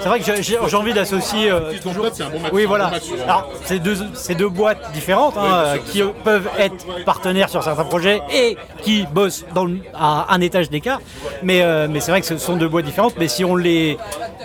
c'est 0.00 0.08
vrai 0.08 0.18
que 0.20 0.24
j'ai- 0.24 0.42
j'ai 0.42 0.58
j'ai 0.66 0.76
envie 0.76 0.92
d'associer 0.94 1.50
euh, 1.50 1.60
Dontnod, 1.60 1.80
toujours... 1.82 2.06
c'est 2.12 2.22
un 2.22 2.30
bon 2.30 2.40
match. 2.40 2.52
Oui, 2.52 2.60
c'est 2.62 2.64
un 2.64 2.68
voilà. 2.68 2.84
bon 2.86 2.90
match 2.92 3.02
sur- 3.02 3.22
Alors, 3.22 3.50
c'est 3.64 3.78
deux, 3.78 3.96
c'est 4.14 4.34
deux 4.34 4.48
boîtes 4.48 4.92
différentes 4.92 5.36
hein, 5.36 5.44
euh, 5.52 5.76
qui 5.90 6.02
euh, 6.02 6.08
peuvent 6.24 6.48
être 6.58 7.04
partenaires 7.04 7.48
sur 7.48 7.62
certains 7.62 7.84
projets 7.84 8.20
et 8.32 8.56
qui 8.82 9.06
bossent 9.12 9.44
dans 9.54 9.64
le- 9.64 9.78
à 9.94 10.32
un 10.34 10.40
étage 10.40 10.70
d'écart. 10.70 11.00
Mais, 11.42 11.62
euh, 11.62 11.86
mais 11.90 12.00
c'est 12.00 12.10
vrai 12.10 12.20
que 12.20 12.26
ce 12.26 12.38
sont 12.38 12.56
deux 12.56 12.68
boîtes 12.68 12.84
différentes. 12.84 13.14
Mais 13.18 13.28
si 13.28 13.44
on 13.44 13.56
les, 13.56 13.96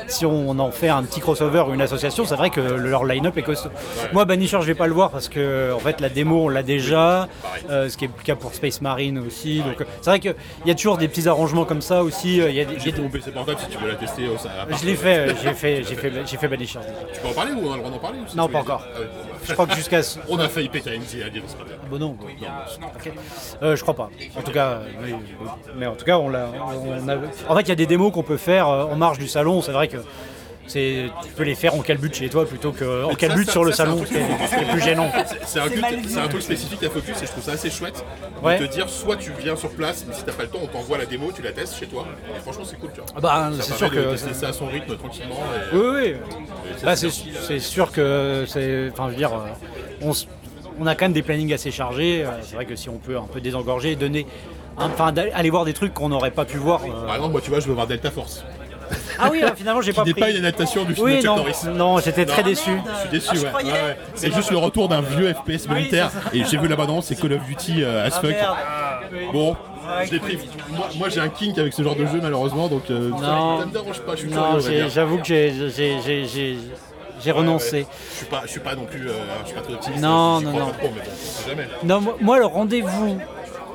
si 0.07 0.25
on 0.25 0.57
en 0.59 0.71
fait 0.71 0.89
un 0.89 1.03
petit 1.03 1.19
crossover 1.21 1.63
ou 1.69 1.73
une 1.73 1.81
association, 1.81 2.25
c'est 2.25 2.35
vrai 2.35 2.49
que 2.49 2.59
leur 2.61 3.05
line-up 3.05 3.37
est 3.37 3.43
costaud. 3.43 3.69
Moi, 4.13 4.25
Banisher, 4.25 4.57
je 4.61 4.65
vais 4.67 4.75
pas 4.75 4.87
le 4.87 4.93
voir 4.93 5.09
parce 5.11 5.29
que 5.29 5.71
en 5.73 5.79
fait, 5.79 5.99
la 6.01 6.09
démo, 6.09 6.45
on 6.45 6.49
l'a 6.49 6.63
déjà. 6.63 7.27
euh, 7.69 7.89
ce 7.89 7.97
qui 7.97 8.05
est 8.05 8.09
le 8.15 8.23
cas 8.23 8.35
pour 8.35 8.53
Space 8.53 8.81
Marine 8.81 9.19
aussi. 9.25 9.59
Donc, 9.61 9.81
euh, 9.81 9.85
c'est 10.01 10.09
vrai 10.09 10.19
qu'il 10.19 10.35
y 10.65 10.71
a 10.71 10.75
toujours 10.75 10.97
des 10.97 11.07
petits 11.07 11.27
arrangements 11.27 11.65
comme 11.65 11.81
ça 11.81 12.00
aussi. 12.03 12.41
euh, 12.41 12.49
Il 12.49 12.55
y 12.55 12.61
a 12.61 12.65
des- 12.65 12.79
J'ai 12.79 12.91
ton 12.91 13.07
PC 13.09 13.31
portable 13.31 13.59
si 13.59 13.67
tu 13.67 13.77
veux 13.77 13.87
la 13.89 13.95
tester. 13.95 14.23
oh, 14.33 14.37
ça, 14.37 14.49
à 14.61 14.65
part- 14.65 14.77
je 14.77 14.85
l'ai 14.85 14.95
fait, 14.95 15.17
euh, 15.17 15.33
j'ai 15.43 15.53
fait, 15.53 15.83
j'ai 15.83 15.95
fait, 15.95 16.11
j'ai 16.25 16.37
fait. 16.37 16.57
Tu 16.57 16.77
peux 17.21 17.27
en 17.27 17.33
parler 17.33 17.51
ou 17.53 17.67
on 17.67 17.71
a 17.71 17.75
le 17.75 17.79
droit 17.81 17.91
d'en 17.91 17.97
parler 17.99 18.19
ou 18.19 18.23
c'est 18.27 18.35
Non, 18.35 18.47
pas 18.47 18.59
encore. 18.59 18.83
Ah 18.95 18.99
ouais. 18.99 19.07
Je 19.47 19.53
crois 19.53 19.65
que 19.67 19.75
jusqu'à 19.75 20.03
ce- 20.03 20.19
On 20.29 20.37
a 20.39 20.47
failli 20.47 20.69
péter 20.69 20.91
à 20.91 20.97
dire, 21.29 21.43
c'est 21.47 21.57
pas 21.57 21.63
grave. 21.65 21.77
Bon 21.89 21.97
non, 21.99 22.09
bon, 22.09 22.25
non. 22.25 22.47
Euh, 23.63 23.75
je 23.75 23.81
crois 23.81 23.95
pas. 23.95 24.09
En 24.37 24.41
tout 24.41 24.51
cas, 24.51 24.67
euh, 24.67 24.83
oui, 25.03 25.13
oui. 25.13 25.47
mais 25.75 25.87
en 25.87 25.95
tout 25.95 26.05
cas, 26.05 26.17
on 26.17 26.29
l'a. 26.29 26.47
on 26.63 27.07
a- 27.09 27.15
En 27.49 27.55
fait, 27.55 27.61
il 27.63 27.69
y 27.69 27.71
a 27.71 27.75
des 27.75 27.85
démos 27.87 28.11
qu'on 28.13 28.23
peut 28.23 28.37
faire 28.37 28.67
euh, 28.69 28.85
en 28.85 28.95
marge 28.95 29.17
du 29.19 29.27
salon. 29.27 29.61
C'est 29.61 29.71
vrai 29.71 29.87
que 29.87 29.97
c'est, 30.67 31.05
tu 31.23 31.29
peux 31.33 31.43
les 31.43 31.55
faire 31.55 31.75
en 31.75 31.79
calbut 31.81 32.13
chez 32.13 32.29
toi 32.29 32.45
plutôt 32.45 32.71
qu'en 32.71 33.09
Mais 33.09 33.15
calbut 33.15 33.45
ça, 33.45 33.51
sur 33.51 33.63
le 33.63 33.71
c'est 33.71 33.77
salon, 33.77 33.97
truc 33.97 34.07
ce 34.09 34.13
qui 34.13 34.19
est, 34.19 34.47
ce 34.47 34.55
qui 34.55 34.61
est 34.63 34.71
plus 34.71 34.81
gênant. 34.81 35.11
C'est 35.45 35.59
un, 35.59 35.65
c'est 35.67 36.29
truc 36.29 36.41
spécifique 36.41 36.83
à 36.83 36.89
Focus 36.89 37.21
et 37.21 37.25
je 37.25 37.31
trouve 37.31 37.43
ça 37.43 37.51
assez 37.53 37.69
chouette 37.69 38.05
Ouais. 38.41 38.57
de 38.59 38.65
te 38.65 38.71
dire 38.71 38.89
soit 38.89 39.17
tu 39.17 39.31
viens 39.39 39.55
sur 39.55 39.69
place, 39.69 40.03
mais 40.07 40.13
si 40.15 40.23
t'as 40.23 40.31
pas 40.31 40.43
le 40.43 40.49
temps, 40.49 40.59
on 40.63 40.67
t'envoie 40.67 40.97
la 40.97 41.05
démo, 41.05 41.31
tu 41.35 41.41
la 41.43 41.51
testes 41.51 41.77
chez 41.79 41.85
toi. 41.85 42.07
Et 42.35 42.39
franchement, 42.39 42.63
c'est 42.65 42.79
cool, 42.79 42.89
tu 42.93 43.01
vois. 43.01 43.09
Ah 43.15 43.21
bah, 43.21 43.51
c'est 43.59 43.73
sûr 43.75 43.89
de 43.89 43.95
que. 43.95 44.11
tester 44.13 44.33
ça 44.33 44.47
à 44.47 44.53
son 44.53 44.67
rythme 44.67 44.95
tranquillement. 44.97 45.35
Et... 45.71 45.75
Oui, 45.75 45.83
oui. 45.95 46.15
Bah, 46.83 46.95
c'est 46.95 47.09
c'est, 47.11 47.25
c'est 47.47 47.59
sûr 47.59 47.91
que 47.91 48.45
c'est. 48.47 48.89
Enfin, 48.91 49.05
je 49.07 49.11
veux 49.11 49.17
dire, 49.17 49.31
euh, 49.33 50.11
on, 50.79 50.87
a 50.87 50.95
quand 50.95 51.05
même 51.05 51.13
des 51.13 51.21
plannings 51.21 51.53
assez 51.53 51.69
chargés. 51.71 52.23
euh, 52.25 52.29
C'est 52.41 52.55
vrai 52.55 52.65
que 52.65 52.75
si 52.75 52.89
on 52.89 52.97
peut 52.97 53.17
un 53.17 53.27
peu 53.31 53.41
désengorger, 53.41 53.95
donner. 53.95 54.25
Enfin, 54.77 55.11
d'aller- 55.11 55.31
aller 55.33 55.49
voir 55.51 55.65
des 55.65 55.73
trucs 55.73 55.93
qu'on 55.93 56.09
n'aurait 56.09 56.31
pas 56.31 56.45
pu 56.45 56.57
voir. 56.57 56.81
euh. 56.83 57.05
Par 57.05 57.15
exemple, 57.15 57.33
moi, 57.33 57.41
tu 57.41 57.49
vois, 57.51 57.59
je 57.59 57.67
veux 57.67 57.73
voir 57.73 57.85
Delta 57.87 58.09
Force. 58.09 58.43
Ah 59.19 59.29
oui, 59.31 59.41
euh, 59.43 59.49
finalement, 59.55 59.81
j'ai 59.81 59.93
pas 59.93 60.03
n'est 60.03 60.11
pris. 60.11 60.21
pas 60.21 60.29
une 60.29 60.37
adaptation 60.37 60.83
du 60.83 60.93
film 60.95 61.05
Oui, 61.05 61.17
de 61.17 61.21
Chuck 61.21 61.25
non, 61.27 61.35
Norris. 61.37 61.57
non, 61.73 61.99
j'étais 61.99 62.25
très 62.25 62.43
déçu. 62.43 62.71
Je 62.71 62.99
suis 63.01 63.09
déçu, 63.09 63.27
Ah, 63.31 63.35
je 63.35 63.41
ouais. 63.41 63.47
croyais. 63.49 63.71
ouais, 63.71 63.77
ouais. 63.81 63.97
C'est 64.15 64.33
juste 64.33 64.51
le 64.51 64.57
retour 64.57 64.87
d'un 64.89 65.01
vieux 65.01 65.33
FPS 65.33 65.67
militaire. 65.69 66.11
Et 66.33 66.43
j'ai 66.45 66.57
vu 66.57 66.67
la 66.67 66.75
bande 66.75 67.03
c'est 67.03 67.15
Call 67.19 67.33
of 67.33 67.43
Duty 67.45 67.83
euh, 67.83 68.05
as 68.07 68.11
fuck. 68.19 68.35
Bon, 69.33 69.55
je 70.05 70.11
l'ai 70.11 70.19
pris. 70.19 70.37
Moi, 70.69 70.87
moi, 70.97 71.09
j'ai 71.09 71.19
un 71.19 71.29
kink 71.29 71.57
avec 71.57 71.73
ce 71.73 71.81
genre 71.83 71.95
de 71.95 72.05
jeu, 72.05 72.19
malheureusement, 72.21 72.67
donc 72.67 72.83
euh, 72.89 73.09
Non. 73.09 73.59
ça 73.59 73.65
me 73.65 73.71
dérange 73.71 73.99
pas. 74.01 74.13
Je 74.15 74.19
suis 74.21 74.29
Non, 74.29 74.59
j'ai- 74.59 74.89
j'avoue 74.89 75.17
que 75.17 75.25
j'ai- 75.25 75.53
j'ai- 75.69 76.01
j'ai 76.05 76.25
j'ai- 76.25 76.57
j'ai 77.23 77.31
Ouais, 77.31 77.37
renoncé. 77.37 77.85
Je 78.11 78.17
suis 78.17 78.25
pas, 78.25 78.41
je 78.45 78.49
suis 78.51 78.59
pas 78.59 78.75
non 78.75 78.85
plus, 78.85 79.07
euh, 79.09 79.13
je 79.43 79.47
suis 79.47 79.55
pas 79.55 79.61
très 79.61 79.73
optimiste. 79.73 80.01
Non, 80.01 80.39
j'y 80.39 80.45
non, 80.45 80.51
crois 80.51 80.61
non. 80.63 80.67
pas 80.71 80.77
trop, 80.77 80.89
mais 80.95 81.01
bon, 81.01 81.11
on 81.11 81.43
sait 81.43 81.49
jamais. 81.49 81.67
Non, 81.83 82.01
moi, 82.01 82.15
moi, 82.21 82.39
le 82.39 82.45
rendez-vous 82.45 83.17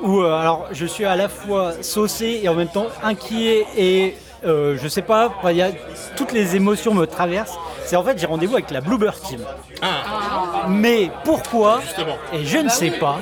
où 0.03 0.21
euh, 0.21 0.31
alors 0.39 0.67
je 0.71 0.85
suis 0.85 1.05
à 1.05 1.15
la 1.15 1.27
fois 1.29 1.73
saucé 1.81 2.41
et 2.43 2.49
en 2.49 2.53
même 2.55 2.67
temps 2.67 2.87
inquiet 3.03 3.65
et 3.77 4.15
euh, 4.47 4.77
je 4.81 4.87
sais 4.87 5.01
pas, 5.01 5.31
y 5.51 5.61
a 5.61 5.71
toutes 6.15 6.31
les 6.31 6.55
émotions 6.55 6.93
me 6.93 7.05
traversent. 7.05 7.57
C'est 7.85 7.95
en 7.95 8.03
fait 8.03 8.17
j'ai 8.17 8.25
rendez-vous 8.25 8.55
avec 8.55 8.71
la 8.71 8.81
Bluebird 8.81 9.19
Team. 9.21 9.39
Ah, 9.81 10.65
Mais 10.67 11.11
pourquoi? 11.23 11.79
Justement. 11.81 12.17
Et 12.33 12.43
je 12.45 12.57
ne 12.57 12.69
sais 12.69 12.91
pas. 12.91 13.19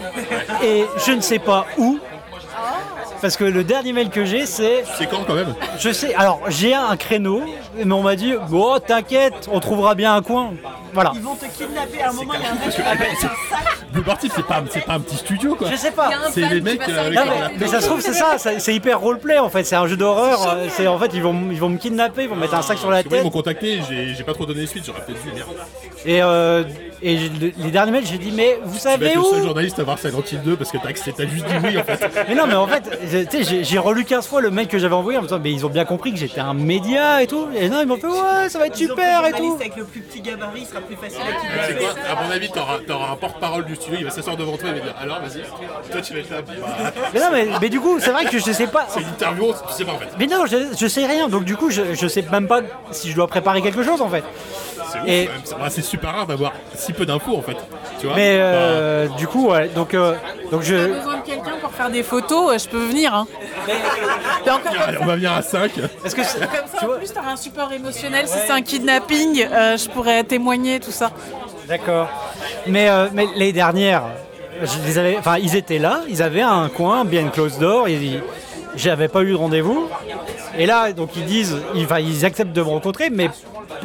Et 0.64 0.86
je 1.06 1.12
ne 1.12 1.22
sais 1.22 1.40
pas 1.40 1.66
où. 1.78 2.00
Parce 3.26 3.38
que 3.38 3.44
le 3.44 3.64
dernier 3.64 3.92
mail 3.92 4.12
que 4.12 4.24
j'ai, 4.24 4.46
c'est. 4.46 4.84
C'est 5.00 5.08
quand 5.10 5.24
quand 5.26 5.34
même 5.34 5.56
Je 5.80 5.92
sais, 5.92 6.14
alors 6.14 6.42
j'ai 6.50 6.76
un 6.76 6.96
créneau, 6.96 7.42
mais 7.84 7.92
on 7.92 8.04
m'a 8.04 8.16
dit, 8.16 8.36
bon, 8.50 8.78
t'inquiète, 8.78 9.50
on 9.52 9.60
trouvera 9.60 9.96
bien 9.96 10.14
un 10.14 10.22
coin. 10.22 10.54
Voilà. 10.94 11.12
Ils 11.16 11.22
vont 11.22 11.34
te 11.34 11.46
kidnapper 11.48 12.02
à 12.04 12.10
un 12.12 12.14
moment, 12.14 12.34
il 12.36 12.42
y 12.44 12.46
a 12.46 12.50
un 12.52 12.54
mec 12.54 12.64
Parce 12.66 12.76
que 12.76 12.82
qui 12.84 12.88
attends, 12.88 13.04
c'est- 13.20 13.92
Blue 13.92 14.04
Party, 14.04 14.30
c'est 14.36 14.46
pas, 14.46 14.64
c'est 14.70 14.86
pas 14.86 14.94
un 14.94 15.00
petit 15.00 15.16
studio 15.18 15.56
quoi. 15.56 15.72
Je 15.72 15.76
sais 15.76 15.90
pas. 15.90 16.10
Il 16.10 16.12
y 16.12 16.14
a 16.14 16.28
un 16.28 16.32
C'est 16.32 16.42
fan 16.42 16.50
les 16.52 16.58
qui 16.60 16.64
mecs, 16.64 16.80
va 16.82 16.86
euh, 16.86 16.96
s'arrêter 16.96 17.16
Non, 17.16 17.50
mais, 17.60 17.68
ça 17.68 17.82
se 17.82 17.88
trouve 17.88 18.02
c'est 18.02 18.14
ça, 18.14 18.38
ça- 18.38 18.60
c'est 18.60 18.76
hyper 18.76 19.00
roleplay 19.00 19.40
en 19.40 19.50
fait, 19.50 19.64
c'est 19.64 19.76
un 19.76 19.88
jeu 19.88 19.98
d'horreur, 19.98 20.48
euh, 20.48 20.68
c'est 20.70 20.86
en 20.86 21.00
fait 21.00 21.10
ils 21.16 21.24
vont, 21.24 21.36
ils 21.52 21.60
vont 21.60 21.70
me 21.70 21.78
kidnapper, 21.78 22.24
ils 22.24 22.30
vont 22.30 22.36
me 22.36 22.42
mettre 22.42 22.54
un 22.54 22.62
sac 22.62 22.78
sur 22.78 22.92
la 22.92 22.98
Parce 22.98 23.06
que 23.06 23.10
moi, 23.10 23.18
ils 23.18 23.22
tête 23.22 23.26
m'ont 23.26 23.32
contacté, 23.40 23.80
j'ai 23.90 24.14
j'ai 24.14 24.24
pas 24.24 24.34
trop 24.36 24.46
donné 24.46 24.68
suite, 24.68 24.84
j'aurais 24.86 25.02
peut-être 25.02 25.24
dû 25.24 25.32
merde. 25.34 25.48
Et, 26.06 26.22
euh, 26.22 26.64
et 27.02 27.18
les 27.58 27.72
derniers 27.72 27.92
mails 27.92 28.06
j'ai 28.06 28.18
dit 28.18 28.32
mais 28.34 28.58
vous 28.64 28.78
Tu 28.78 28.84
vas 28.84 28.92
savez 28.92 29.08
être 29.08 29.16
le 29.18 29.24
seul 29.24 29.40
où 29.42 29.44
journaliste 29.44 29.80
à 29.80 29.84
voir 29.84 30.00
Silent 30.00 30.24
Hill 30.32 30.42
2 30.44 30.56
parce 30.56 30.72
que 30.72 30.78
t'as 30.78 30.90
juste 31.26 31.46
dit 31.46 31.54
oui 31.64 31.78
en 31.78 31.84
fait. 31.84 32.10
Mais 32.30 32.36
non 32.36 32.48
mais 32.48 32.56
en 32.56 32.68
fait 32.68 32.84
j'ai- 33.10 33.26
tu 33.26 33.38
sais, 33.38 33.44
j'ai 33.44 33.64
j'ai 33.64 33.78
relu 33.80 34.06
15 34.06 34.26
fois 34.28 34.42
le 34.42 34.50
mail 34.50 34.68
que 34.68 34.78
j'avais 34.80 34.96
envoyé 34.96 35.18
en 35.18 35.22
me 35.22 35.28
disant 35.28 35.40
mais 35.44 35.52
ils 35.52 35.66
ont 35.66 35.70
bien 35.70 35.86
compris 35.86 36.12
que 36.14 36.18
j'étais 36.18 36.40
un 36.40 36.54
média 36.54 37.22
et 37.22 37.28
tout 37.28 37.48
et 37.56 37.70
non 37.70 37.82
ils 37.82 37.88
m'ont 37.88 37.98
fait 37.98 38.08
ouais 38.08 38.50
ça 38.50 38.60
va 38.60 38.68
être 38.68 38.76
super 38.78 39.26
et 39.28 39.32
tout 39.34 39.56
Avec 39.60 39.76
le 39.76 39.84
plus 39.84 40.02
petit 40.02 40.22
gabarit, 40.22 40.62
il 40.62 40.66
sera 40.66 40.80
plus 40.82 40.96
facile 40.96 41.20
à 41.22 41.68
C'est 41.68 41.78
quoi 41.78 41.90
À 42.10 42.24
mon 42.24 42.32
avis, 42.32 42.50
t'auras 42.50 43.12
un 43.12 43.16
porte-parole 43.16 43.66
du 43.66 43.76
studio, 43.76 43.98
il 44.00 44.06
va 44.06 44.12
s'asseoir 44.12 44.38
devant 44.38 44.56
toi 44.58 44.70
et 44.70 44.74
il 44.74 44.80
va 44.80 44.86
dire 44.86 44.96
alors 45.00 45.20
vas-y, 45.22 45.42
toi 45.92 46.02
tu 46.02 46.14
vas 46.14 46.20
être 46.20 46.30
là. 46.32 46.42
bah, 46.42 46.92
Mais 47.14 47.20
non 47.20 47.28
mais, 47.32 47.48
mais 47.62 47.70
du 47.70 47.80
coup 47.80 48.00
c'est 48.00 48.12
vrai 48.12 48.26
que 48.26 48.40
je 48.40 48.52
sais 48.52 48.68
pas 48.68 48.86
C'est 48.90 49.02
une 49.02 49.08
interview, 49.08 49.48
tu 49.68 49.74
sais 49.74 49.86
pas 49.86 49.94
en 49.94 49.98
fait. 50.00 50.08
mais 50.18 50.28
non 50.28 50.46
je, 50.46 50.58
je 50.78 50.88
sais 50.88 51.06
rien 51.06 51.28
donc 51.30 51.44
du 51.44 51.56
coup 51.56 51.70
je, 51.70 51.94
je 51.94 52.08
sais 52.08 52.24
même 52.32 52.48
pas 52.48 52.62
si 52.92 53.12
je 53.12 53.16
dois 53.16 53.28
préparer 53.28 53.62
quelque 53.62 53.84
chose 53.84 54.02
en 54.02 54.10
fait 54.10 54.24
C'est 54.96 55.02
ouf, 55.02 55.08
Et- 55.08 55.26
quand 55.26 55.32
même. 55.34 55.42
C'est- 55.44 55.56
bah, 55.56 55.66
C'est 55.70 55.82
super 55.82 56.14
rare 56.14 56.28
d'avoir 56.28 56.54
si 56.76 56.94
peu 56.94 57.06
d'infos 57.06 57.36
en 57.38 57.42
fait. 57.42 57.58
Tu 58.00 58.08
vois 58.08 58.16
mais 58.16 58.38
Bah, 58.38 58.44
euh, 58.44 59.08
du 59.18 59.28
coup 59.28 59.50
ouais 59.50 59.68
donc, 59.70 59.94
euh, 59.94 60.16
donc 60.52 60.62
J'ai 60.64 60.78
je 60.78 60.88
besoin 60.88 61.18
de 61.18 61.22
quelqu'un 61.26 61.56
pour 61.62 61.72
faire 61.72 61.90
des 61.90 62.04
photos, 62.04 62.54
euh, 62.54 62.58
je 62.58 62.68
peux 62.70 62.86
venir. 62.86 63.14
Hein. 63.14 63.28
Encore 64.44 64.72
allez, 64.88 64.98
on 65.02 65.06
va 65.06 65.16
venir 65.16 65.32
à 65.34 65.42
5. 65.42 65.72
est-ce 66.06 66.16
que 66.16 66.24
c'est- 66.24 66.40
Comme 66.40 66.50
ça, 66.80 66.86
en 66.88 66.98
plus, 66.98 67.12
t'auras 67.14 67.32
un 67.32 67.36
support 67.36 67.72
émotionnel. 67.74 68.28
Si 68.28 68.38
c'est 68.46 68.52
un 68.52 68.62
kidnapping, 68.62 69.46
euh, 69.52 69.78
je 69.78 69.90
pourrais 69.90 70.24
témoigner, 70.24 70.80
tout 70.80 70.92
ça. 70.92 71.12
D'accord. 71.68 72.08
Mais, 72.68 72.90
euh, 72.90 73.08
mais 73.14 73.28
les 73.36 73.52
dernières, 73.54 74.04
je 74.62 74.78
les 74.86 74.98
avais, 75.00 75.18
enfin, 75.18 75.38
ils 75.38 75.56
étaient 75.56 75.80
là, 75.80 76.02
ils 76.08 76.22
avaient 76.22 76.42
un 76.44 76.70
coin 76.70 77.06
bien 77.06 77.28
close 77.30 77.58
door, 77.58 77.90
ils, 77.90 78.22
j'avais 78.76 79.08
pas 79.08 79.22
eu 79.24 79.32
de 79.32 79.36
rendez-vous. 79.36 79.90
Et 80.58 80.66
là, 80.68 80.92
donc 80.94 81.10
ils 81.16 81.26
disent, 81.26 81.58
ils, 81.74 81.86
enfin, 81.86 82.00
ils 82.00 82.24
acceptent 82.24 82.54
de 82.54 82.62
me 82.62 82.68
rencontrer, 82.70 83.10
mais 83.10 83.30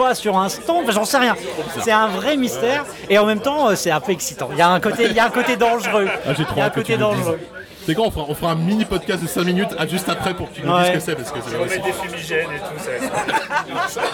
pas 0.00 0.14
sur 0.14 0.36
un 0.38 0.48
stand, 0.48 0.82
enfin, 0.84 0.92
j'en 0.92 1.04
sais 1.04 1.18
rien. 1.18 1.36
C'est 1.82 1.92
un 1.92 2.08
vrai 2.08 2.36
mystère, 2.36 2.84
et 3.08 3.18
en 3.18 3.26
même 3.26 3.40
temps, 3.40 3.68
euh, 3.70 3.74
c'est 3.76 3.90
un 3.90 4.00
peu 4.00 4.12
excitant. 4.12 4.48
Il 4.52 4.58
y 4.58 4.62
a 4.62 4.68
un 4.68 4.80
côté, 4.80 5.04
il 5.06 5.12
y 5.12 5.20
a 5.20 5.26
un 5.26 5.30
côté 5.30 5.56
dangereux. 5.56 6.08
Ah, 6.26 6.32
j'ai 6.36 6.44
trop 6.44 6.54
il 6.56 6.58
y 6.58 6.62
a 6.62 6.66
un 6.66 6.70
côté 6.70 6.96
dangereux. 6.96 7.38
C'est 7.86 7.94
quoi 7.94 8.06
on 8.06 8.10
fera, 8.10 8.26
on 8.28 8.34
fera 8.34 8.52
un 8.52 8.56
mini 8.56 8.84
podcast 8.84 9.22
de 9.22 9.26
5 9.28 9.42
minutes 9.42 9.70
ah, 9.78 9.86
juste 9.86 10.08
après 10.10 10.34
pour 10.34 10.50
que 10.50 10.56
tu 10.56 10.62
nous 10.62 10.68
dises 10.68 10.76
Ouais. 10.80 10.86
ce 10.88 10.92
que 10.92 11.00
c'est 11.00 11.14
parce 11.16 11.32
que 11.32 11.38
c'est 11.44 11.56
On 11.56 11.60
pas 11.60 11.64
met 11.64 11.78
possible. 11.78 11.86
des 11.86 11.92
fumigènes 12.08 12.48
et 12.54 12.58
tout 12.58 12.84
ça. 12.84 14.00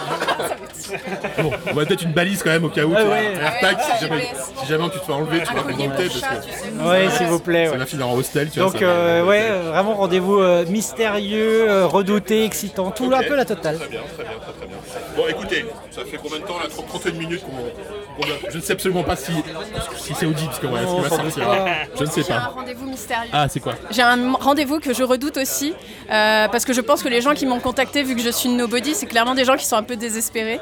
Bon, 1.41 1.51
on 1.69 1.73
va 1.73 1.85
peut-être 1.85 2.03
une 2.03 2.13
balise 2.13 2.41
quand 2.43 2.49
même 2.49 2.63
au 2.63 2.69
cas 2.69 2.83
où. 2.85 2.93
Ouais, 2.93 3.01
tu 3.03 3.07
ouais. 3.09 3.33
AirTag 3.43 3.75
Ouais, 3.77 3.83
si 3.99 4.05
jamais, 4.05 4.27
si 4.61 4.65
jamais 4.67 4.89
tu 4.89 4.99
te 4.99 5.05
fais 5.05 5.11
enlever, 5.11 5.39
tu 5.43 5.49
Un 5.51 5.55
vas 5.55 6.09
chat, 6.09 6.27
parce 6.27 6.61
que. 6.61 7.05
Oui, 7.05 7.11
s'il 7.17 7.27
vous 7.27 7.39
plaît. 7.39 7.65
ça 7.65 7.71
ouais. 7.73 7.77
va 7.77 7.85
finir 7.85 8.07
en 8.07 8.13
hostel. 8.13 8.49
Tu 8.49 8.59
vois, 8.61 8.71
Donc, 8.71 8.81
va- 8.81 8.87
euh, 8.87 9.25
ouais, 9.25 9.49
vraiment 9.71 9.95
rendez-vous 9.95 10.39
euh, 10.39 10.65
mystérieux, 10.67 11.69
euh, 11.69 11.85
redouté, 11.87 12.45
excitant, 12.45 12.91
tout 12.91 13.11
un 13.13 13.21
peu 13.23 13.35
la 13.35 13.43
totale. 13.45 13.77
Très 13.79 13.87
bien, 13.89 13.99
très 14.15 14.23
bien, 14.23 14.33
très, 14.39 14.53
très 14.53 14.65
bien. 14.66 14.66
Bon, 15.17 15.23
écoutez, 15.27 15.65
ça 15.91 16.05
fait 16.05 16.17
combien 16.17 16.37
de 16.39 16.43
temps 16.45 16.59
là 16.59 16.67
30 16.69 16.87
31 16.87 17.11
minutes 17.13 17.41
qu'on. 17.43 17.51
qu'on 18.21 18.31
a- 18.31 18.51
Je 18.51 18.57
ne 18.57 18.61
sais 18.61 18.73
absolument 18.73 19.03
pas 19.03 19.15
si, 19.15 19.31
si 19.97 20.13
c'est 20.13 20.27
audible 20.27 20.51
ce, 20.53 20.59
que- 20.59 20.67
ouais, 20.67 20.79
ce 20.87 20.95
qui 20.95 21.01
va 21.01 21.09
sans 21.09 21.23
doute 21.23 21.31
sortir. 21.33 21.47
pas. 21.47 21.65
Je 21.97 22.03
ne 22.03 22.07
sais 22.09 22.21
J'ai 22.23 22.33
un 22.33 22.39
pas. 22.39 22.45
rendez-vous 22.47 22.85
mystérieux. 22.85 23.29
Ah, 23.33 23.47
c'est 23.49 23.59
quoi 23.59 23.73
J'ai 23.89 24.03
un 24.03 24.33
rendez-vous 24.33 24.79
que 24.79 24.93
je 24.93 25.01
redoute 25.03 25.37
aussi, 25.37 25.73
euh, 26.11 26.47
parce 26.49 26.65
que 26.65 26.73
je 26.73 26.81
pense 26.81 27.01
que 27.01 27.09
les 27.09 27.21
gens 27.21 27.33
qui 27.33 27.47
m'ont 27.47 27.59
contacté, 27.59 28.03
vu 28.03 28.15
que 28.15 28.21
je 28.21 28.29
suis 28.29 28.47
une 28.47 28.57
nobody, 28.57 28.93
c'est 28.93 29.07
clairement 29.07 29.33
des 29.33 29.43
gens 29.43 29.55
qui 29.57 29.65
sont 29.65 29.75
un 29.75 29.83
peu 29.83 29.95
désespérés. 29.95 30.59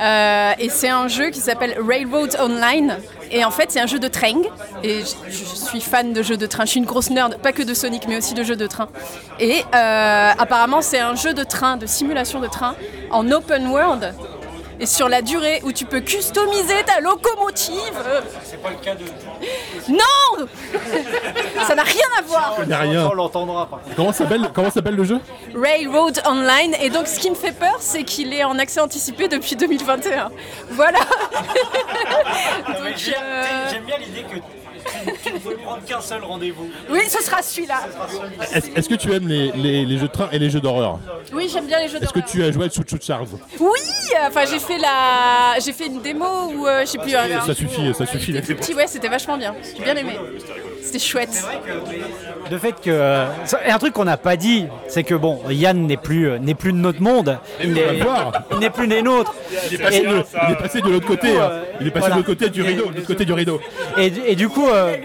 Euh, 0.00 0.52
et 0.60 0.68
c'est 0.68 0.88
un 0.88 1.08
jeu 1.08 1.30
qui 1.30 1.40
s'appelle 1.40 1.76
Railroad 1.84 2.36
Online. 2.40 2.98
Et 3.30 3.44
en 3.44 3.50
fait, 3.50 3.70
c'est 3.70 3.80
un 3.80 3.86
jeu 3.86 3.98
de 3.98 4.08
train. 4.08 4.42
Et 4.82 5.00
je, 5.00 5.44
suis 5.44 5.80
fan 5.80 6.12
de 6.12 6.22
jeux 6.22 6.36
de 6.36 6.46
train. 6.46 6.64
Je 6.64 6.70
suis 6.70 6.80
une 6.80 6.86
grosse 6.86 7.10
nerd, 7.10 7.38
pas 7.38 7.52
que 7.52 7.62
de 7.62 7.74
Sonic, 7.74 8.06
mais 8.08 8.16
aussi 8.16 8.34
de 8.34 8.42
jeux 8.42 8.56
de 8.56 8.66
train. 8.66 8.88
Et 9.40 9.62
euh, 9.74 10.32
apparemment, 10.38 10.82
c'est 10.82 11.00
un 11.00 11.14
jeu 11.14 11.34
de 11.34 11.44
train, 11.44 11.76
de 11.76 11.86
simulation 11.86 12.40
de 12.40 12.46
train, 12.46 12.74
en 13.10 13.30
open 13.30 13.68
world. 13.68 14.14
Et 14.78 14.86
sur 14.86 15.08
la 15.08 15.22
durée 15.22 15.60
où 15.64 15.72
tu 15.72 15.86
peux 15.86 16.00
customiser 16.00 16.82
ta 16.84 17.00
locomotive. 17.00 17.94
C'est 18.44 18.62
pas 18.62 18.70
le 18.70 18.76
cas 18.76 18.94
de. 18.94 19.04
Non 19.88 20.46
Ça 21.66 21.74
n'a 21.74 21.82
rien 21.82 22.06
à 22.18 22.22
voir 22.22 22.56
Il 22.62 22.68
n'y 22.68 22.74
a 22.74 22.78
rien. 22.78 23.08
On 23.10 23.14
l'entendra 23.14 23.66
par. 23.66 23.80
Comment 23.96 24.12
s'appelle 24.12 24.50
comment 24.54 24.70
s'appelle 24.70 24.96
le 24.96 25.04
jeu? 25.04 25.18
Railroad 25.54 26.20
Online. 26.26 26.74
Et 26.82 26.90
donc, 26.90 27.06
ce 27.06 27.18
qui 27.18 27.30
me 27.30 27.34
fait 27.34 27.52
peur, 27.52 27.76
c'est 27.80 28.04
qu'il 28.04 28.32
est 28.34 28.44
en 28.44 28.58
accès 28.58 28.80
anticipé 28.80 29.28
depuis 29.28 29.56
2021. 29.56 30.30
Voilà. 30.70 30.98
Donc, 32.68 32.76
euh, 33.08 33.68
J'aime 33.70 33.84
bien 33.84 33.98
l'idée 33.98 34.22
que 34.24 34.36
tu 35.24 35.32
ne 35.32 35.38
peux 35.38 35.56
prendre 35.56 35.84
qu'un 35.84 36.00
seul 36.00 36.22
rendez-vous. 36.24 36.68
Oui, 36.90 37.00
ce 37.08 37.22
sera 37.22 37.42
celui-là. 37.42 37.80
Est-ce 38.74 38.88
que 38.88 38.94
tu 38.94 39.12
aimes 39.12 39.28
les, 39.28 39.52
les- 39.52 39.84
les 39.84 39.98
jeux 39.98 40.06
de 40.08 40.12
train 40.12 40.28
et 40.32 40.38
les 40.38 40.50
jeux 40.50 40.60
d'horreur 40.60 40.98
Oui, 41.32 41.48
j'aime 41.52 41.66
bien 41.66 41.78
les 41.80 41.88
jeux 41.88 41.96
Est-ce 41.96 42.06
que 42.12 42.18
d'horreur. 42.20 42.30
tu 42.30 42.42
as 42.44 42.52
joué 42.52 42.66
à 42.66 42.70
Chou 42.70 42.82
Chou 42.88 42.96
Charles 43.00 43.26
Oui 43.60 43.68
Enfin, 44.26 44.42
j'ai 44.50 44.58
fait 44.58 44.78
la... 44.78 45.58
J'ai 45.64 45.72
fait 45.72 45.86
une 45.86 46.00
démo 46.00 46.26
où, 46.54 46.66
euh, 46.66 46.82
je 46.82 46.86
sais 46.86 46.98
plus... 46.98 47.14
un- 47.14 47.24
un 47.38 47.40
Ça 47.46 47.54
suffit, 47.54 47.92
ça 47.94 48.06
suffit. 48.06 48.32
la 48.32 48.40
Petit, 48.42 48.74
ouais, 48.74 48.86
c'était 48.86 49.08
vachement 49.08 49.36
bien. 49.36 49.54
J'ai 49.76 49.82
bien 49.82 49.94
aimé. 49.96 50.12
C'était 50.82 50.98
chouette. 51.00 51.44
Le 52.50 52.58
fait 52.58 52.80
que. 52.80 52.90
euh, 52.90 53.26
ça- 53.44 53.58
et 53.66 53.70
un 53.72 53.78
truc 53.78 53.92
qu'on 53.92 54.04
n'a 54.04 54.16
pas 54.16 54.36
dit, 54.36 54.66
c'est 54.86 55.02
que 55.02 55.14
bon, 55.16 55.40
Yann 55.50 55.84
n'est 55.86 55.96
plus, 55.96 56.28
euh, 56.28 56.38
n'est 56.38 56.54
plus 56.54 56.72
de 56.72 56.78
notre 56.78 57.02
monde. 57.02 57.38
Il 57.62 57.72
n'est- 57.72 57.94
voir. 58.00 58.30
il 58.52 58.58
n'est 58.58 58.70
plus 58.70 58.86
des 58.86 59.02
nôtres. 59.02 59.34
Il 59.68 59.74
est 59.74 59.82
passé, 59.82 59.96
Et- 59.98 60.06
de, 60.06 60.22
il 60.46 60.52
est 60.52 60.56
passé 60.56 60.80
de 60.80 60.88
l'autre 60.88 61.06
côté. 61.06 61.30
hein. 61.36 61.48
euh, 61.50 61.62
Il 61.80 61.88
est 61.88 61.90
passé 61.90 62.06
voilà. 62.06 62.14
de 62.14 62.20
l'autre 62.20 62.28
côté 62.38 62.50
du 62.50 62.62
rideau. 62.62 62.86
de 62.86 62.94
l'autre 62.96 63.06
côté 63.06 63.24
du 63.24 63.32
rideau. 63.32 63.60
Et 63.98 64.36
du 64.36 64.48
coup, 64.48 64.68
euh, 64.76 64.96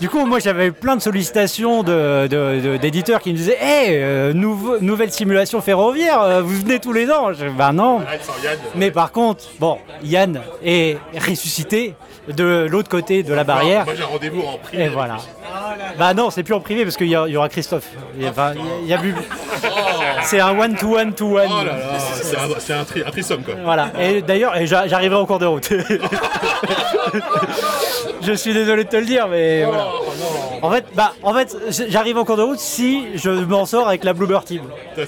du 0.00 0.08
coup, 0.08 0.26
moi 0.26 0.38
j'avais 0.40 0.66
eu 0.68 0.72
plein 0.72 0.96
de 0.96 1.02
sollicitations 1.02 1.82
de, 1.82 2.26
de- 2.26 2.60
de- 2.60 2.76
d'éditeurs 2.76 3.20
qui 3.20 3.30
me 3.32 3.36
disaient 3.36 3.58
Hey, 3.60 4.34
nouveau- 4.34 4.78
nouvelle 4.80 5.12
simulation 5.12 5.60
ferroviaire, 5.60 6.20
euh, 6.22 6.42
vous 6.42 6.60
venez 6.60 6.80
tous 6.80 6.92
les 6.92 7.10
ans 7.10 7.32
Je, 7.32 7.46
Ben 7.46 7.72
non. 7.72 8.00
Mais 8.74 8.90
par 8.90 9.12
contre, 9.12 9.44
bon, 9.60 9.78
Yann 10.02 10.40
est 10.64 10.96
ressuscité 11.14 11.94
de 12.28 12.66
l'autre 12.70 12.88
côté 12.88 13.22
de 13.22 13.34
la 13.34 13.44
barrière. 13.44 13.84
Moi 13.84 13.94
j'ai 13.96 14.02
un 14.02 14.06
rendez-vous 14.06 14.42
en 14.42 14.58
privé. 14.58 14.84
Et 14.84 14.88
voilà. 14.88 15.16
Bah 15.98 16.14
non, 16.14 16.30
c'est 16.30 16.42
plus 16.42 16.54
en 16.54 16.60
privé 16.60 16.84
parce 16.84 16.96
qu'il 16.96 17.08
y, 17.08 17.16
aura 17.36 17.48
Christophe. 17.48 17.88
Il 18.16 18.22
y 18.22 18.26
a, 18.26 18.30
enfin, 18.30 18.52
il 18.82 18.88
y 18.88 18.94
a- 18.94 18.96
bu- 18.98 19.14
C'est 20.22 20.40
un 20.40 20.58
one 20.58 20.74
to 20.76 20.96
one 20.96 21.12
to 21.14 21.38
one. 21.38 21.48
Oh 21.50 21.64
là 21.64 21.72
là, 21.72 21.98
c'est 22.58 22.72
un, 22.72 22.84
tri- 22.84 23.02
un 23.06 23.10
trisome 23.10 23.42
quoi. 23.42 23.54
Voilà. 23.64 23.90
Et 24.00 24.22
d'ailleurs, 24.22 24.54
j'arriverai 24.64 25.20
en 25.20 25.26
cours 25.26 25.38
de 25.40 25.46
route. 25.46 25.68
je 28.22 28.32
suis 28.32 28.54
désolé 28.54 28.84
de 28.84 28.88
te 28.88 28.96
le 28.96 29.04
dire, 29.04 29.26
mais 29.28 29.64
voilà. 29.64 29.86
En 30.62 30.70
fait, 30.70 30.84
bah, 30.94 31.12
en 31.24 31.34
fait, 31.34 31.56
j'arrive 31.88 32.16
en 32.18 32.24
cours 32.24 32.36
de 32.36 32.42
route 32.42 32.58
si 32.60 33.04
je 33.16 33.30
m'en 33.30 33.66
sors 33.66 33.88
avec 33.88 34.04
la 34.04 34.12
Bluebird 34.12 34.44
Team. 34.44 34.62
On 34.96 35.00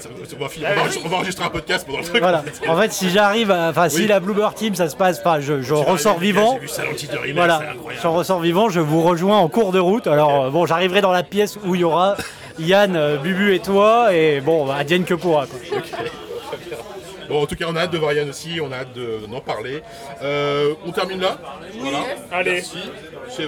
va, 0.43 0.49
finir- 0.49 0.67
on 1.05 1.07
va 1.09 1.17
enregistrer- 1.17 1.45
un 1.45 1.49
podcast 1.49 1.85
pendant 1.85 1.99
le 1.99 2.05
truc. 2.05 2.21
Voilà. 2.21 2.43
En 2.67 2.75
fait, 2.77 2.91
si 2.91 3.09
j'arrive, 3.09 3.51
enfin, 3.51 3.87
si 3.89 4.01
Oui. 4.01 4.07
la 4.07 4.19
Bluebird 4.19 4.53
Team, 4.55 4.75
ça 4.75 4.89
se 4.89 4.95
passe, 4.95 5.19
enfin, 5.19 5.39
je, 5.39 5.73
ressors 5.73 6.19
vivant. 6.19 6.59
J'ai 6.61 6.67
vu 6.67 6.67
De 7.11 7.17
remake, 7.17 7.35
Voilà, 7.35 7.59
c'est 7.61 7.69
incroyable. 7.75 8.01
j'en 8.03 8.13
ressors 8.13 8.39
vivant, 8.39 8.69
je 8.69 8.79
vous 8.79 9.01
rejoins 9.01 9.37
en 9.39 9.47
cours 9.47 9.71
de 9.71 9.79
route. 9.79 10.07
Alors 10.07 10.45
euh, 10.45 10.49
bon, 10.49 10.65
j'arriverai 10.65 11.01
dans 11.01 11.11
la 11.11 11.23
pièce 11.23 11.57
où 11.65 11.75
il 11.75 11.81
y 11.81 11.83
aura 11.83 12.15
Yann, 12.59 12.95
euh, 12.95 13.17
Bubu 13.17 13.53
et 13.53 13.59
toi, 13.59 14.13
et 14.13 14.41
bon, 14.41 14.65
bah, 14.65 14.75
advienne 14.79 15.03
que 15.03 15.13
pourra. 15.13 15.45
Quoi. 15.47 15.59
Bon, 17.27 17.41
en 17.41 17.47
tout 17.47 17.55
cas, 17.55 17.65
on 17.67 17.75
a 17.75 17.81
hâte 17.81 17.91
de 17.91 17.97
voir 17.97 18.13
Yann 18.13 18.29
aussi, 18.29 18.59
on 18.61 18.71
a 18.71 18.75
hâte 18.77 18.93
de- 18.93 19.25
d'en 19.31 19.39
parler. 19.41 19.81
Euh, 20.21 20.73
on 20.85 20.91
termine 20.91 21.19
là 21.21 21.37
Voilà. 21.79 21.97
Allez. 22.31 22.61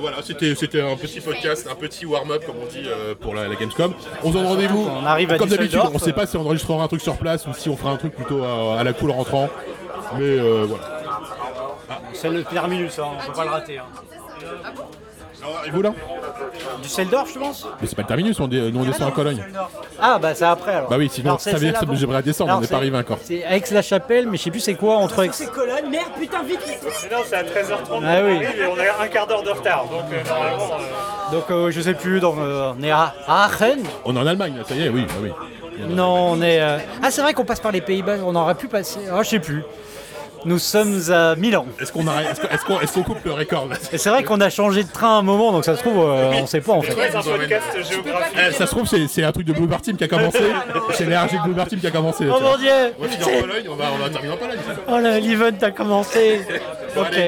Voilà, 0.01 0.17
c'était 0.23 0.55
c'était 0.55 0.81
un 0.81 0.95
petit 0.95 1.21
podcast, 1.21 1.67
un 1.71 1.75
petit 1.75 2.05
warm-up, 2.07 2.43
comme 2.45 2.55
on 2.61 2.65
dit, 2.65 2.81
euh, 2.87 3.13
pour 3.13 3.35
la, 3.35 3.47
la 3.47 3.53
Gamescom. 3.55 3.93
On 4.23 4.29
se 4.29 4.33
donne 4.33 4.47
rendez-vous. 4.47 4.89
On 5.01 5.05
arrive 5.05 5.31
à 5.31 5.37
Comme 5.37 5.49
d'habitude, 5.49 5.79
on 5.93 5.99
sait 5.99 6.11
pas 6.13 6.25
si 6.25 6.35
on 6.37 6.41
enregistrera 6.41 6.83
un 6.83 6.87
truc 6.87 7.01
sur 7.01 7.17
place 7.17 7.45
ou 7.45 7.53
si 7.53 7.69
on 7.69 7.77
fera 7.77 7.91
un 7.91 7.97
truc 7.97 8.15
plutôt 8.15 8.43
à, 8.43 8.79
à 8.79 8.83
la 8.83 8.93
cool 8.93 9.11
rentrant. 9.11 9.47
Mais 10.17 10.23
euh, 10.25 10.65
voilà. 10.67 10.96
C'est 12.19 12.29
le 12.29 12.43
terminus, 12.43 12.97
hein, 12.99 13.03
on 13.21 13.25
peut 13.27 13.33
pas 13.33 13.43
le 13.45 13.49
rater. 13.51 13.79
Et 15.65 15.69
vous 15.69 15.81
là 15.81 15.93
Du 16.81 16.89
Seldorf, 16.89 17.29
je 17.33 17.39
pense 17.39 17.67
Mais 17.79 17.87
c'est 17.87 17.95
pas 17.95 18.01
le 18.01 18.07
terminus, 18.07 18.39
on, 18.39 18.47
dé- 18.47 18.71
nous 18.71 18.81
on 18.81 18.83
descend 18.85 19.07
à 19.07 19.11
Cologne. 19.11 19.43
Ah, 20.01 20.17
bah 20.19 20.33
c'est 20.33 20.43
après 20.45 20.73
alors. 20.73 20.89
Bah 20.89 20.95
oui, 20.97 21.09
sinon 21.11 21.29
Alors, 21.31 21.41
ça 21.41 21.51
c'est- 21.51 21.57
veut 21.57 21.61
dire 21.61 21.73
c'est 21.75 21.85
que 21.85 21.85
là-bas. 21.91 21.99
j'aimerais 21.99 22.23
descendre, 22.23 22.49
Alors, 22.49 22.57
on 22.57 22.61
n'est 22.61 22.67
c'est- 22.67 22.71
pas 22.73 22.77
arrivé 22.77 22.97
encore. 22.97 23.19
C'est 23.23 23.43
Aix-la-Chapelle, 23.49 24.27
mais 24.27 24.37
je 24.37 24.43
sais 24.43 24.51
plus 24.51 24.59
c'est 24.59 24.73
quoi 24.73 24.95
entre 24.97 25.23
Aix. 25.23 25.29
C'est 25.31 25.51
colonne, 25.51 25.89
merde, 25.91 26.07
putain, 26.19 26.41
vite, 26.43 26.59
vite. 26.67 26.79
Mais 26.83 27.15
non, 27.15 27.21
c'est 27.25 27.35
à 27.35 27.43
13h30 27.43 28.03
Ah 28.05 28.21
oui. 28.25 28.39
et 28.43 28.65
on 28.65 28.77
a 28.77 29.03
un 29.03 29.07
quart 29.07 29.27
d'heure 29.27 29.43
de 29.43 29.49
retard. 29.51 29.85
Donc 29.85 30.05
euh, 30.11 30.23
normalement, 30.27 30.73
euh, 30.73 31.31
Donc 31.31 31.51
euh, 31.51 31.71
je 31.71 31.81
sais 31.81 31.93
plus, 31.93 32.19
donc, 32.19 32.35
euh, 32.39 32.73
on 32.77 32.83
est 32.83 32.91
à 32.91 33.13
Aachen 33.27 33.79
On 34.05 34.15
est 34.15 34.19
en 34.19 34.25
Allemagne, 34.27 34.55
là, 34.57 34.63
ça 34.67 34.73
y 34.75 34.85
est, 34.85 34.89
oui, 34.89 35.05
bah 35.07 35.13
oui. 35.21 35.31
Non, 35.87 36.31
on 36.31 36.41
est. 36.41 36.59
euh, 36.61 36.79
Ah, 37.03 37.11
c'est 37.11 37.21
vrai 37.21 37.33
qu'on 37.35 37.45
passe 37.45 37.59
par 37.59 37.71
les 37.71 37.81
Pays-Bas, 37.81 38.15
on 38.25 38.35
aurait 38.35 38.55
pu 38.55 38.67
passer. 38.67 39.01
Ah, 39.11 39.21
je 39.21 39.29
sais 39.29 39.39
plus. 39.39 39.63
Nous 40.45 40.59
sommes 40.59 40.99
à 41.11 41.35
Milan. 41.35 41.65
Est-ce 41.81 41.91
qu'on 41.91 42.07
arrête- 42.07 42.27
est-ce 42.31 42.41
qu'on- 42.41 42.47
est-ce 42.49 42.65
qu'on 42.65 42.79
est-ce 42.79 42.93
qu'on 42.93 43.03
coupe 43.03 43.25
le 43.25 43.33
record 43.33 43.67
là 43.67 43.75
Et 43.91 43.97
c'est 43.97 44.09
vrai 44.09 44.23
qu'on 44.23 44.39
a 44.39 44.49
changé 44.49 44.83
de 44.83 44.91
train 44.91 45.15
à 45.15 45.19
un 45.19 45.21
moment, 45.21 45.51
donc 45.51 45.65
ça 45.65 45.75
se 45.75 45.81
trouve, 45.81 45.97
euh, 45.99 46.31
on 46.41 46.45
sait 46.47 46.61
pas 46.61 46.73
en 46.73 46.81
fait. 46.81 46.93
C'est 46.93 47.15
un 47.15 47.21
podcast 47.21 47.65
géographique. 47.89 48.37
Eh, 48.49 48.53
Ça 48.53 48.65
se 48.65 48.71
trouve, 48.71 48.87
c'est 48.87 49.07
c'est 49.07 49.23
un 49.23 49.31
truc 49.31 49.45
de 49.45 49.53
Bloober 49.53 49.77
Team 49.81 49.97
qui 49.97 50.03
a 50.03 50.07
commencé. 50.07 50.39
C'est 50.93 51.03
l'énergie 51.05 51.37
de 51.37 51.43
Bloober 51.43 51.65
Team 51.67 51.79
qui 51.79 51.87
a 51.87 51.91
commencé. 51.91 52.25
Oh 52.29 52.39
mon 52.41 52.57
dieu 52.57 52.69
On 52.99 53.03
va 53.03 53.07
finir 53.09 53.27
en 53.27 53.41
Pologne, 53.41 53.65
on 53.69 53.75
va, 53.75 53.85
on 53.93 53.97
va 54.03 54.09
terminer 54.09 54.33
en 54.33 54.37
Pologne. 54.37 54.57
Oh 54.87 54.97
là, 54.99 55.19
l'event 55.19 55.57
a 55.61 55.71
commencé 55.71 56.41
Ok. 56.95 57.19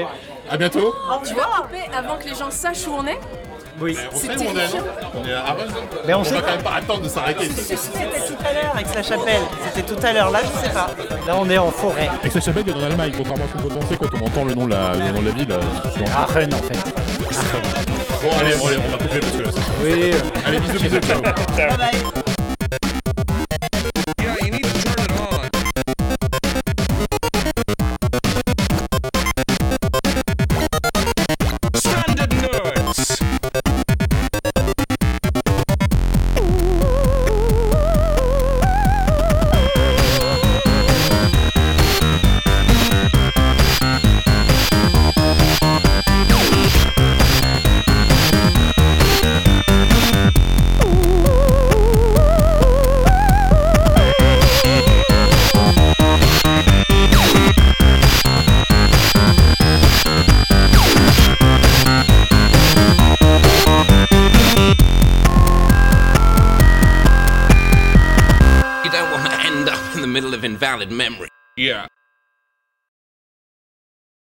À 0.52 0.58
bientôt. 0.58 0.96
Tu 1.26 1.34
vas 1.36 1.44
couper 1.62 1.84
avant 1.96 2.18
que 2.18 2.24
les 2.24 2.34
gens 2.36 2.50
sachent 2.50 2.88
où 2.88 2.94
on 2.98 3.06
est 3.06 3.20
Oui. 3.82 3.98
On 4.14 4.18
sait 4.18 4.28
C'est 4.28 4.38
où 4.38 4.48
on 4.48 4.52
est, 4.52 4.54
terrifiant. 4.56 4.80
non 4.80 5.10
On 5.24 5.28
est 5.28 5.34
à 5.34 5.40
Arras. 5.40 5.56
Mais 6.06 6.14
on 6.14 6.20
On 6.20 6.24
sait 6.24 6.36
va 6.36 6.42
pas. 6.42 6.48
quand 6.48 6.54
même 6.56 6.64
pas 6.64 6.74
attendre 6.76 7.02
de 7.02 7.10
s'arrêter. 7.10 7.46
C'était 7.50 7.76
tout 7.76 8.44
à 8.46 8.54
l'heure, 8.54 8.76
Aix-la-Chapelle. 8.80 9.42
C'était 9.74 9.94
tout 9.94 10.06
à 10.06 10.14
l'heure, 10.14 10.32
là, 10.32 10.40
je 10.44 10.68
sais 10.68 10.74
pas. 10.74 10.90
Là, 11.28 11.36
on 11.38 11.50
est 11.50 11.58
en 11.58 11.72
forêt. 11.72 12.10
Et 12.24 12.30
que 12.30 12.40
chapelle 12.40 12.68
est 12.68 12.74
en 12.74 12.84
Allemagne, 12.84 13.12
contrairement 13.18 13.46
à 13.46 13.48
ce 13.48 13.54
qu'on 13.62 13.70
peut 13.70 13.76
penser 13.80 13.98
quand 13.98 14.10
on 14.22 14.26
entend 14.28 14.44
le 14.46 14.54
nom 14.56 14.66
de 14.66 14.72
la, 14.72 14.94
le 14.96 15.12
nom 15.14 15.22
de 15.22 15.26
la 15.28 15.32
ville. 15.32 15.52
euh, 15.52 15.60
c'est 15.96 16.02
en- 16.02 16.24
Aachen 16.24 16.54
en 16.54 16.58
fait. 16.58 16.94
Bon, 18.22 18.30
allez, 18.42 18.56
bon, 18.58 18.68
allez, 18.68 18.78
on 18.86 18.92
va 18.92 18.98
couper 18.98 19.20
parce 19.20 19.32
que 19.34 19.42
là, 19.44 19.50
c'est- 19.54 19.84
Oui. 19.84 20.14
Allez, 20.46 20.60
bisous, 20.60 20.80
bisous, 20.80 21.00
ciao. 21.00 21.22
Ciao. 21.22 21.34
Yeah, 21.58 22.19